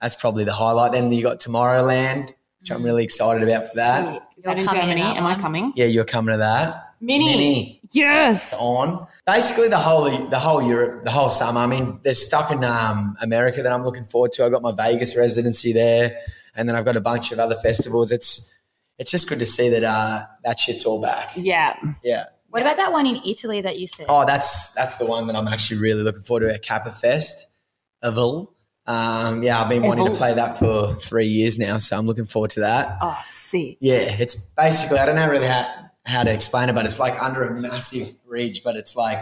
that's 0.00 0.14
probably 0.14 0.44
the 0.44 0.54
highlight. 0.54 0.92
Then 0.92 1.12
you 1.12 1.22
got 1.22 1.38
Tomorrowland, 1.38 2.32
which 2.60 2.70
I'm 2.70 2.82
really 2.82 3.04
excited 3.04 3.46
about 3.46 3.64
for 3.64 3.76
that. 3.76 4.22
Is 4.38 4.44
that 4.44 4.52
in 4.52 4.64
You're 4.64 4.66
coming 4.66 4.80
to 4.80 4.94
Germany? 4.94 5.18
Am 5.18 5.26
I 5.26 5.38
coming? 5.38 5.72
Yeah, 5.76 5.86
you're 5.86 6.04
coming 6.04 6.32
to 6.32 6.38
that. 6.38 6.94
Mini. 7.00 7.26
Mini. 7.26 7.80
Yes. 7.92 8.54
on. 8.58 9.06
Basically, 9.26 9.68
the 9.68 9.78
whole 9.78 10.04
the 10.28 10.38
whole 10.38 10.62
Europe, 10.62 11.04
the 11.04 11.10
whole 11.10 11.28
summer. 11.28 11.60
I 11.60 11.66
mean, 11.66 12.00
there's 12.02 12.24
stuff 12.24 12.50
in 12.50 12.64
um, 12.64 13.16
America 13.20 13.62
that 13.62 13.72
I'm 13.72 13.84
looking 13.84 14.06
forward 14.06 14.32
to. 14.32 14.44
I 14.44 14.48
got 14.48 14.62
my 14.62 14.72
Vegas 14.72 15.16
residency 15.16 15.72
there, 15.72 16.18
and 16.56 16.68
then 16.68 16.74
I've 16.74 16.84
got 16.84 16.96
a 16.96 17.00
bunch 17.00 17.30
of 17.32 17.38
other 17.38 17.56
festivals. 17.56 18.10
It's 18.10 18.52
it's 18.98 19.10
just 19.10 19.28
good 19.28 19.38
to 19.38 19.46
see 19.46 19.68
that 19.68 19.84
uh, 19.84 20.22
that 20.44 20.58
shit's 20.58 20.84
all 20.84 21.00
back. 21.00 21.32
Yeah. 21.36 21.74
Yeah. 22.02 22.24
What 22.48 22.62
about 22.62 22.78
that 22.78 22.92
one 22.92 23.06
in 23.06 23.20
Italy 23.24 23.60
that 23.60 23.78
you 23.78 23.86
said? 23.86 24.06
Oh, 24.08 24.24
that's 24.24 24.74
that's 24.74 24.96
the 24.96 25.06
one 25.06 25.26
that 25.26 25.36
I'm 25.36 25.48
actually 25.48 25.78
really 25.78 26.02
looking 26.02 26.22
forward 26.22 26.48
to 26.48 26.54
at 26.54 26.62
Kappa 26.62 26.90
Fest, 26.90 27.46
Evil. 28.04 28.54
Um, 28.86 29.42
yeah, 29.42 29.60
I've 29.60 29.68
been 29.68 29.82
wanting 29.82 30.06
to 30.06 30.12
play 30.12 30.32
that 30.32 30.58
for 30.58 30.94
three 30.94 31.26
years 31.26 31.58
now, 31.58 31.78
so 31.78 31.98
I'm 31.98 32.06
looking 32.06 32.24
forward 32.24 32.52
to 32.52 32.60
that. 32.60 32.96
Oh, 33.02 33.18
see. 33.24 33.76
Yeah, 33.80 34.16
it's 34.18 34.46
basically 34.56 34.98
I 34.98 35.06
don't 35.06 35.16
know 35.16 35.28
really 35.28 35.48
how, 35.48 35.68
how 36.04 36.22
to 36.22 36.32
explain 36.32 36.68
it, 36.68 36.74
but 36.74 36.84
it's 36.84 37.00
like 37.00 37.20
under 37.20 37.44
a 37.44 37.60
massive 37.60 38.06
bridge, 38.24 38.62
but 38.62 38.76
it's 38.76 38.94
like 38.94 39.18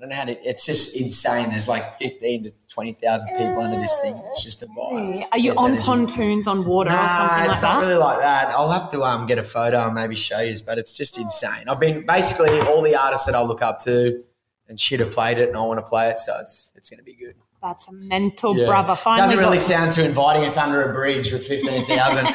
I 0.00 0.04
don't 0.04 0.08
know 0.08 0.16
how 0.16 0.24
to. 0.24 0.48
It's 0.48 0.64
just 0.64 0.96
insane. 0.96 1.50
There's 1.50 1.68
like 1.68 1.92
fifteen 1.98 2.42
to 2.44 2.52
twenty 2.68 2.94
thousand 2.94 3.28
people 3.36 3.60
under 3.60 3.76
this 3.78 4.00
thing. 4.00 4.14
It's 4.30 4.42
just 4.42 4.62
a 4.62 4.66
vibe. 4.68 5.26
Are 5.30 5.38
you 5.38 5.52
It's 5.52 5.62
on 5.62 5.72
energy. 5.72 5.84
pontoons 5.84 6.46
on 6.46 6.64
water 6.64 6.88
or 6.88 6.94
Nah, 6.94 7.08
something 7.28 7.50
it's 7.50 7.56
like 7.56 7.62
not 7.62 7.80
that? 7.82 7.86
really 7.86 7.98
like 8.00 8.20
that. 8.20 8.48
I'll 8.48 8.70
have 8.70 8.88
to 8.92 9.02
um, 9.02 9.26
get 9.26 9.36
a 9.36 9.42
photo 9.42 9.84
and 9.84 9.94
maybe 9.94 10.16
show 10.16 10.40
you, 10.40 10.56
but 10.66 10.78
it's 10.78 10.96
just 10.96 11.18
insane. 11.18 11.68
I've 11.68 11.78
been 11.80 12.06
basically 12.06 12.60
all 12.60 12.80
the 12.80 12.96
artists 12.96 13.26
that 13.26 13.34
I 13.34 13.42
look 13.42 13.60
up 13.60 13.78
to 13.80 14.24
and 14.68 14.80
shit 14.80 15.00
have 15.00 15.10
played 15.10 15.36
it, 15.36 15.48
and 15.48 15.56
I 15.58 15.60
want 15.60 15.80
to 15.80 15.84
play 15.84 16.08
it, 16.08 16.18
so 16.18 16.34
it's 16.40 16.72
it's 16.76 16.88
going 16.88 16.96
to 16.98 17.04
be 17.04 17.14
good. 17.14 17.34
That's 17.62 17.86
a 17.88 17.92
mental 17.92 18.54
brother. 18.54 18.96
Doesn't 19.04 19.36
really 19.36 19.58
got- 19.58 19.66
sound 19.66 19.92
too 19.92 20.00
inviting. 20.02 20.44
It's 20.44 20.56
under 20.56 20.82
a 20.90 20.94
bridge 20.94 21.30
with 21.30 21.46
fifteen 21.46 21.84
thousand. 21.84 22.24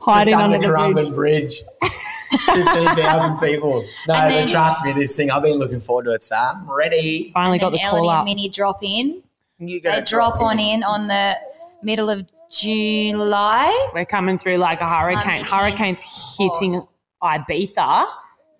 hiding 0.00 0.34
under 0.34 0.58
the 0.58 0.66
Currumbin 0.66 1.12
bridge. 1.14 1.60
Bridge. 1.82 1.90
15,000 2.30 3.38
people. 3.38 3.84
No, 4.08 4.14
And 4.14 4.34
then- 4.34 4.44
but 4.46 4.50
trust 4.52 4.84
me, 4.84 4.92
this 4.92 5.14
thing, 5.16 5.30
I've 5.30 5.42
been 5.42 5.58
looking 5.58 5.80
forward 5.80 6.04
to 6.04 6.12
it, 6.12 6.22
so 6.24 6.36
I'm 6.36 6.70
ready. 6.70 7.30
Finally 7.34 7.54
and 7.58 7.60
got 7.60 7.72
the 7.72 7.78
Ellidy 7.78 7.90
call 7.90 8.10
and 8.10 8.18
up. 8.20 8.24
Minnie 8.24 8.48
drop 8.48 8.82
in. 8.82 9.20
You 9.58 9.80
They 9.80 10.00
drop 10.02 10.40
on 10.40 10.58
in 10.58 10.82
on 10.82 11.06
the 11.06 11.36
middle 11.82 12.10
of 12.10 12.26
July. 12.50 13.88
We're 13.94 14.04
coming 14.04 14.38
through 14.38 14.56
like 14.58 14.80
a 14.80 14.88
hurricane. 14.88 15.22
Coming 15.22 15.40
in 15.40 15.46
Hurricane's 15.46 16.36
hitting 16.38 16.80
Ibiza. 17.22 18.00
End 18.02 18.08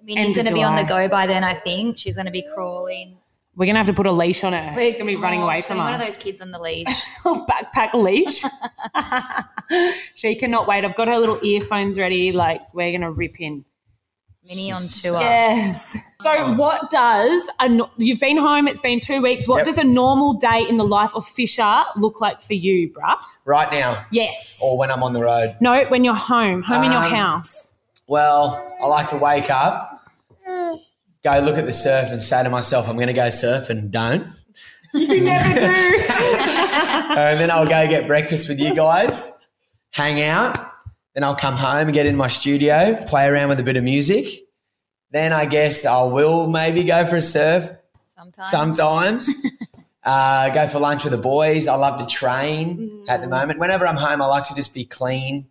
Minnie's 0.02 0.34
going 0.36 0.46
to 0.46 0.54
be 0.54 0.62
on 0.62 0.76
the 0.76 0.84
go 0.84 1.08
by 1.08 1.26
then, 1.26 1.42
I 1.44 1.54
think. 1.54 1.98
She's 1.98 2.14
going 2.14 2.26
to 2.26 2.32
be 2.32 2.44
crawling. 2.54 3.18
We're 3.56 3.64
gonna 3.66 3.78
have 3.78 3.86
to 3.86 3.94
put 3.94 4.06
a 4.06 4.12
leash 4.12 4.44
on 4.44 4.52
her. 4.52 4.74
She's 4.78 4.96
gonna 4.98 5.06
be 5.10 5.16
running 5.16 5.40
Oh, 5.40 5.44
away 5.46 5.62
from 5.62 5.78
gonna 5.78 5.90
One 5.92 6.00
of 6.00 6.06
those 6.06 6.18
kids 6.18 6.40
on 6.42 6.50
the 6.50 6.58
leash. 6.60 6.86
Backpack 7.24 7.94
leash. 7.94 8.42
she 10.14 10.34
cannot 10.36 10.66
wait. 10.68 10.84
I've 10.84 10.94
got 10.94 11.08
her 11.08 11.16
little 11.18 11.38
earphones 11.42 11.98
ready. 11.98 12.32
Like 12.32 12.60
we're 12.74 12.92
gonna 12.92 13.12
rip 13.12 13.40
in. 13.40 13.64
Minnie 14.46 14.70
on 14.70 14.80
tour. 14.82 15.18
Yes. 15.18 15.96
So, 16.20 16.52
what 16.54 16.88
does 16.90 17.48
a 17.58 17.68
no- 17.68 17.90
you've 17.96 18.20
been 18.20 18.36
home? 18.36 18.68
It's 18.68 18.78
been 18.78 19.00
two 19.00 19.20
weeks. 19.20 19.48
What 19.48 19.56
Yep. 19.58 19.66
does 19.66 19.78
a 19.78 19.82
normal 19.84 20.34
day 20.34 20.64
in 20.68 20.76
the 20.76 20.84
life 20.86 21.16
of 21.16 21.26
Fisher 21.26 21.82
look 21.96 22.20
like 22.20 22.40
for 22.40 22.54
you, 22.54 22.88
bruh? 22.92 23.16
Right 23.44 23.68
now, 23.72 24.04
Yes. 24.12 24.60
or 24.62 24.78
when 24.78 24.92
I'm 24.92 25.02
on 25.02 25.14
the 25.14 25.22
road. 25.22 25.56
No, 25.60 25.84
when 25.86 26.04
you're 26.04 26.14
home, 26.14 26.62
home 26.62 26.84
in 26.84 26.92
your 26.92 27.02
Um, 27.04 27.10
house. 27.10 27.74
Well, 28.06 28.56
I 28.80 28.86
like 28.86 29.08
to 29.08 29.16
wake 29.16 29.50
up, 29.50 29.80
go 31.26 31.40
look 31.40 31.58
at 31.58 31.66
the 31.66 31.72
surf, 31.72 32.10
and 32.12 32.22
say 32.22 32.42
to 32.42 32.48
myself, 32.50 32.88
I'm 32.88 32.94
going 32.96 33.08
to 33.08 33.12
go 33.12 33.28
surf, 33.30 33.68
and 33.68 33.90
don't. 33.90 34.28
You 34.94 35.20
never 35.20 35.54
do. 35.54 35.66
and 35.66 37.40
then 37.40 37.50
I'll 37.50 37.66
go 37.66 37.86
get 37.88 38.06
breakfast 38.06 38.48
with 38.48 38.60
you 38.60 38.74
guys, 38.74 39.32
hang 39.90 40.22
out. 40.22 40.56
Then 41.14 41.24
I'll 41.24 41.34
come 41.34 41.56
home 41.56 41.88
and 41.88 41.92
get 41.92 42.06
in 42.06 42.16
my 42.16 42.28
studio, 42.28 43.02
play 43.06 43.26
around 43.26 43.48
with 43.48 43.58
a 43.58 43.62
bit 43.62 43.76
of 43.76 43.84
music. 43.84 44.44
Then 45.10 45.32
I 45.32 45.46
guess 45.46 45.84
I 45.84 46.02
will 46.04 46.46
maybe 46.46 46.84
go 46.84 47.04
for 47.06 47.16
a 47.16 47.22
surf 47.22 47.70
Sometimes. 48.14 48.50
sometimes. 48.50 49.30
uh, 50.04 50.50
go 50.50 50.68
for 50.68 50.78
lunch 50.78 51.04
with 51.04 51.12
the 51.12 51.18
boys. 51.18 51.68
I 51.68 51.74
love 51.74 51.98
to 52.00 52.06
train 52.06 53.04
at 53.08 53.22
the 53.22 53.28
moment. 53.28 53.58
Whenever 53.58 53.86
I'm 53.86 53.96
home, 53.96 54.22
I 54.22 54.26
like 54.26 54.44
to 54.44 54.54
just 54.54 54.74
be 54.74 54.84
clean, 54.84 55.48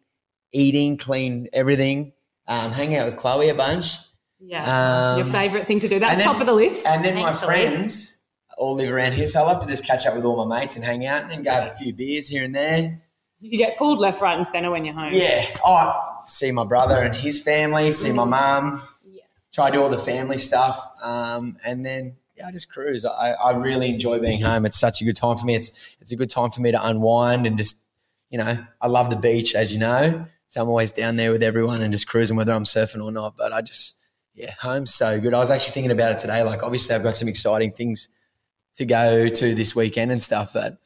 eating, 0.52 0.98
clean 0.98 1.48
everything. 1.52 2.14
Um, 2.48 2.72
hang 2.72 2.96
out 2.96 3.08
with 3.08 3.18
Chloe 3.18 3.50
a 3.50 3.56
bunch. 3.56 3.98
Yeah. 4.46 5.12
Um, 5.12 5.18
your 5.18 5.26
favorite 5.26 5.68
thing 5.68 5.80
to 5.82 5.88
do. 5.90 6.00
That's 6.00 6.18
then- 6.18 6.26
top 6.26 6.40
of 6.40 6.46
the 6.48 6.54
list. 6.54 6.86
And 6.88 7.04
then 7.04 7.16
my 7.16 7.34
friends 7.34 8.20
all 8.58 8.76
live 8.76 8.92
around 8.92 9.14
here, 9.14 9.26
so 9.26 9.42
I 9.42 9.44
love 9.44 9.62
to 9.64 9.68
just 9.68 9.86
catch 9.86 10.06
up 10.06 10.16
with 10.16 10.24
all 10.24 10.46
my 10.46 10.60
mates 10.60 10.76
and 10.76 10.86
hang 10.86 11.06
out 11.06 11.24
and 11.24 11.32
then 11.32 11.44
go 11.44 11.52
have 11.52 11.68
a 11.68 11.76
few 11.76 11.94
beers 11.94 12.28
here 12.28 12.44
and 12.44 12.56
there. 12.56 13.02
You 13.42 13.58
get 13.58 13.78
pulled 13.78 14.00
left, 14.00 14.22
right, 14.22 14.38
and 14.38 14.48
center 14.48 14.72
when 14.72 14.86
you're 14.86 14.94
home. 14.94 15.14
Yeah. 15.14 15.46
I 15.66 16.02
see 16.26 16.52
my 16.52 16.64
brother 16.64 16.98
and 17.00 17.16
his 17.16 17.42
family, 17.44 17.92
see 17.92 18.12
my 18.12 18.24
mum. 18.24 18.82
yeah. 19.06 19.24
Try 19.54 19.70
to 19.70 19.74
do 19.78 19.84
all 19.84 19.90
the 19.90 19.98
family 19.98 20.38
stuff. 20.38 20.80
Um, 21.04 21.58
and 21.66 21.86
then 21.86 22.16
yeah, 22.38 22.48
I 22.48 22.52
just 22.52 22.70
cruise. 22.70 23.06
I, 23.06 23.32
I 23.32 23.56
really 23.58 23.90
enjoy 23.90 24.20
being 24.20 24.42
home. 24.42 24.66
It's 24.66 24.80
such 24.80 25.02
a 25.02 25.06
good 25.06 25.16
time 25.16 25.38
for 25.38 25.46
me. 25.46 25.56
It's 25.56 25.72
it's 26.02 26.12
a 26.12 26.16
good 26.16 26.30
time 26.30 26.50
for 26.52 26.62
me 26.62 26.72
to 26.72 26.86
unwind 26.86 27.46
and 27.46 27.58
just, 27.58 27.78
you 28.30 28.38
know, 28.38 28.58
I 28.82 28.88
love 28.88 29.10
the 29.10 29.16
beach, 29.16 29.56
as 29.56 29.72
you 29.74 29.80
know. 29.80 30.26
So 30.48 30.62
I'm 30.62 30.68
always 30.70 30.92
down 30.92 31.16
there 31.16 31.32
with 31.32 31.44
everyone 31.44 31.82
and 31.82 31.92
just 31.92 32.08
cruising, 32.08 32.36
whether 32.38 32.54
I'm 32.54 32.64
surfing 32.64 33.04
or 33.04 33.12
not. 33.12 33.36
But 33.38 33.54
I 33.54 33.62
just, 33.62 33.96
yeah, 34.36 34.52
home's 34.60 34.93
so 34.93 35.19
good. 35.19 35.34
I 35.34 35.39
was 35.39 35.50
actually 35.50 35.71
thinking 35.71 35.91
about 35.91 36.12
it 36.12 36.17
today. 36.17 36.43
Like, 36.43 36.62
obviously, 36.62 36.93
I've 36.93 37.04
got 37.04 37.15
some 37.15 37.28
exciting 37.28 37.71
things 37.71 38.10
to 38.76 38.86
go 38.86 39.30
to 39.30 39.56
this 39.56 39.76
weekend 39.76 40.12
and 40.12 40.21
stuff, 40.21 40.52
but 40.54 40.78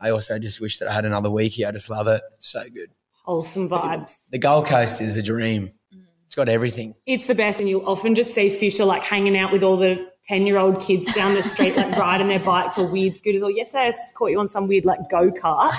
I 0.00 0.10
also 0.10 0.38
just 0.38 0.60
wish 0.60 0.78
that 0.78 0.88
I 0.88 0.92
had 0.92 1.04
another 1.04 1.30
week 1.30 1.52
here. 1.52 1.68
I 1.68 1.72
just 1.72 1.90
love 1.90 2.06
it. 2.06 2.22
It's 2.34 2.46
so 2.46 2.62
good. 2.72 2.90
Wholesome 3.24 3.68
vibes. 3.68 4.28
The 4.30 4.38
Gold 4.38 4.66
Coast 4.66 5.00
is 5.00 5.16
a 5.16 5.22
dream. 5.22 5.72
Mm. 5.94 6.02
It's 6.26 6.34
got 6.36 6.48
everything. 6.48 6.94
It's 7.06 7.26
the 7.26 7.34
best, 7.34 7.60
and 7.60 7.68
you'll 7.68 7.86
often 7.88 8.14
just 8.14 8.34
see 8.34 8.50
Fisher 8.50 8.84
like 8.84 9.02
hanging 9.02 9.36
out 9.36 9.52
with 9.52 9.64
all 9.64 9.76
the 9.76 10.08
ten-year-old 10.22 10.80
kids 10.80 11.12
down 11.12 11.34
the 11.34 11.42
street, 11.42 11.76
like 11.76 11.96
riding 11.96 12.28
their 12.28 12.40
bikes 12.40 12.78
or 12.78 12.86
weird 12.86 13.16
scooters. 13.16 13.42
Or 13.42 13.50
yesterday, 13.50 13.88
I 13.88 13.92
caught 14.14 14.30
you 14.30 14.38
on 14.38 14.48
some 14.48 14.68
weird 14.68 14.84
like 14.84 15.10
go 15.10 15.30
kart. 15.30 15.72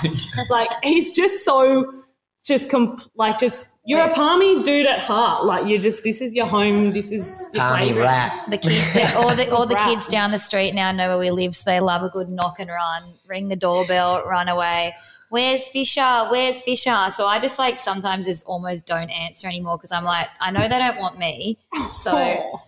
like 0.50 0.70
he's 0.82 1.14
just 1.14 1.44
so, 1.44 2.02
just 2.44 2.70
com- 2.70 2.98
like 3.14 3.38
just 3.38 3.68
you're 3.86 4.00
a 4.00 4.12
palmy 4.14 4.62
dude 4.62 4.86
at 4.86 5.02
heart. 5.02 5.44
Like 5.44 5.66
you're 5.68 5.80
just 5.80 6.02
this 6.04 6.20
is 6.20 6.34
your 6.34 6.46
home. 6.46 6.90
This 6.92 7.12
is 7.12 7.50
your 7.52 7.62
Palmy 7.62 7.84
playground. 7.92 8.02
rat. 8.04 8.32
The 8.50 8.58
kids, 8.58 8.92
the, 8.94 9.14
all 9.16 9.34
the 9.36 9.50
all 9.50 9.66
the 9.66 9.74
Rap. 9.74 9.88
kids 9.88 10.08
down 10.08 10.30
the 10.30 10.38
street 10.38 10.74
now 10.74 10.90
know 10.92 11.08
where 11.08 11.18
we 11.18 11.30
live, 11.30 11.54
so 11.54 11.64
they 11.70 11.80
love 11.80 12.02
a 12.02 12.08
good 12.08 12.28
knock 12.28 12.58
and 12.60 12.70
run, 12.70 13.02
ring 13.26 13.48
the 13.48 13.56
doorbell, 13.56 14.24
run 14.24 14.48
away. 14.48 14.94
Where's 15.30 15.66
Fisher? 15.68 16.26
Where's 16.30 16.62
Fisher? 16.62 17.08
So 17.10 17.26
I 17.26 17.40
just 17.40 17.58
like 17.58 17.80
sometimes 17.80 18.26
just 18.26 18.46
almost 18.46 18.86
don't 18.86 19.10
answer 19.10 19.48
anymore 19.48 19.76
because 19.78 19.90
I'm 19.92 20.04
like, 20.04 20.28
I 20.40 20.50
know 20.50 20.62
they 20.62 20.78
don't 20.78 20.98
want 20.98 21.18
me, 21.18 21.58
so 21.90 22.12
Oh, 22.16 22.58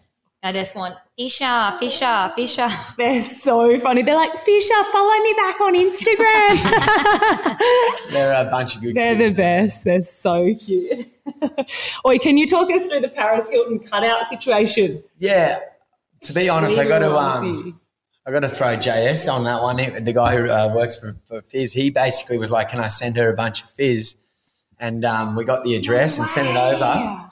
I 0.46 0.52
just 0.52 0.76
want 0.76 0.94
Fisher, 1.18 1.74
Fisher, 1.80 2.28
Fisher. 2.36 2.68
they're 2.96 3.20
so 3.20 3.76
funny. 3.80 4.02
They're 4.02 4.14
like 4.14 4.36
Fisher, 4.38 4.84
follow 4.92 5.20
me 5.20 5.34
back 5.36 5.60
on 5.60 5.74
Instagram. 5.74 6.62
They're 8.12 8.46
a 8.46 8.48
bunch 8.48 8.76
of 8.76 8.82
good 8.82 8.94
They're 8.94 9.16
the 9.16 9.34
best. 9.34 9.82
They're 9.82 10.02
so 10.02 10.54
cute. 10.54 11.04
Oi, 12.06 12.18
can 12.18 12.36
you 12.36 12.46
talk 12.46 12.70
us 12.70 12.88
through 12.88 13.00
the 13.00 13.08
Paris 13.08 13.50
Hilton 13.50 13.80
cutout 13.80 14.24
situation? 14.26 15.02
yeah. 15.18 15.58
To 16.22 16.32
be 16.32 16.48
honest, 16.48 16.78
I 16.78 16.86
got 16.86 17.00
to 17.00 17.16
um, 17.16 17.80
I 18.24 18.30
got 18.30 18.40
to 18.40 18.48
throw 18.48 18.76
JS 18.76 19.32
on 19.32 19.42
that 19.44 19.62
one. 19.62 19.76
The 19.76 20.12
guy 20.12 20.36
who 20.36 20.48
uh, 20.48 20.72
works 20.72 20.94
for, 20.94 21.16
for 21.26 21.42
Fizz, 21.42 21.72
he 21.72 21.90
basically 21.90 22.38
was 22.38 22.50
like, 22.52 22.70
"Can 22.70 22.80
I 22.80 22.88
send 22.88 23.16
her 23.16 23.28
a 23.28 23.34
bunch 23.34 23.62
of 23.62 23.70
Fizz?" 23.70 24.16
And 24.78 25.04
um, 25.04 25.36
we 25.36 25.44
got 25.44 25.64
the 25.64 25.74
address 25.74 26.18
and 26.18 26.26
sent 26.26 26.48
it 26.48 26.56
over. 26.56 27.28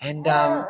And 0.00 0.26
um, 0.26 0.66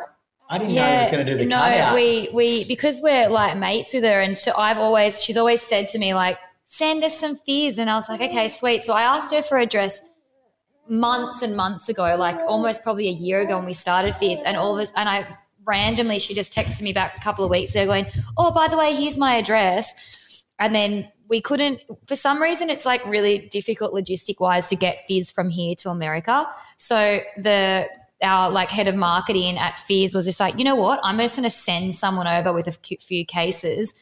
I 0.47 0.59
didn't 0.59 0.75
know 0.75 0.85
he 0.85 0.97
was 0.97 1.09
going 1.09 1.25
to 1.25 1.31
do 1.31 1.37
the 1.39 1.45
no, 1.45 1.57
cutout. 1.57 1.95
we 1.95 2.29
we 2.33 2.65
because 2.65 3.01
we're 3.01 3.29
like 3.29 3.57
mates 3.57 3.93
with 3.93 4.03
her, 4.03 4.21
and 4.21 4.37
so 4.37 4.53
I've 4.55 4.77
always 4.77 5.23
she's 5.23 5.37
always 5.37 5.61
said 5.61 5.87
to 5.89 5.99
me 5.99 6.13
like, 6.13 6.37
send 6.65 7.03
us 7.03 7.19
some 7.19 7.35
fizz, 7.35 7.79
and 7.79 7.89
I 7.89 7.95
was 7.95 8.07
like, 8.07 8.21
okay, 8.21 8.47
sweet. 8.47 8.83
So 8.83 8.93
I 8.93 9.01
asked 9.01 9.33
her 9.33 9.41
for 9.41 9.57
a 9.57 9.65
dress 9.65 10.01
months 10.87 11.41
and 11.41 11.55
months 11.55 11.89
ago, 11.89 12.15
like 12.19 12.35
almost 12.47 12.83
probably 12.83 13.07
a 13.07 13.13
year 13.13 13.41
ago 13.41 13.57
when 13.57 13.65
we 13.65 13.73
started 13.73 14.13
fizz, 14.15 14.43
and 14.45 14.55
all 14.55 14.77
of 14.77 14.83
us, 14.83 14.91
and 14.95 15.09
I 15.09 15.27
randomly 15.65 16.19
she 16.19 16.35
just 16.35 16.53
texted 16.53 16.83
me 16.83 16.93
back 16.93 17.17
a 17.17 17.21
couple 17.21 17.43
of 17.43 17.49
weeks 17.49 17.73
ago 17.73 17.87
going, 17.87 18.05
oh, 18.37 18.51
by 18.51 18.67
the 18.67 18.77
way, 18.77 18.93
here's 18.93 19.17
my 19.17 19.35
address, 19.35 20.45
and 20.59 20.75
then. 20.75 21.11
We 21.27 21.41
couldn't, 21.41 21.81
for 22.05 22.15
some 22.15 22.39
reason, 22.39 22.69
it's 22.69 22.85
like 22.85 23.03
really 23.03 23.49
difficult 23.49 23.95
logistic 23.95 24.39
wise 24.39 24.69
to 24.69 24.75
get 24.75 25.05
Fizz 25.07 25.31
from 25.31 25.49
here 25.49 25.73
to 25.79 25.89
America. 25.89 26.45
So 26.77 27.19
the 27.35 27.87
our 28.25 28.49
like 28.49 28.69
head 28.69 28.87
of 28.87 28.95
marketing 28.95 29.57
at 29.57 29.79
Fizz 29.79 30.13
was 30.13 30.25
just 30.25 30.39
like, 30.39 30.57
you 30.57 30.65
know 30.65 30.75
what? 30.75 30.99
I'm 31.03 31.17
just 31.17 31.35
going 31.35 31.43
to 31.43 31.55
send 31.55 31.95
someone 31.95 32.27
over 32.27 32.51
with 32.51 32.67
a 32.67 32.73
few- 32.73 32.97
few 32.99 33.25
cases. 33.25 33.93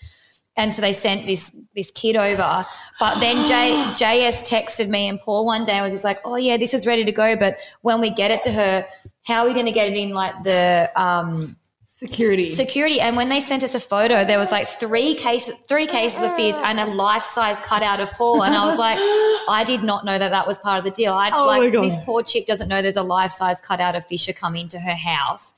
And 0.55 0.74
so 0.74 0.82
they 0.82 0.93
sent 0.93 1.26
this 1.26 1.55
this 1.76 1.89
kid 1.91 2.15
over. 2.15 2.65
But 2.99 3.19
then 3.19 3.45
J, 3.45 3.74
JS 3.97 4.47
texted 4.47 4.88
me 4.88 5.07
and 5.07 5.19
Paul 5.19 5.45
one 5.45 5.63
day 5.63 5.74
and 5.74 5.84
was 5.84 5.93
just 5.93 6.03
like, 6.03 6.17
oh 6.26 6.36
yeah, 6.36 6.57
this 6.57 6.74
is 6.74 6.86
ready 6.86 7.03
to 7.05 7.11
go. 7.11 7.36
But 7.36 7.57
when 7.82 7.99
we 7.99 8.09
get 8.11 8.32
it 8.32 8.43
to 8.43 8.51
her, 8.51 8.86
how 9.24 9.43
are 9.43 9.47
we 9.47 9.53
going 9.53 9.65
to 9.65 9.71
get 9.71 9.89
it 9.89 9.97
in 9.97 10.11
like 10.11 10.43
the 10.43 10.91
um 10.95 11.57
Security. 11.95 12.49
security. 12.49 12.99
And 12.99 13.15
when 13.15 13.29
they 13.29 13.39
sent 13.39 13.61
us 13.61 13.75
a 13.75 13.79
photo, 13.79 14.25
there 14.25 14.39
was 14.39 14.51
like 14.51 14.67
three 14.67 15.13
cases, 15.13 15.53
three 15.67 15.85
cases 15.85 16.23
of 16.23 16.35
fizz 16.35 16.57
and 16.63 16.79
a 16.79 16.87
life 16.87 17.21
size 17.21 17.59
cutout 17.59 17.99
of 17.99 18.09
Paul. 18.13 18.41
And 18.43 18.55
I 18.55 18.65
was 18.65 18.79
like, 18.79 18.97
I 19.47 19.63
did 19.63 19.83
not 19.83 20.03
know 20.03 20.17
that 20.17 20.29
that 20.29 20.47
was 20.47 20.57
part 20.57 20.79
of 20.79 20.85
the 20.85 20.89
deal. 20.89 21.13
I 21.13 21.29
Oh 21.31 21.45
my 21.45 21.59
like 21.59 21.71
God. 21.71 21.83
this 21.83 21.95
poor 22.03 22.23
chick 22.23 22.47
doesn't 22.47 22.67
know 22.67 22.81
there's 22.81 22.95
a 22.95 23.03
life 23.03 23.31
size 23.31 23.61
cutout 23.61 23.95
of 23.95 24.05
Fisher 24.07 24.33
coming 24.33 24.67
to 24.69 24.79
her 24.79 24.95
house. 24.95 25.53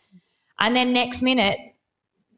And 0.59 0.75
then 0.75 0.91
next 0.91 1.21
minute, 1.21 1.57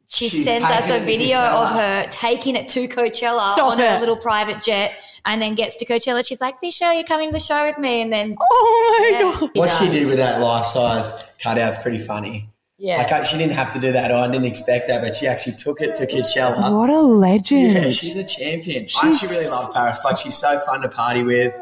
she 0.06 0.28
She's 0.28 0.44
sends 0.44 0.64
us 0.64 0.88
a 0.88 1.04
video 1.04 1.38
of 1.40 1.68
her 1.74 2.06
taking 2.10 2.54
it 2.54 2.68
to 2.68 2.86
Coachella 2.86 3.52
Stop 3.54 3.72
on 3.72 3.78
her 3.78 3.98
little 3.98 4.16
private 4.16 4.62
jet, 4.62 4.92
and 5.26 5.42
then 5.42 5.54
gets 5.56 5.76
to 5.78 5.84
Coachella. 5.84 6.26
She's 6.26 6.40
like, 6.40 6.58
"Fisher, 6.60 6.90
you're 6.94 7.02
coming 7.04 7.28
to 7.30 7.32
the 7.34 7.38
show 7.38 7.66
with 7.66 7.76
me." 7.78 8.00
And 8.00 8.10
then 8.12 8.36
oh 8.40 8.96
my 9.00 9.18
Yeah. 9.18 9.40
god. 9.40 9.50
What 9.54 9.70
she 9.72 9.86
does. 9.86 9.92
did 9.94 10.06
with 10.06 10.16
that 10.18 10.40
life 10.40 10.64
size 10.66 11.10
cutout's 11.42 11.76
pretty 11.82 11.98
funny. 11.98 12.48
Yeah, 12.78 12.98
Like 12.98 13.12
I- 13.12 13.22
she 13.24 13.36
didn't 13.36 13.54
have 13.54 13.72
to 13.74 13.80
do 13.80 13.92
that. 13.92 14.12
I 14.12 14.26
didn't 14.28 14.44
expect 14.46 14.88
that, 14.88 15.02
but 15.02 15.14
she 15.14 15.26
actually 15.26 15.56
took 15.56 15.80
it 15.80 15.94
to 15.96 16.06
Coachella. 16.06 16.72
What 16.76 16.90
a 16.90 17.00
legend. 17.02 17.72
Yeah, 17.74 17.90
she's 17.90 18.16
a 18.16 18.24
champion. 18.24 18.86
I 19.02 19.08
actually 19.10 19.28
really 19.30 19.48
love 19.48 19.74
Paris. 19.74 20.02
Like 20.04 20.16
she's 20.16 20.36
so 20.36 20.58
fun 20.60 20.80
to 20.82 20.88
party 20.88 21.22
with. 21.22 21.52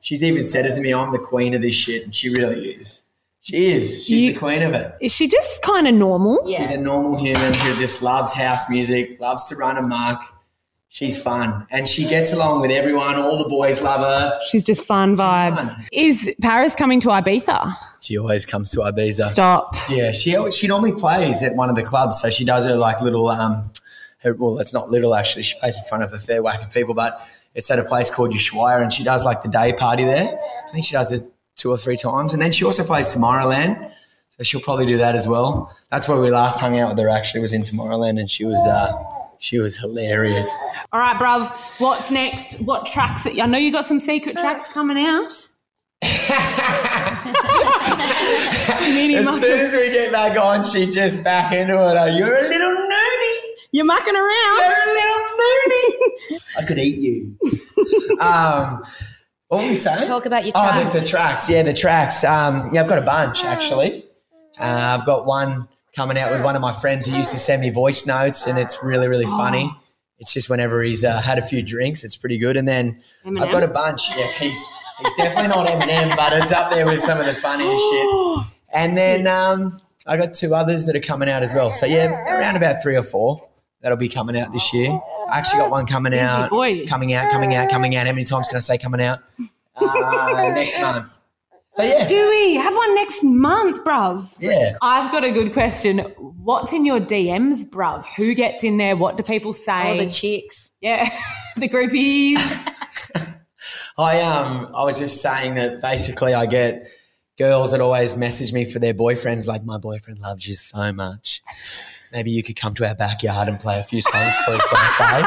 She's 0.00 0.22
even 0.22 0.44
said 0.44 0.66
it 0.66 0.74
to 0.74 0.80
me, 0.80 0.92
I'm 0.94 1.12
the 1.12 1.18
queen 1.18 1.54
of 1.54 1.62
this 1.62 1.74
shit, 1.74 2.02
and 2.04 2.14
she 2.14 2.28
really 2.30 2.70
is. 2.70 3.04
She 3.40 3.72
is. 3.72 4.04
She's 4.04 4.22
You- 4.22 4.32
the 4.32 4.38
queen 4.38 4.62
of 4.62 4.74
it. 4.74 4.94
Is 5.00 5.12
she 5.12 5.26
just 5.28 5.62
kind 5.62 5.86
of 5.88 5.94
normal? 5.94 6.40
yeah. 6.44 6.58
She's 6.58 6.70
a 6.70 6.76
normal 6.76 7.16
human 7.18 7.54
who 7.54 7.74
just 7.76 8.02
loves 8.02 8.32
house 8.32 8.68
music, 8.68 9.20
loves 9.20 9.48
to 9.48 9.56
run 9.56 9.76
a 9.76 9.80
amok. 9.80 10.20
She's 10.90 11.22
fun, 11.22 11.66
and 11.70 11.86
she 11.86 12.08
gets 12.08 12.32
along 12.32 12.62
with 12.62 12.70
everyone. 12.70 13.16
All 13.16 13.36
the 13.36 13.48
boys 13.48 13.82
love 13.82 14.00
her. 14.00 14.40
She's 14.50 14.64
just 14.64 14.82
fun 14.84 15.16
vibes. 15.16 15.74
fun. 15.74 15.86
Is 15.92 16.34
Paris 16.40 16.74
coming 16.74 16.98
to 17.00 17.08
Ibiza? 17.08 17.74
She 18.00 18.16
always 18.16 18.46
comes 18.46 18.70
to 18.70 18.78
Ibiza. 18.78 19.28
Stop. 19.28 19.76
Yeah, 19.90 20.12
she 20.12 20.34
she 20.50 20.66
normally 20.66 20.92
plays 20.92 21.42
at 21.42 21.54
one 21.54 21.68
of 21.68 21.76
the 21.76 21.82
clubs, 21.82 22.20
so 22.20 22.30
she 22.30 22.44
does 22.44 22.64
her 22.64 22.76
like 22.76 23.02
little 23.02 23.28
um, 23.28 23.70
her, 24.20 24.32
well, 24.34 24.58
it's 24.58 24.72
not 24.72 24.88
little 24.88 25.14
actually. 25.14 25.42
She 25.42 25.58
plays 25.58 25.76
in 25.76 25.84
front 25.84 26.04
of 26.04 26.12
a 26.14 26.18
fair 26.18 26.42
whack 26.42 26.62
of 26.62 26.70
people, 26.72 26.94
but 26.94 27.20
it's 27.54 27.70
at 27.70 27.78
a 27.78 27.84
place 27.84 28.08
called 28.08 28.30
Ushuaia, 28.32 28.82
and 28.82 28.92
she 28.92 29.04
does 29.04 29.24
like 29.24 29.42
the 29.42 29.48
day 29.48 29.74
party 29.74 30.04
there. 30.04 30.38
I 30.68 30.72
think 30.72 30.84
she 30.84 30.92
does 30.92 31.12
it 31.12 31.24
two 31.54 31.70
or 31.70 31.76
three 31.76 31.96
times, 31.96 32.32
and 32.32 32.40
then 32.40 32.50
she 32.50 32.64
also 32.64 32.82
plays 32.82 33.14
Tomorrowland, 33.14 33.92
so 34.30 34.42
she'll 34.42 34.60
probably 34.60 34.86
do 34.86 34.96
that 34.96 35.14
as 35.14 35.26
well. 35.26 35.76
That's 35.90 36.08
where 36.08 36.20
we 36.20 36.30
last 36.30 36.60
hung 36.60 36.78
out 36.78 36.88
with 36.88 36.98
her. 36.98 37.08
Actually, 37.08 37.40
was 37.40 37.52
in 37.52 37.62
Tomorrowland, 37.62 38.18
and 38.18 38.30
she 38.30 38.44
was 38.44 38.64
uh, 38.66 38.92
she 39.38 39.58
was 39.58 39.76
hilarious. 39.78 40.48
All 40.92 41.00
right, 41.00 41.16
bruv. 41.16 41.50
What's 41.80 42.10
next? 42.10 42.60
What 42.62 42.86
tracks? 42.86 43.26
I 43.26 43.46
know 43.46 43.58
you 43.58 43.70
got 43.72 43.86
some 43.86 44.00
secret 44.00 44.36
tracks 44.36 44.68
coming 44.72 44.98
out. 44.98 45.32
As 48.00 49.40
soon 49.40 49.58
as 49.60 49.72
we 49.72 49.90
get 49.90 50.12
back 50.12 50.38
on, 50.38 50.64
she 50.64 50.86
just 50.86 51.22
back 51.24 51.52
into 51.52 51.74
it. 51.74 51.96
Oh, 51.96 52.06
you're 52.06 52.36
a 52.36 52.42
little 52.48 52.76
nerdy. 52.76 53.34
You're 53.72 53.84
mucking 53.84 54.14
around. 54.14 54.58
You're 54.58 54.84
a 54.84 54.94
little 54.94 55.18
nerdy. 55.40 56.38
I 56.58 56.64
could 56.66 56.78
eat 56.78 56.98
you. 56.98 57.36
um, 58.20 58.82
what 59.48 59.62
were 59.62 59.68
we 59.68 59.74
saying? 59.74 60.06
Talk 60.06 60.26
about 60.26 60.44
your 60.44 60.52
Oh, 60.56 60.60
tracks. 60.70 60.94
the, 60.94 61.00
the 61.00 61.06
tracks. 61.06 61.48
Yeah, 61.48 61.62
the 61.62 61.72
tracks. 61.72 62.24
Um, 62.24 62.70
yeah, 62.72 62.82
I've 62.82 62.88
got 62.88 62.98
a 62.98 63.04
bunch 63.06 63.44
actually. 63.44 64.04
Uh, 64.60 64.96
I've 64.98 65.06
got 65.06 65.26
one 65.26 65.68
coming 65.94 66.18
out 66.18 66.30
with 66.30 66.44
one 66.44 66.54
of 66.54 66.62
my 66.62 66.72
friends 66.72 67.06
who 67.06 67.16
used 67.16 67.30
to 67.32 67.38
send 67.38 67.60
me 67.60 67.70
voice 67.70 68.06
notes, 68.06 68.46
and 68.46 68.58
it's 68.58 68.82
really, 68.82 69.08
really 69.08 69.26
funny. 69.26 69.70
It's 70.18 70.32
just 70.32 70.50
whenever 70.50 70.82
he's 70.82 71.04
uh, 71.04 71.20
had 71.20 71.38
a 71.38 71.42
few 71.42 71.62
drinks, 71.62 72.04
it's 72.04 72.16
pretty 72.16 72.38
good. 72.38 72.56
And 72.56 72.66
then 72.66 73.00
I've 73.24 73.52
got 73.52 73.62
a 73.62 73.68
bunch. 73.68 74.08
Yeah, 74.16 74.26
he's 74.32 74.56
he's 75.00 75.14
definitely 75.16 75.48
not 75.48 75.66
Eminem, 75.66 76.16
but 76.16 76.32
it's 76.32 76.52
up 76.52 76.70
there 76.70 76.86
with 76.86 77.00
some 77.00 77.20
of 77.20 77.26
the 77.26 77.34
funniest 77.34 77.70
shit. 77.90 78.46
And 78.72 78.96
then 78.96 79.26
um, 79.26 79.80
I 80.06 80.16
got 80.16 80.32
two 80.32 80.54
others 80.54 80.86
that 80.86 80.96
are 80.96 81.00
coming 81.00 81.28
out 81.28 81.42
as 81.42 81.54
well. 81.54 81.70
So 81.70 81.86
yeah, 81.86 82.10
around 82.34 82.56
about 82.56 82.82
three 82.82 82.96
or 82.96 83.02
four 83.02 83.48
that'll 83.80 83.98
be 83.98 84.08
coming 84.08 84.36
out 84.36 84.52
this 84.52 84.72
year. 84.72 84.90
I 85.30 85.38
actually 85.38 85.60
got 85.60 85.70
one 85.70 85.86
coming 85.86 86.14
out, 86.14 86.50
coming 86.50 87.14
out, 87.14 87.30
coming 87.30 87.54
out, 87.54 87.70
coming 87.70 87.94
out. 87.96 88.06
How 88.06 88.12
many 88.12 88.24
times 88.24 88.48
can 88.48 88.56
I 88.56 88.60
say 88.60 88.78
coming 88.78 89.00
out? 89.02 89.20
Uh, 89.80 90.52
next 90.56 90.80
month. 90.80 91.06
So 91.78 91.84
yeah, 91.84 92.08
Do 92.08 92.28
we 92.28 92.56
have 92.56 92.74
one 92.74 92.92
next 92.96 93.22
month, 93.22 93.84
bruv? 93.84 94.36
yeah. 94.40 94.76
I've 94.82 95.12
got 95.12 95.22
a 95.22 95.30
good 95.30 95.52
question. 95.52 95.98
What's 95.98 96.72
in 96.72 96.84
your 96.84 96.98
DMs, 96.98 97.64
bruv? 97.64 98.04
Who 98.16 98.34
gets 98.34 98.64
in 98.64 98.78
there? 98.78 98.96
What 98.96 99.16
do 99.16 99.22
people 99.22 99.52
say? 99.52 99.72
all 99.92 99.96
the 99.96 100.10
chicks. 100.10 100.72
yeah, 100.80 101.08
the 101.56 101.68
groupies. 101.68 102.34
I 103.96 104.20
um 104.22 104.72
I 104.74 104.82
was 104.82 104.98
just 104.98 105.22
saying 105.22 105.54
that 105.54 105.80
basically 105.80 106.34
I 106.34 106.46
get 106.46 106.88
girls 107.38 107.70
that 107.70 107.80
always 107.80 108.16
message 108.16 108.52
me 108.52 108.64
for 108.64 108.80
their 108.80 108.94
boyfriends 108.94 109.46
like 109.46 109.62
my 109.62 109.78
boyfriend 109.78 110.18
loves 110.18 110.48
you 110.48 110.56
so 110.56 110.92
much. 110.92 111.42
Maybe 112.10 112.32
you 112.32 112.42
could 112.42 112.56
come 112.56 112.74
to 112.74 112.88
our 112.88 112.96
backyard 112.96 113.46
and 113.46 113.60
play 113.60 113.78
a 113.78 113.84
few 113.84 114.00
songs 114.00 114.34
for 114.44 114.50
us 114.50 114.62
his 114.62 114.70
birthday. 114.72 115.22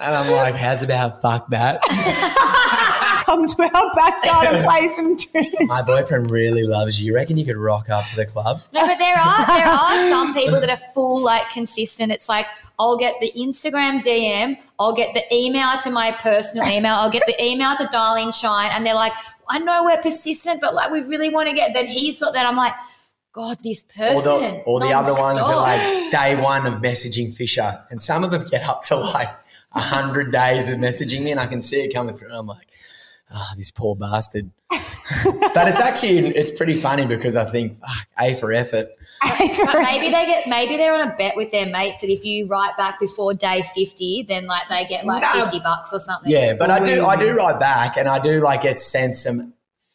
and 0.00 0.16
I'm 0.16 0.32
like, 0.32 0.56
how's 0.56 0.82
about 0.82 1.22
fuck 1.22 1.48
that? 1.50 2.64
Come 3.28 3.46
to 3.46 3.62
our 3.74 3.92
backyard 3.94 4.54
and 4.54 4.64
play 4.64 4.88
some 4.88 5.16
tunes. 5.18 5.68
My 5.68 5.82
boyfriend 5.82 6.30
really 6.30 6.62
loves 6.62 6.98
you. 6.98 7.08
You 7.08 7.14
reckon 7.14 7.36
you 7.36 7.44
could 7.44 7.58
rock 7.58 7.90
up 7.90 8.02
to 8.06 8.16
the 8.16 8.24
club? 8.24 8.60
No, 8.72 8.86
but 8.86 8.96
there 8.96 9.18
are 9.18 9.46
there 9.46 9.66
are 9.66 10.08
some 10.08 10.32
people 10.32 10.58
that 10.60 10.70
are 10.70 10.80
full 10.94 11.22
like 11.22 11.48
consistent. 11.50 12.10
It's 12.10 12.28
like 12.28 12.46
I'll 12.78 12.96
get 12.96 13.16
the 13.20 13.30
Instagram 13.36 14.02
DM, 14.02 14.56
I'll 14.78 14.94
get 14.94 15.12
the 15.12 15.22
email 15.34 15.76
to 15.82 15.90
my 15.90 16.12
personal 16.12 16.66
email, 16.66 16.94
I'll 16.94 17.10
get 17.10 17.24
the 17.26 17.42
email 17.44 17.76
to 17.76 17.86
Darling 17.92 18.32
Shine, 18.32 18.70
and 18.72 18.86
they're 18.86 18.94
like, 18.94 19.12
I 19.46 19.58
know 19.58 19.84
we're 19.84 20.00
persistent, 20.00 20.62
but 20.62 20.74
like 20.74 20.90
we 20.90 21.00
really 21.02 21.28
want 21.28 21.50
to 21.50 21.54
get. 21.54 21.74
Then 21.74 21.86
he's 21.86 22.18
got 22.18 22.32
that. 22.32 22.46
I'm 22.46 22.56
like, 22.56 22.74
God, 23.32 23.58
this 23.62 23.84
person. 23.84 24.26
Or 24.26 24.40
the, 24.40 24.62
or 24.64 24.80
the 24.80 24.92
other 24.92 25.12
ones 25.12 25.44
are 25.44 25.56
like 25.56 26.10
day 26.10 26.34
one 26.34 26.66
of 26.66 26.80
messaging 26.80 27.32
Fisher. 27.32 27.84
And 27.90 28.00
some 28.00 28.24
of 28.24 28.30
them 28.30 28.44
get 28.50 28.62
up 28.64 28.82
to 28.84 28.96
like 28.96 29.28
100 29.72 30.32
days 30.32 30.68
of 30.68 30.78
messaging 30.78 31.22
me 31.22 31.30
and 31.30 31.40
I 31.40 31.46
can 31.46 31.62
see 31.62 31.76
it 31.84 31.92
coming 31.92 32.16
through. 32.16 32.28
And 32.28 32.38
I'm 32.38 32.46
like, 32.46 32.68
oh, 33.32 33.48
this 33.56 33.70
poor 33.70 33.96
bastard. 33.96 34.50
but 34.70 35.68
it's 35.68 35.80
actually, 35.80 36.18
it's 36.28 36.50
pretty 36.50 36.74
funny 36.74 37.06
because 37.06 37.34
I 37.36 37.44
think, 37.44 37.78
fuck, 37.78 38.08
A 38.20 38.34
for 38.34 38.52
effort. 38.52 38.88
But 39.20 39.38
maybe 39.80 40.06
they 40.10 40.26
get 40.26 40.46
maybe 40.46 40.76
they're 40.76 40.94
on 40.94 41.08
a 41.08 41.16
bet 41.16 41.34
with 41.34 41.50
their 41.50 41.66
mates 41.66 42.02
that 42.02 42.10
if 42.10 42.24
you 42.24 42.46
write 42.46 42.76
back 42.76 43.00
before 43.00 43.34
day 43.34 43.64
fifty, 43.74 44.24
then 44.28 44.46
like 44.46 44.68
they 44.68 44.84
get 44.84 45.04
like 45.06 45.22
No. 45.22 45.44
fifty 45.44 45.58
bucks 45.58 45.92
or 45.92 45.98
something. 45.98 46.30
Yeah, 46.30 46.54
but 46.54 46.70
I 46.70 46.84
do, 46.84 47.04
I 47.04 47.16
do 47.16 47.34
write 47.34 47.58
back 47.58 47.96
and 47.96 48.06
I 48.06 48.18
do 48.18 48.40
like 48.40 48.62
get 48.62 48.78
sent 48.78 49.16
some 49.16 49.54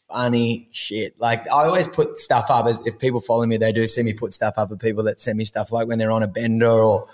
funny 0.10 0.68
shit. 0.72 1.20
Like 1.20 1.48
I 1.48 1.66
always 1.66 1.88
put 1.88 2.20
stuff 2.20 2.50
up 2.50 2.66
as 2.68 2.80
if 2.86 3.00
people 3.00 3.22
follow 3.22 3.46
me, 3.46 3.58
they 3.58 3.72
do 3.72 3.88
see 3.88 4.04
me 4.04 4.14
put 4.14 4.34
stuff 4.34 4.56
up 4.58 4.72
of 4.72 4.80
people 4.80 5.04
that 5.04 5.22
send 5.22 5.38
me 5.38 5.46
stuff 5.46 5.72
like 5.72 5.88
when 5.88 6.00
they're 6.00 6.12
on 6.12 6.24
a 6.24 6.28
bender 6.28 6.70
or 6.70 7.08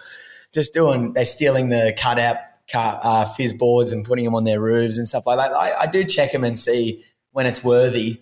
just 0.51 0.73
doing, 0.73 1.13
they're 1.13 1.25
stealing 1.25 1.69
the 1.69 1.93
cutout 1.97 2.37
car, 2.71 2.99
uh, 3.03 3.25
fizz 3.25 3.53
boards 3.53 3.91
and 3.91 4.05
putting 4.05 4.25
them 4.25 4.35
on 4.35 4.43
their 4.43 4.59
roofs 4.59 4.97
and 4.97 5.07
stuff 5.07 5.25
like 5.25 5.37
that. 5.37 5.51
I, 5.51 5.81
I 5.81 5.85
do 5.87 6.03
check 6.05 6.31
them 6.31 6.43
and 6.43 6.57
see 6.57 7.03
when 7.31 7.45
it's 7.45 7.63
worthy. 7.63 8.21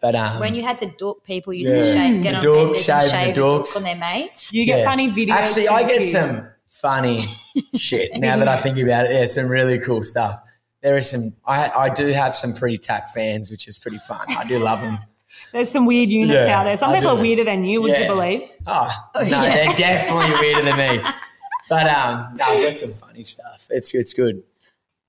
But 0.00 0.14
um, 0.16 0.40
When 0.40 0.54
you 0.56 0.62
had 0.62 0.80
the 0.80 0.86
dork 0.98 1.22
people 1.24 1.52
used 1.52 1.70
Yeah. 1.70 1.78
to 1.78 1.92
shave, 1.92 2.22
get 2.22 2.32
The 2.32 2.38
on 2.38 2.44
dorks 2.44 2.86
benders 2.86 2.88
and 2.88 3.10
shave 3.10 3.34
the 3.36 3.40
dorks. 3.40 3.64
dork 3.72 3.76
on 3.76 3.82
their 3.84 3.96
mates. 3.96 4.52
You 4.52 4.66
get 4.66 4.80
Yeah. 4.80 4.84
funny 4.84 5.10
videos. 5.10 5.30
Actually, 5.30 5.68
I 5.68 5.82
get 5.84 6.00
you. 6.00 6.06
some 6.08 6.48
funny 6.68 7.24
shit 7.76 8.10
now 8.16 8.36
that 8.36 8.48
I 8.48 8.56
think 8.56 8.78
about 8.78 9.06
it. 9.06 9.12
Yeah, 9.12 9.26
some 9.26 9.46
really 9.48 9.78
cool 9.78 10.02
stuff. 10.02 10.40
There 10.82 10.96
is 10.96 11.08
some. 11.08 11.36
I 11.46 11.68
I 11.70 11.88
do 11.90 12.08
have 12.08 12.34
some 12.34 12.52
pretty 12.54 12.78
tack 12.78 13.10
fans, 13.14 13.48
which 13.52 13.68
is 13.68 13.78
pretty 13.78 13.98
fun. 13.98 14.24
I 14.30 14.44
do 14.48 14.58
love 14.58 14.80
them. 14.80 14.98
There's 15.52 15.70
some 15.70 15.86
weird 15.86 16.10
units 16.10 16.32
Yeah, 16.34 16.58
out 16.60 16.64
there. 16.64 16.76
Some 16.76 16.90
I 16.90 16.96
people 16.96 17.12
do. 17.12 17.18
are 17.18 17.20
weirder 17.22 17.44
than 17.44 17.64
you, 17.64 17.80
would 17.82 17.96
you 17.96 18.06
believe? 18.06 18.42
Oh 18.66 18.90
no, 19.14 19.20
yeah. 19.22 19.54
they're 19.54 19.76
definitely 19.76 20.30
weirder 20.40 20.62
than 20.62 20.76
me. 20.76 21.08
But 21.68 21.86
um, 21.88 22.36
no, 22.36 22.44
I've 22.44 22.64
got 22.66 22.76
some 22.76 22.92
funny 22.92 23.24
stuff. 23.24 23.66
It's 23.70 23.94
it's 23.94 24.12
good. 24.12 24.42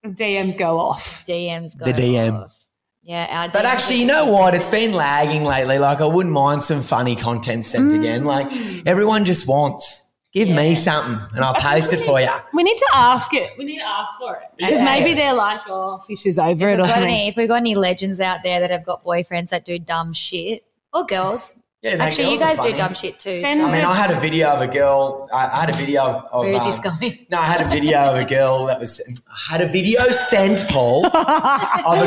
DMs 0.05 0.57
go 0.57 0.79
off. 0.79 1.25
DMs 1.27 1.77
go 1.77 1.85
The 1.85 1.93
DM. 1.93 2.43
off. 2.43 2.59
Yeah, 3.03 3.27
our 3.31 3.49
But 3.49 3.65
actually, 3.65 3.97
you 3.97 4.05
know 4.05 4.31
what? 4.31 4.53
It's 4.53 4.67
been 4.67 4.93
lagging 4.93 5.43
lately. 5.43 5.77
Like 5.79 5.99
I 6.01 6.05
wouldn't 6.05 6.33
mind 6.33 6.63
some 6.63 6.81
funny 6.81 7.15
content 7.15 7.65
sent 7.65 7.91
Mm. 7.91 7.99
again. 7.99 8.23
Like 8.25 8.47
everyone 8.85 9.25
just 9.25 9.47
wants. 9.47 9.99
Give 10.33 10.49
me 10.49 10.73
something, 10.73 11.19
and 11.35 11.45
I'll 11.45 11.53
post 11.53 11.93
it 11.93 11.99
for 11.99 12.19
you. 12.19 12.27
We 12.55 12.63
need 12.63 12.77
to 12.77 12.87
ask 12.95 13.31
it. 13.35 13.53
We 13.55 13.65
need 13.65 13.77
to 13.77 13.85
ask 13.87 14.17
for 14.19 14.35
it. 14.37 14.43
Because 14.57 14.79
Yeah. 14.79 14.83
maybe 14.85 15.13
they're 15.13 15.31
like, 15.35 15.59
oh, 15.69 15.99
fish 15.99 16.25
is 16.25 16.39
over 16.39 16.69
If 16.69 16.79
it 16.79 16.79
or 16.79 16.85
got 16.85 16.87
something. 16.87 17.03
any, 17.03 17.27
if 17.27 17.35
we've 17.35 17.47
got 17.47 17.57
any 17.57 17.75
legends 17.75 18.19
out 18.19 18.39
there 18.43 18.59
that 18.59 18.71
have 18.71 18.83
got 18.83 19.03
boyfriends 19.05 19.49
that 19.49 19.63
do 19.63 19.77
dumb 19.77 20.11
shit, 20.11 20.63
or 20.91 21.05
girls. 21.05 21.53
Yeah, 21.83 21.95
no, 21.97 22.05
Actually, 22.05 22.31
you 22.31 22.39
guys 22.39 22.59
do 22.59 22.73
dumb 22.75 22.93
shit 22.93 23.19
too. 23.19 23.41
Send 23.41 23.59
so- 23.59 23.67
I 23.67 23.71
mean, 23.71 23.83
I 23.83 23.93
had 23.93 24.09
a 24.09 24.17
video 24.17 24.47
of 24.51 24.61
a 24.61 24.67
girl. 24.67 25.29
I 25.33 25.47
I 25.47 25.59
had 25.61 25.69
a 25.69 25.77
video 25.77 26.01
of. 26.03 26.25
of 26.31 26.45
Where 26.45 26.53
is 26.53 26.63
this 26.63 26.85
um, 26.85 26.93
going? 26.99 27.25
No, 27.29 27.39
I 27.39 27.45
had 27.45 27.59
a 27.61 27.69
video 27.69 27.99
of 27.99 28.15
a 28.15 28.25
girl 28.25 28.65
that 28.67 28.79
was. 28.79 29.01
I 29.29 29.51
had 29.51 29.61
a 29.61 29.67
video 29.67 30.09
sent, 30.09 30.65
Paul, 30.69 31.05
of 31.07 31.13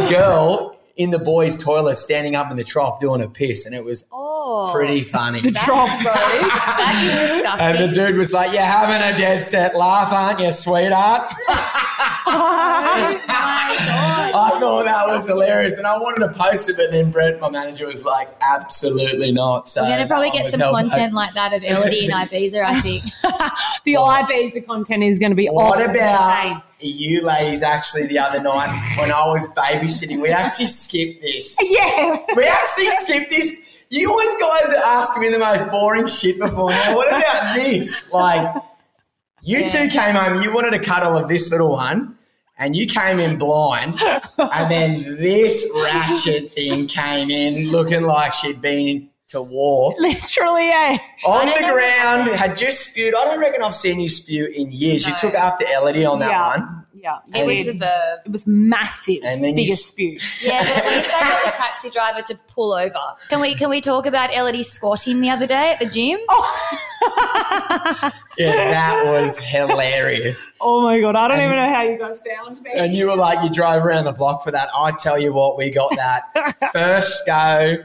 a 0.05 0.09
girl 0.09 0.75
in 0.97 1.11
the 1.11 1.19
boys' 1.19 1.57
toilet 1.63 1.97
standing 1.97 2.35
up 2.35 2.51
in 2.51 2.57
the 2.57 2.65
trough 2.65 3.01
doing 3.01 3.21
a 3.21 3.29
piss, 3.29 3.67
and 3.67 3.75
it 3.75 3.85
was 3.85 4.05
Oh, 4.11 4.71
pretty 4.73 5.03
funny. 5.03 5.43
Drop, 5.43 5.91
bro. 6.03 6.13
that 6.15 7.03
is 7.05 7.31
disgusting. 7.43 7.67
And 7.67 7.79
the 7.91 7.95
dude 7.95 8.17
was 8.17 8.33
like, 8.33 8.53
"You're 8.53 8.63
having 8.63 9.03
a 9.15 9.19
dead 9.19 9.43
set 9.43 9.77
laugh, 9.77 10.11
aren't 10.11 10.41
you, 10.41 10.53
sweetheart?" 10.53 11.31
oh 12.27 13.21
my 13.23 13.23
god! 13.27 14.33
I 14.35 14.61
thought 14.61 14.85
that 14.85 15.15
was 15.15 15.27
hilarious, 15.27 15.79
and 15.79 15.87
I 15.87 15.97
wanted 15.99 16.27
to 16.27 16.39
post 16.39 16.69
it, 16.69 16.77
but 16.77 16.91
then 16.91 17.11
Brett, 17.11 17.41
my 17.41 17.49
manager, 17.49 17.87
was 17.87 18.05
like, 18.05 18.29
"Absolutely 18.41 19.33
not." 19.33 19.69
So 19.69 19.83
We're 19.83 19.89
going 19.89 20.01
to 20.03 20.07
probably 20.07 20.31
get 20.31 20.51
some 20.51 20.61
held 20.61 20.75
back. 20.75 20.91
content 20.91 21.13
like 21.13 21.33
that 21.35 21.53
of 21.53 21.63
Ellidy 21.63 22.05
and 22.05 22.13
Ibiza, 22.13 22.63
I 22.65 22.81
think. 22.81 23.05
The 23.85 23.95
Ibiza 23.95 24.67
content 24.67 25.05
is 25.05 25.21
going 25.21 25.31
to 25.31 25.37
be 25.37 25.47
What 25.49 25.81
off 25.81 25.93
the 25.93 26.01
about 26.01 26.43
chain. 26.43 26.63
you 26.81 27.23
ladies? 27.23 27.63
Actually, 27.63 28.07
the 28.09 28.19
other 28.19 28.43
night 28.43 28.69
when 28.99 29.13
I 29.13 29.25
was 29.29 29.47
babysitting, 29.57 30.21
we 30.21 30.31
actually 30.31 30.67
skipped 30.67 31.23
this. 31.23 31.57
Yeah. 31.63 32.17
We 32.35 32.45
actually 32.45 32.89
skipped 32.97 33.31
this. 33.31 33.57
You 33.91 34.11
always 34.11 34.35
guys 34.35 34.73
are 34.73 34.83
asking 34.85 35.23
me 35.23 35.29
the 35.31 35.39
most 35.39 35.71
boring 35.71 36.09
shit 36.09 36.37
before. 36.41 36.71
Now, 36.71 36.97
what 36.97 37.07
about 37.09 37.55
this? 37.55 38.13
Like, 38.13 38.57
you 39.43 39.65
two 39.69 39.87
came 39.89 40.17
home, 40.17 40.43
you 40.43 40.53
wanted 40.53 40.75
a 40.75 40.81
cuddle 40.85 41.17
of 41.17 41.29
this 41.29 41.53
little 41.53 41.71
one, 41.71 42.16
and 42.59 42.75
you 42.75 42.87
came 42.87 43.19
in 43.19 43.39
blind, 43.39 44.01
and 44.39 44.71
then 44.71 44.99
this 44.99 45.71
ratchet 45.83 46.53
thing 46.53 46.87
came 46.87 47.31
in 47.31 47.71
looking 47.71 48.03
like 48.03 48.33
she'd 48.33 48.61
been 48.61 49.09
to 49.29 49.43
war. 49.43 49.95
Literally, 49.99 50.69
yeah. 50.69 50.97
On 51.27 51.47
the 51.47 51.61
know 51.61 51.73
ground, 51.73 52.29
had 52.31 52.57
just 52.57 52.91
spewed. 52.91 53.15
I 53.15 53.25
don't 53.25 53.41
reckon 53.41 53.63
I've 53.63 53.75
seen 53.75 54.01
you 54.01 54.09
spew 54.09 54.47
in 54.47 54.71
years. 54.71 55.07
You 55.07 55.15
took 55.17 55.35
after 55.35 55.65
Ellidy 55.65 56.09
on 56.11 56.21
that 56.21 56.31
yeah. 56.31 56.57
one. 56.57 56.86
Yeah. 57.07 57.41
It 57.41 57.47
was 57.47 57.65
did. 57.67 57.79
the. 57.79 58.21
It 58.27 58.33
was 58.33 58.47
massive. 58.47 59.19
And 59.25 59.43
then 59.43 59.51
you 59.51 59.65
biggest 59.67 59.83
s- 59.85 59.89
spew. 59.91 60.19
Yeah, 60.43 60.63
but 60.65 60.85
at 60.85 60.97
least 60.97 61.11
I 61.15 61.21
got 61.21 61.45
the 61.45 61.51
taxi 61.57 61.91
driver 61.91 62.23
to 62.23 62.35
pull 62.49 62.73
over. 62.73 62.99
Can 63.29 63.41
we 63.41 63.55
can 63.55 63.71
we 63.71 63.81
talk 63.81 64.07
about 64.07 64.31
Ellidy 64.31 64.65
squatting 64.65 65.21
the 65.21 65.31
other 65.31 65.47
day 65.47 65.73
at 65.73 65.79
the 65.79 65.87
gym? 65.87 66.19
Oh. 66.29 66.77
Yeah, 68.39 68.71
that 68.71 69.03
was 69.07 69.39
hilarious. 69.39 70.45
Oh 70.61 70.83
my 70.83 71.01
god, 71.01 71.17
I 71.17 71.29
don't 71.29 71.39
And- 71.39 71.45
even 71.47 71.57
know 71.57 71.75
how 71.75 71.83
you 71.83 71.99
guys 71.99 72.21
found 72.21 72.61
me. 72.63 72.71
And 72.77 72.93
you 72.93 73.07
were 73.07 73.17
like, 73.17 73.43
you 73.43 73.49
drove 73.51 73.85
around 73.85 74.05
the 74.05 74.13
block 74.13 74.43
for 74.43 74.51
that. 74.51 74.69
I 74.77 74.91
tell 74.93 75.19
you 75.19 75.33
what, 75.33 75.57
we 75.57 75.71
got 75.71 75.91
that 75.97 76.23
first 76.73 77.23
go, 77.27 77.79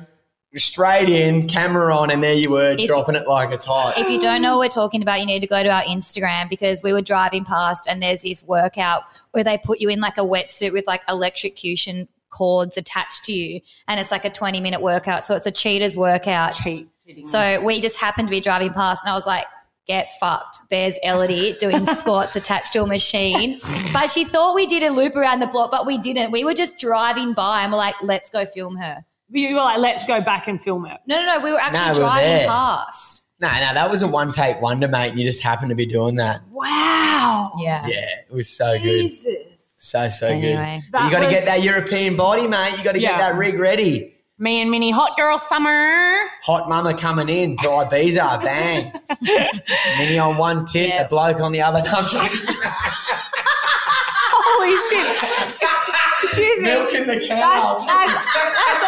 straight 0.59 1.09
in, 1.09 1.47
camera 1.47 1.95
on, 1.95 2.11
and 2.11 2.21
there 2.23 2.33
you 2.33 2.49
were, 2.49 2.75
If- 2.77 2.87
dropping 2.87 3.15
it 3.15 3.27
like 3.27 3.51
it's 3.51 3.63
hot. 3.63 3.97
If 3.97 4.09
you 4.09 4.19
don't 4.19 4.41
know 4.41 4.57
what 4.57 4.65
we're 4.65 4.69
talking 4.69 5.01
about, 5.01 5.19
you 5.19 5.25
need 5.25 5.39
to 5.41 5.47
go 5.47 5.63
to 5.63 5.69
our 5.69 5.83
Instagram 5.83 6.49
because 6.49 6.83
we 6.83 6.91
were 6.91 7.01
driving 7.01 7.45
past 7.45 7.87
and 7.87 8.03
there's 8.03 8.23
this 8.23 8.43
workout 8.43 9.03
where 9.31 9.43
they 9.43 9.57
put 9.57 9.79
you 9.79 9.89
in 9.89 9.99
like 9.99 10.17
a 10.17 10.21
wetsuit 10.21 10.73
with 10.73 10.85
like 10.87 11.01
electrocution 11.07 12.07
cords 12.31 12.77
attached 12.77 13.23
to 13.25 13.33
you. 13.33 13.61
And 13.87 13.99
it's 13.99 14.11
like 14.11 14.25
a 14.25 14.29
20 14.29 14.59
minute 14.59 14.81
workout. 14.81 15.23
So 15.23 15.35
it's 15.35 15.45
a 15.45 15.51
cheater's 15.51 15.95
workout. 15.95 16.55
Cheat. 16.55 16.87
So 17.23 17.63
we 17.65 17.81
just 17.81 17.99
happened 17.99 18.27
to 18.27 18.31
be 18.31 18.39
driving 18.39 18.71
past 18.71 19.03
and 19.03 19.11
I 19.11 19.15
was 19.15 19.27
like, 19.27 19.45
get 19.87 20.09
fucked. 20.19 20.59
There's 20.69 20.97
Ellidy 21.03 21.57
doing 21.59 21.83
squats 21.95 22.35
attached 22.35 22.73
to 22.73 22.83
a 22.83 22.87
machine. 22.87 23.59
But 23.91 24.07
she 24.07 24.23
thought 24.23 24.55
we 24.55 24.65
did 24.65 24.83
a 24.83 24.91
loop 24.91 25.15
around 25.15 25.39
the 25.41 25.47
block, 25.47 25.71
but 25.71 25.85
we 25.85 25.97
didn't. 25.97 26.31
We 26.31 26.45
were 26.45 26.53
just 26.53 26.77
driving 26.77 27.33
by 27.33 27.63
and 27.63 27.71
we're 27.71 27.77
like, 27.79 27.95
let's 28.01 28.29
go 28.29 28.45
film 28.45 28.77
her. 28.77 29.03
We 29.31 29.53
were 29.53 29.59
like, 29.61 29.79
let's 29.79 30.05
go 30.05 30.21
back 30.21 30.47
and 30.47 30.61
film 30.61 30.85
it. 30.85 30.99
No, 31.07 31.15
no, 31.17 31.25
no. 31.37 31.39
We 31.43 31.51
were 31.51 31.59
actually 31.59 31.79
No, 31.87 31.93
we 31.93 31.99
driving 31.99 32.29
there. 32.29 32.47
past. 32.47 33.23
no, 33.39 33.47
no, 33.49 33.73
that 33.73 33.89
was 33.89 34.01
a 34.01 34.07
one 34.07 34.31
take 34.31 34.61
wonder, 34.61 34.87
mate, 34.87 35.09
and 35.11 35.19
you 35.19 35.25
just 35.25 35.41
happened 35.41 35.69
to 35.69 35.75
be 35.75 35.85
doing 35.85 36.15
that. 36.15 36.41
Wow. 36.49 37.53
Yeah. 37.59 37.85
Yeah, 37.87 38.05
it 38.29 38.33
was 38.33 38.49
so 38.49 38.73
good. 38.77 38.83
Jesus. 39.09 39.35
So, 39.79 40.09
so 40.09 40.27
Anyway. 40.27 40.81
good. 40.91 41.03
You 41.05 41.09
got 41.11 41.19
to 41.21 41.25
was- 41.25 41.33
get 41.33 41.45
that 41.45 41.63
European 41.63 42.15
body, 42.15 42.47
mate. 42.47 42.77
You 42.77 42.83
got 42.83 42.91
to 42.93 43.01
Yeah. 43.01 43.11
get 43.11 43.19
that 43.19 43.35
rig 43.35 43.57
ready. 43.59 44.15
Me 44.37 44.59
and 44.61 44.69
Minnie, 44.71 44.89
hot 44.91 45.15
girl 45.17 45.37
summer. 45.37 46.15
Hot 46.43 46.67
mama 46.67 46.95
coming 46.95 47.29
in 47.29 47.57
to 47.57 47.67
Ibiza, 47.67 48.41
bang. 48.43 48.91
Minnie 49.99 50.17
on 50.17 50.35
one 50.37 50.65
tip, 50.65 50.89
Yeah. 50.89 51.03
a 51.03 51.07
bloke 51.09 51.39
on 51.41 51.51
the 51.51 51.61
other. 51.61 51.81
No, 51.83 51.91
I'm 51.91 52.03
joking. 52.05 52.39
Holy 54.33 54.77
shit. 54.89 55.07
Excuse 56.61 56.97
me. 56.97 57.03
Milking 57.03 57.07
the 57.07 57.15
That's, 57.15 57.27
cows. 57.27 57.85
that's, 57.85 58.25
that's 58.55 58.83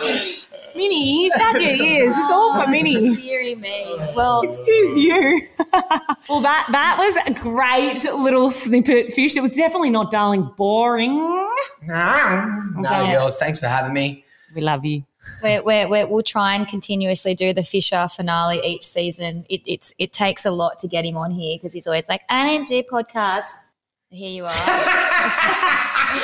all. 0.00 0.32
Minnie, 0.74 1.24
you 1.24 1.30
shut 1.36 1.60
your 1.60 1.70
ears. 1.72 2.12
It's 2.16 2.30
all 2.30 2.58
for 2.64 2.70
Minnie. 2.70 3.14
Deary 3.14 3.54
me. 3.56 3.94
Well, 4.16 4.40
Excuse 4.40 4.96
you. 4.96 5.46
well, 6.30 6.40
that 6.40 6.66
that 6.72 6.96
was 6.98 7.16
a 7.26 7.32
great 7.34 8.02
little 8.18 8.48
snippet, 8.48 9.12
fish. 9.12 9.36
It 9.36 9.42
was 9.42 9.50
definitely 9.54 9.90
not, 9.90 10.10
darling, 10.10 10.50
boring. 10.56 11.14
No, 11.82 12.60
no, 12.76 12.88
Okay. 12.88 13.12
girls. 13.12 13.36
Thanks 13.36 13.58
for 13.58 13.66
having 13.66 13.92
me. 13.92 14.24
We 14.54 14.62
love 14.62 14.84
you. 14.84 15.04
we're, 15.42 15.62
we're, 15.62 15.88
we're, 15.88 16.06
we'll 16.08 16.22
try 16.22 16.54
and 16.54 16.66
continuously 16.66 17.34
do 17.34 17.52
the 17.52 17.62
Fisher 17.64 18.08
finale 18.08 18.60
each 18.64 18.86
season. 18.86 19.44
It, 19.50 19.60
it's, 19.66 19.92
it 19.98 20.12
takes 20.12 20.44
a 20.46 20.50
lot 20.50 20.78
to 20.80 20.88
get 20.88 21.04
him 21.04 21.16
on 21.16 21.30
here 21.30 21.56
because 21.58 21.72
he's 21.74 21.86
always 21.86 22.08
like, 22.08 22.22
I 22.30 22.46
don't 22.46 22.66
do 22.66 22.82
podcasts. 22.82 23.50
Here 24.12 24.30
you 24.30 24.44
are. 24.44 24.52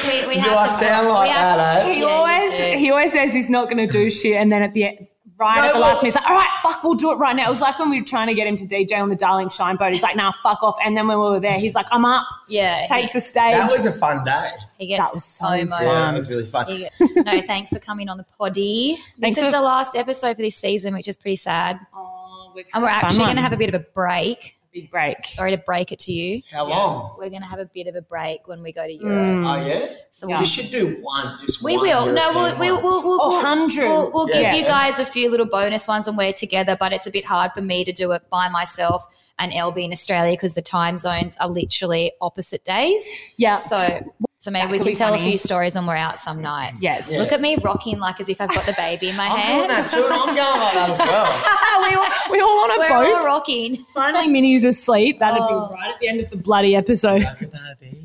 we, 0.05 0.27
we 0.29 0.35
You 0.35 0.41
have 0.43 0.53
are 0.53 0.71
sound 0.71 1.09
like 1.09 1.29
we 1.29 1.35
that, 1.35 1.57
to- 1.83 1.89
eh? 1.89 1.95
He 1.95 2.01
Yeah, 2.01 2.07
always 2.07 2.55
he 2.81 2.91
always 2.91 3.13
says 3.13 3.33
he's 3.33 3.49
not 3.51 3.71
going 3.71 3.79
to 3.79 3.87
do 3.87 4.11
shit, 4.11 4.35
and 4.37 4.53
then 4.53 4.63
at 4.63 4.75
the 4.75 4.85
end, 4.85 5.07
right 5.39 5.57
No, 5.57 5.63
at 5.63 5.73
the 5.73 5.79
well- 5.79 5.89
last 5.89 6.03
minute, 6.03 6.15
he's 6.15 6.15
like, 6.17 6.29
"All 6.29 6.37
right, 6.37 6.51
fuck, 6.63 6.83
we'll 6.85 6.95
do 6.95 7.13
it 7.13 7.17
right 7.17 7.35
now." 7.35 7.47
It 7.47 7.49
was 7.49 7.61
like 7.63 7.79
when 7.79 7.89
we 7.91 8.01
were 8.01 8.07
trying 8.07 8.27
to 8.27 8.35
get 8.35 8.47
him 8.47 8.57
to 8.59 8.67
DJ 8.67 9.01
on 9.01 9.09
the 9.09 9.17
Darling 9.17 9.49
Shine 9.49 9.77
boat. 9.77 9.93
He's 9.95 10.03
like, 10.03 10.17
"Nah, 10.17 10.33
fuck 10.33 10.63
off." 10.63 10.77
And 10.85 10.97
then 10.97 11.09
when 11.09 11.17
we 11.19 11.25
were 11.31 11.41
there, 11.41 11.59
he's 11.59 11.75
like, 11.75 11.87
"I'm 11.91 12.05
up." 12.05 12.27
yeah, 12.49 12.85
Takes 12.89 13.15
the 13.15 13.21
stage. 13.23 13.53
That 13.55 13.71
was 13.71 13.87
a 13.87 13.93
fun 13.93 14.23
day. 14.25 14.51
he, 14.77 14.85
he 14.85 14.89
gets 14.89 15.05
that 15.09 15.15
was 15.15 15.25
so 15.25 15.47
so 15.47 15.65
much. 15.65 15.79
fun. 15.79 15.87
Yeah, 15.87 16.11
it 16.11 16.15
was 16.15 16.29
really 16.29 16.45
fun. 16.47 16.67
He 16.67 16.87
no, 17.23 17.41
thanks 17.43 17.73
for 17.73 17.79
coming 17.79 18.09
on 18.11 18.19
the 18.19 18.25
poddy. 18.25 18.99
Thanks 19.19 19.37
this 19.37 19.45
is 19.47 19.51
for- 19.53 19.59
the 19.59 19.63
last 19.63 19.97
episode 19.97 20.37
for 20.37 20.43
this 20.43 20.57
season, 20.57 20.93
which 20.93 21.09
is 21.09 21.17
pretty 21.17 21.37
sad. 21.37 21.79
Oh, 21.95 22.53
we've 22.55 22.67
And 22.75 22.83
we're 22.83 22.91
had 22.91 22.99
a 22.99 23.01
fun 23.01 23.11
actually 23.13 23.25
going 23.25 23.37
to 23.37 23.43
have 23.43 23.53
a 23.55 23.57
bit 23.57 23.75
of 23.75 23.81
a 23.81 23.85
break. 23.95 24.58
Big 24.81 24.91
break. 24.91 25.25
Sorry 25.25 25.51
to 25.51 25.59
break 25.59 25.93
it 25.93 25.99
to 26.01 26.13
you. 26.13 26.43
How 26.51 26.69
long? 26.69 27.17
We're 27.19 27.31
going 27.31 27.43
to 27.43 27.49
have 27.49 27.59
a 27.59 27.67
bit 27.67 27.87
of 27.87 27.95
a 27.95 28.03
break 28.03 28.47
when 28.49 28.63
we 28.63 28.73
go 28.73 28.87
to 28.87 28.93
mm. 28.93 29.01
Europe. 29.01 29.47
Oh 29.47 29.67
yeah. 29.67 29.87
So 30.11 30.29
Yeah. 30.29 30.37
we'll 30.37 30.41
We 30.41 30.47
should 30.47 30.71
do 30.71 30.97
one. 31.03 31.39
Just 31.45 31.63
We 31.63 31.77
one 31.77 31.87
will. 31.89 32.13
No, 32.13 32.31
we'll, 32.31 32.59
we'll, 32.59 32.83
we'll, 32.83 33.03
we'll, 33.03 33.19
Oh, 33.23 33.29
we'll, 33.29 33.43
100. 33.43 33.85
we'll, 33.85 34.13
we'll 34.13 34.29
Yeah. 34.31 34.53
give 34.53 34.61
you 34.61 34.67
guys 34.67 34.99
a 34.99 35.05
few 35.05 35.31
little 35.31 35.47
bonus 35.47 35.87
ones 35.89 36.07
when 36.07 36.17
we're 36.17 36.33
together, 36.33 36.77
but 36.79 36.93
it's 36.93 37.07
a 37.07 37.11
bit 37.11 37.25
hard 37.25 37.53
for 37.55 37.63
me 37.63 37.85
to 37.85 37.93
do 37.93 38.13
it 38.13 38.23
by 38.31 38.49
myself 38.49 39.07
and 39.39 39.53
LB 39.53 39.85
in 39.85 39.93
Australia 39.93 40.33
because 40.33 40.55
the 40.55 40.63
time 40.63 40.99
zones 40.99 41.37
are 41.39 41.49
literally 41.49 42.13
opposite 42.21 42.65
days. 42.65 43.05
Yeah. 43.37 43.55
So, 43.55 44.13
so 44.41 44.51
maybe 44.53 44.67
That 44.67 44.71
we 44.71 44.79
can 44.79 44.87
be 44.87 44.95
tell 44.95 45.15
a 45.15 45.19
few 45.19 45.37
stories 45.37 45.75
when 45.75 45.85
we're 45.87 45.97
out 45.97 46.19
some 46.19 46.41
nights. 46.41 46.81
Yes. 46.83 47.11
Yeah. 47.11 47.19
Look 47.19 47.33
at 47.33 47.41
me 47.41 47.57
rocking 47.57 47.99
like 47.99 48.21
as 48.21 48.29
if 48.29 48.41
I've 48.41 48.51
got 48.51 48.65
the 48.67 48.73
baby 48.75 49.09
in 49.09 49.17
my 49.17 49.27
I'm 49.27 49.57
doing 49.57 49.69
that 49.69 49.91
too. 49.91 50.07
I'm 50.09 50.27
going 50.35 50.61
like 50.61 50.75
that 50.75 50.91
as 50.91 50.99
well. 51.01 51.83
we, 51.83 51.95
all, 51.97 52.33
we 52.33 52.41
all 52.41 52.65
on 52.65 52.71
a 52.71 52.79
We're 52.79 52.89
boat. 52.89 53.17
all 53.19 53.25
rocking. 53.27 53.85
Finally, 53.95 54.29
Minnie's 54.29 54.65
asleep. 54.65 55.19
That'd 55.19 55.41
Oh. 55.43 55.69
be 55.69 55.75
right 55.75 55.93
at 55.93 55.99
the 56.01 56.09
end 56.09 56.21
of 56.21 56.31
the 56.31 56.37
bloody 56.37 56.77
episode. 56.77 57.23
Look 57.23 57.43
at 57.43 57.81
baby. 57.81 57.97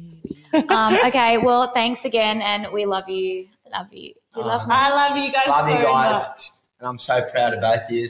Um, 0.70 0.98
okay, 1.08 1.38
well, 1.40 1.72
thanks 1.74 2.06
again, 2.06 2.42
and 2.42 2.68
we 2.72 2.86
love 2.86 3.10
you. 3.10 3.48
Love 3.72 3.88
you. 3.92 4.14
Do 4.34 4.40
you 4.42 4.46
love 4.46 4.68
me? 4.68 4.74
I 4.76 4.90
love 4.90 5.18
you 5.18 5.32
guys 5.32 5.48
Love 5.48 5.66
so 5.66 5.78
you 5.78 5.84
guys, 5.84 6.28
much. 6.30 6.52
and 6.80 6.88
I'm 6.88 6.98
so 7.00 7.24
proud 7.32 7.54
of 7.54 7.62
both 7.62 7.82
of 7.86 7.92
you. 7.92 8.08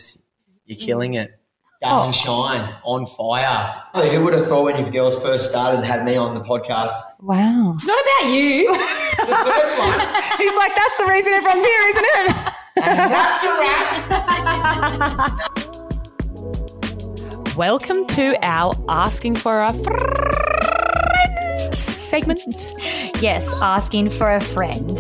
You're 0.66 0.78
killing 0.80 1.14
it. 1.16 1.38
Darling 1.84 2.10
Oh. 2.10 2.14
Shine 2.14 2.74
on 2.84 3.06
fire. 3.06 3.84
Oh, 3.94 4.08
who 4.10 4.24
would 4.24 4.34
have 4.34 4.48
thought 4.48 4.64
when 4.64 4.78
you 4.84 4.90
girls 4.92 5.22
first 5.22 5.50
started 5.50 5.78
and 5.80 5.86
had 5.86 6.06
me 6.06 6.16
on 6.16 6.34
the 6.34 6.40
podcast? 6.40 6.94
Wow. 7.20 7.74
It's 7.76 7.86
not 7.86 8.00
about 8.02 8.30
you. 8.32 8.74
The 9.24 9.36
first 9.36 9.78
one, 9.80 9.94
He's 10.38 10.56
like, 10.58 10.76
that's 10.76 10.98
the 10.98 11.06
reason 11.10 11.32
everyone's 11.34 11.64
here, 11.64 11.82
isn't 11.88 12.06
it? 12.06 12.36
and 12.84 13.12
that's 13.12 13.44
a 13.44 13.48
wrap. 13.60 14.04
Welcome 17.58 18.06
to 18.08 18.36
our 18.46 18.74
Asking 18.90 19.36
for 19.36 19.62
a 19.62 19.72
Friend 19.72 21.74
segment. 21.76 22.74
Yes, 23.24 23.50
asking 23.62 24.10
for 24.10 24.28
a 24.28 24.42
friend. 24.42 25.00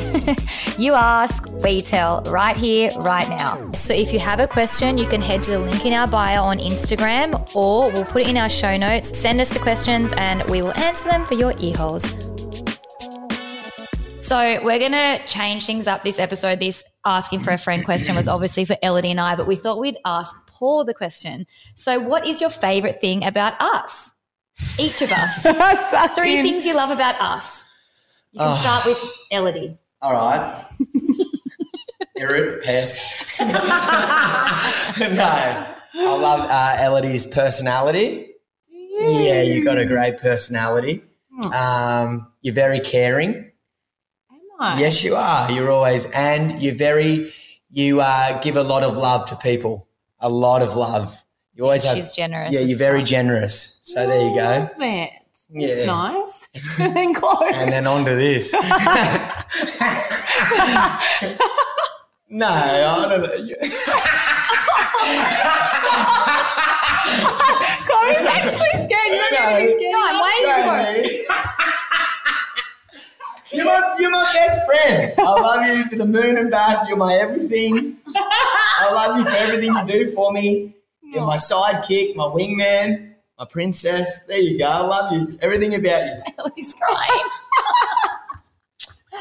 you 0.77 0.93
ask, 0.93 1.45
we 1.55 1.81
tell, 1.81 2.21
right 2.29 2.55
here, 2.55 2.89
right 2.99 3.27
now. 3.27 3.69
So 3.71 3.93
if 3.93 4.13
you 4.13 4.19
have 4.19 4.39
a 4.39 4.47
question, 4.47 4.97
you 4.97 5.05
can 5.05 5.21
head 5.21 5.43
to 5.43 5.51
the 5.51 5.59
link 5.59 5.85
in 5.85 5.91
our 5.91 6.07
bio 6.07 6.41
on 6.41 6.59
Instagram 6.59 7.53
or 7.53 7.91
we'll 7.91 8.05
put 8.05 8.21
it 8.21 8.29
in 8.29 8.37
our 8.37 8.47
show 8.47 8.77
notes. 8.77 9.19
Send 9.19 9.41
us 9.41 9.49
the 9.49 9.59
questions 9.59 10.13
and 10.13 10.41
we 10.49 10.61
will 10.61 10.73
answer 10.77 11.09
them 11.09 11.25
for 11.25 11.33
your 11.33 11.53
ear 11.59 11.75
holes. 11.75 12.05
So 14.19 14.37
we're 14.63 14.79
going 14.79 14.93
to 14.93 15.19
change 15.27 15.65
things 15.65 15.85
up 15.85 16.03
this 16.03 16.17
episode. 16.17 16.61
This 16.61 16.81
asking 17.03 17.41
for 17.41 17.51
a 17.51 17.57
friend 17.57 17.83
question 17.83 18.15
was 18.15 18.29
obviously 18.29 18.63
for 18.63 18.77
Ellidy 18.81 19.11
and 19.11 19.19
I, 19.19 19.35
but 19.35 19.47
we 19.47 19.57
thought 19.57 19.81
we'd 19.81 19.97
ask 20.05 20.33
Paul 20.47 20.85
the 20.85 20.93
question. 20.93 21.45
So 21.75 21.99
what 21.99 22.25
is 22.25 22.39
your 22.39 22.51
favorite 22.51 23.01
thing 23.01 23.25
about 23.25 23.59
us? 23.59 24.11
Each 24.79 25.01
of 25.01 25.11
us. 25.11 25.45
Three 26.17 26.37
in. 26.37 26.45
things 26.45 26.65
you 26.65 26.73
love 26.73 26.89
about 26.89 27.19
us. 27.19 27.65
You 28.33 28.39
can 28.39 28.51
Oh. 28.51 28.55
start 28.57 28.85
with 28.85 28.97
Ellidy. 29.31 29.77
All 30.01 30.11
right. 30.13 30.63
Irrit, 32.19 32.61
pest. 32.63 32.99
no, 33.39 33.47
I 35.95 35.95
love 35.95 36.41
uh, 36.49 36.75
Ellidy's 36.79 37.25
personality. 37.25 38.27
Do 38.69 38.75
you? 38.75 39.19
Yeah, 39.21 39.41
you 39.41 39.63
got 39.63 39.77
a 39.77 39.85
great 39.85 40.17
personality. 40.17 41.01
Um, 41.51 42.27
you're 42.41 42.53
very 42.53 42.79
caring. 42.79 43.35
Am 43.35 43.51
I? 44.59 44.79
Yes, 44.79 45.03
you 45.03 45.15
are. 45.15 45.51
You're 45.51 45.71
always, 45.71 46.05
and 46.11 46.61
you're 46.61 46.75
very, 46.75 47.33
you 47.69 48.01
uh, 48.01 48.39
give 48.41 48.55
a 48.57 48.63
lot 48.63 48.83
of 48.83 48.97
love 48.97 49.25
to 49.29 49.35
people. 49.35 49.87
A 50.19 50.29
lot 50.29 50.61
of 50.61 50.75
love. 50.75 51.17
You 51.55 51.63
always 51.65 51.83
have. 51.83 51.97
She's 51.97 52.11
generous. 52.11 52.53
Yeah, 52.53 52.61
you're 52.61 52.77
very 52.77 52.99
fuck. 52.99 53.07
generous. 53.09 53.77
So 53.81 54.07
there 54.07 54.29
you 54.29 54.35
go. 54.35 54.69
Love. 55.55 55.69
It's 55.69 55.85
nice. 55.85 56.47
and 56.79 56.95
then 56.95 57.13
Chloe. 57.13 57.53
And 57.53 57.71
then 57.71 57.85
on 57.85 58.05
to 58.05 58.15
this. 58.15 58.51
no, 62.29 62.47
I 62.47 63.07
don't 63.07 63.21
know. 63.21 63.27
Chloe's 67.85 68.25
actually 68.25 68.83
scared. 68.83 69.07
You're 69.07 69.17
not 69.17 69.31
gonna 69.31 69.65
scared. 69.65 69.93
No, 69.93 69.99
I'm 70.01 70.17
waiting 70.23 70.63
for 70.65 70.77
it. 70.97 71.05
You're 73.51 73.65
my, 73.65 73.95
you're 73.99 74.09
my 74.09 74.33
best 74.33 74.65
friend. 74.65 75.13
I 75.19 75.21
love 75.21 75.67
you 75.67 75.89
to 75.91 75.95
the 75.97 76.05
moon 76.07 76.37
and 76.37 76.49
back. 76.49 76.87
You're 76.87 76.97
my 76.97 77.13
everything. 77.13 77.97
I 78.15 78.89
love 78.91 79.17
you 79.19 79.23
for 79.23 79.35
everything 79.37 79.75
you 79.75 79.85
do 79.85 80.11
for 80.11 80.33
me. 80.33 80.75
You're 81.03 81.27
my 81.27 81.35
sidekick, 81.35 82.15
my 82.15 82.23
wingman, 82.23 83.12
my 83.37 83.45
princess. 83.45 84.25
There 84.25 84.39
you 84.39 84.59
go. 84.59 84.67
I 84.67 84.79
love 84.79 85.11
you. 85.11 85.37
Everything 85.41 85.75
about 85.75 86.03
you. 86.03 86.45
He's 86.55 86.73
crying. 86.73 87.29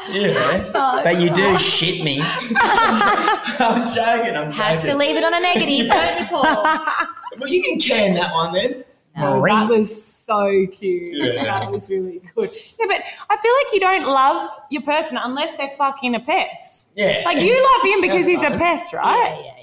Yeah. 0.09 0.69
But 1.03 1.21
you 1.21 1.29
do 1.29 1.57
shit 1.57 2.03
me. 2.03 2.21
I'm 2.55 3.85
joking. 3.93 4.35
I'm 4.35 4.51
Has 4.51 4.85
to 4.85 4.95
leave 4.95 5.15
it 5.15 5.23
on 5.23 5.33
a 5.33 5.39
negative, 5.39 5.87
don't 5.87 6.19
you, 6.19 6.25
Paul? 6.27 6.87
Well, 7.39 7.49
you 7.49 7.63
can 7.63 7.79
can 7.79 8.13
that 8.13 8.31
one 8.31 8.53
then. 8.53 8.83
Marie. 9.17 9.51
that 9.51 9.67
was 9.67 10.03
so 10.03 10.67
cute. 10.71 11.17
Yeah. 11.17 11.43
That 11.45 11.71
was 11.71 11.89
really 11.89 12.21
good. 12.35 12.47
Yeah, 12.79 12.85
but 12.87 13.01
I 13.27 13.37
feel 13.37 13.51
like 13.63 13.73
you 13.73 13.79
don't 13.79 14.05
love 14.05 14.51
your 14.69 14.83
person 14.83 15.17
unless 15.17 15.55
they're 15.55 15.67
fucking 15.69 16.13
a 16.13 16.19
pest. 16.19 16.89
Yeah. 16.95 17.23
Like 17.25 17.41
you 17.41 17.55
love 17.55 17.91
him 17.91 18.01
because 18.01 18.27
he's 18.27 18.43
a 18.43 18.51
pest, 18.51 18.93
right? 18.93 19.41
yeah, 19.43 19.45
yeah, 19.45 19.51
I 19.51 19.62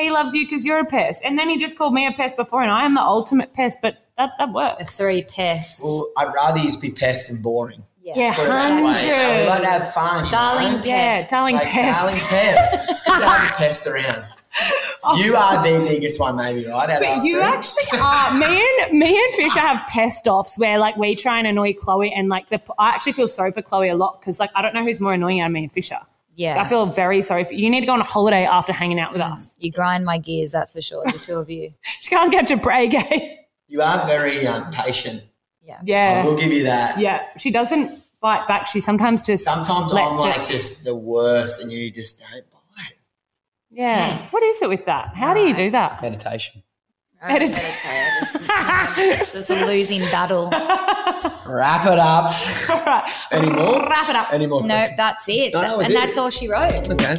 He 0.00 0.10
loves 0.10 0.32
you 0.34 0.46
because 0.46 0.64
you're 0.64 0.80
a 0.80 0.84
pest. 0.84 1.22
And 1.24 1.38
then 1.38 1.48
he 1.48 1.56
just 1.58 1.76
called 1.78 1.94
me 1.94 2.06
a 2.06 2.12
pest 2.12 2.36
before, 2.36 2.62
and 2.62 2.70
I 2.70 2.84
am 2.84 2.94
the 2.94 3.00
ultimate 3.02 3.52
pest, 3.54 3.78
but 3.82 3.96
that, 4.18 4.30
that 4.38 4.46
The 4.46 4.52
works. 4.52 4.96
three 4.98 5.22
pests. 5.22 5.80
Well, 5.82 6.08
I'd 6.16 6.32
rather 6.34 6.60
you 6.60 6.76
be 6.78 6.90
pests 6.90 7.28
than 7.28 7.42
boring. 7.42 7.82
Yeah, 8.02 8.34
Put 8.34 8.46
it 8.46 8.48
that 8.48 8.82
way. 8.82 8.92
hundred. 8.92 9.14
I 9.14 9.38
would 9.40 9.48
like 9.48 9.60
to 9.62 9.66
have 9.68 9.92
fun. 9.92 10.24
you 10.24 10.30
Darling 10.30 10.72
know? 10.72 10.76
pest. 10.78 10.86
Yeah, 10.86 11.26
darling 11.28 11.54
Like, 11.56 11.68
pest. 11.68 12.00
Darling 12.00 12.20
pest. 12.28 12.90
It's 12.90 13.02
good 13.02 13.18
to 13.20 13.28
have 13.28 13.50
a 13.50 13.54
pest 13.54 13.86
around. 13.86 14.24
You 15.16 15.36
are 15.36 15.62
the 15.62 15.78
biggest 15.86 16.18
one, 16.18 16.34
maybe, 16.36 16.66
right? 16.66 16.90
Out 16.90 17.00
But 17.00 17.22
you 17.22 17.34
three? 17.36 17.42
actually 17.42 17.84
are. 18.00 18.34
Me 18.34 18.46
and 18.88 18.98
me 18.98 19.16
and 19.16 19.34
Fisher 19.34 19.60
have 19.60 19.86
pest 19.88 20.26
offs 20.26 20.58
where 20.58 20.76
like 20.78 20.96
we 20.96 21.14
try 21.14 21.38
and 21.38 21.46
annoy 21.46 21.72
Chloe, 21.72 22.12
and 22.12 22.28
like 22.28 22.48
the 22.50 22.60
I 22.78 22.88
actually 22.90 23.12
feel 23.12 23.28
sorry 23.28 23.52
for 23.52 23.62
Chloe 23.62 23.88
a 23.90 23.94
lot 23.94 24.20
because 24.20 24.40
like 24.40 24.50
I 24.56 24.60
don't 24.60 24.74
know 24.74 24.82
who's 24.82 25.00
more 25.00 25.12
annoying 25.14 25.40
out 25.40 25.46
of 25.46 25.52
me 25.52 25.62
and 25.62 25.72
Fisher. 25.72 26.00
Yeah. 26.40 26.58
I 26.58 26.64
feel 26.64 26.86
very 26.86 27.20
sorry 27.20 27.44
for 27.44 27.52
you. 27.52 27.68
Need 27.68 27.80
to 27.80 27.86
go 27.86 27.92
on 27.92 28.00
a 28.00 28.04
holiday 28.04 28.44
after 28.46 28.72
hanging 28.72 28.98
out 28.98 29.12
with 29.12 29.20
us. 29.20 29.56
you 29.58 29.70
grind 29.70 30.06
my 30.06 30.16
gears, 30.16 30.50
that's 30.50 30.72
for 30.72 30.80
sure, 30.80 31.04
the 31.04 31.18
two 31.18 31.34
of 31.38 31.50
you. 31.50 31.74
She 32.00 32.08
can't 32.08 32.32
catch 32.32 32.50
a 32.50 32.56
break. 32.56 32.94
Eh? 32.94 33.36
You 33.68 33.82
are 33.82 34.06
very 34.06 34.46
um, 34.46 34.72
patient. 34.72 35.22
Yeah. 35.62 35.80
Yeah, 35.84 36.24
will 36.24 36.36
give 36.36 36.50
you 36.50 36.64
that. 36.64 36.98
yeah. 36.98 37.22
She 37.36 37.50
doesn't 37.50 37.90
bite 38.22 38.46
back. 38.48 38.66
She 38.66 38.80
sometimes 38.80 39.22
just 39.24 39.44
Sometimes 39.44 39.90
I'm 39.92 39.96
lets 39.96 40.20
like 40.20 40.40
it- 40.48 40.52
just 40.52 40.84
the 40.84 40.94
worst, 40.94 41.60
and 41.62 41.70
you 41.70 41.90
just 41.90 42.18
don't 42.20 42.44
bite. 42.50 42.94
yeah. 43.70 44.16
What 44.30 44.42
is 44.42 44.62
it 44.62 44.68
with 44.70 44.86
that? 44.86 45.14
How 45.14 45.34
do 45.34 45.40
you 45.40 45.54
do 45.54 45.70
that? 45.72 46.00
Meditation. 46.02 46.62
I 47.22 47.38
don't 47.38 47.50
meditate. 47.50 49.20
It's, 49.20 49.34
it's 49.34 49.50
a 49.50 49.66
losing 49.66 50.00
battle. 50.10 50.48
Wrap 51.46 51.84
it 51.84 51.98
up. 51.98 52.34
All 52.70 52.84
right. 52.84 53.10
Any 53.30 53.50
more? 53.50 53.86
Wrap 53.88 54.08
it 54.08 54.16
up. 54.16 54.28
Any 54.32 54.46
more? 54.46 54.62
No, 54.62 54.88
that's 54.96 55.28
it. 55.28 55.52
No, 55.52 55.60
that 55.60 55.76
was 55.76 55.86
and 55.86 55.94
it. 55.94 55.98
that's 55.98 56.16
all 56.16 56.30
she 56.30 56.48
wrote. 56.48 56.88
Okay. 56.88 57.16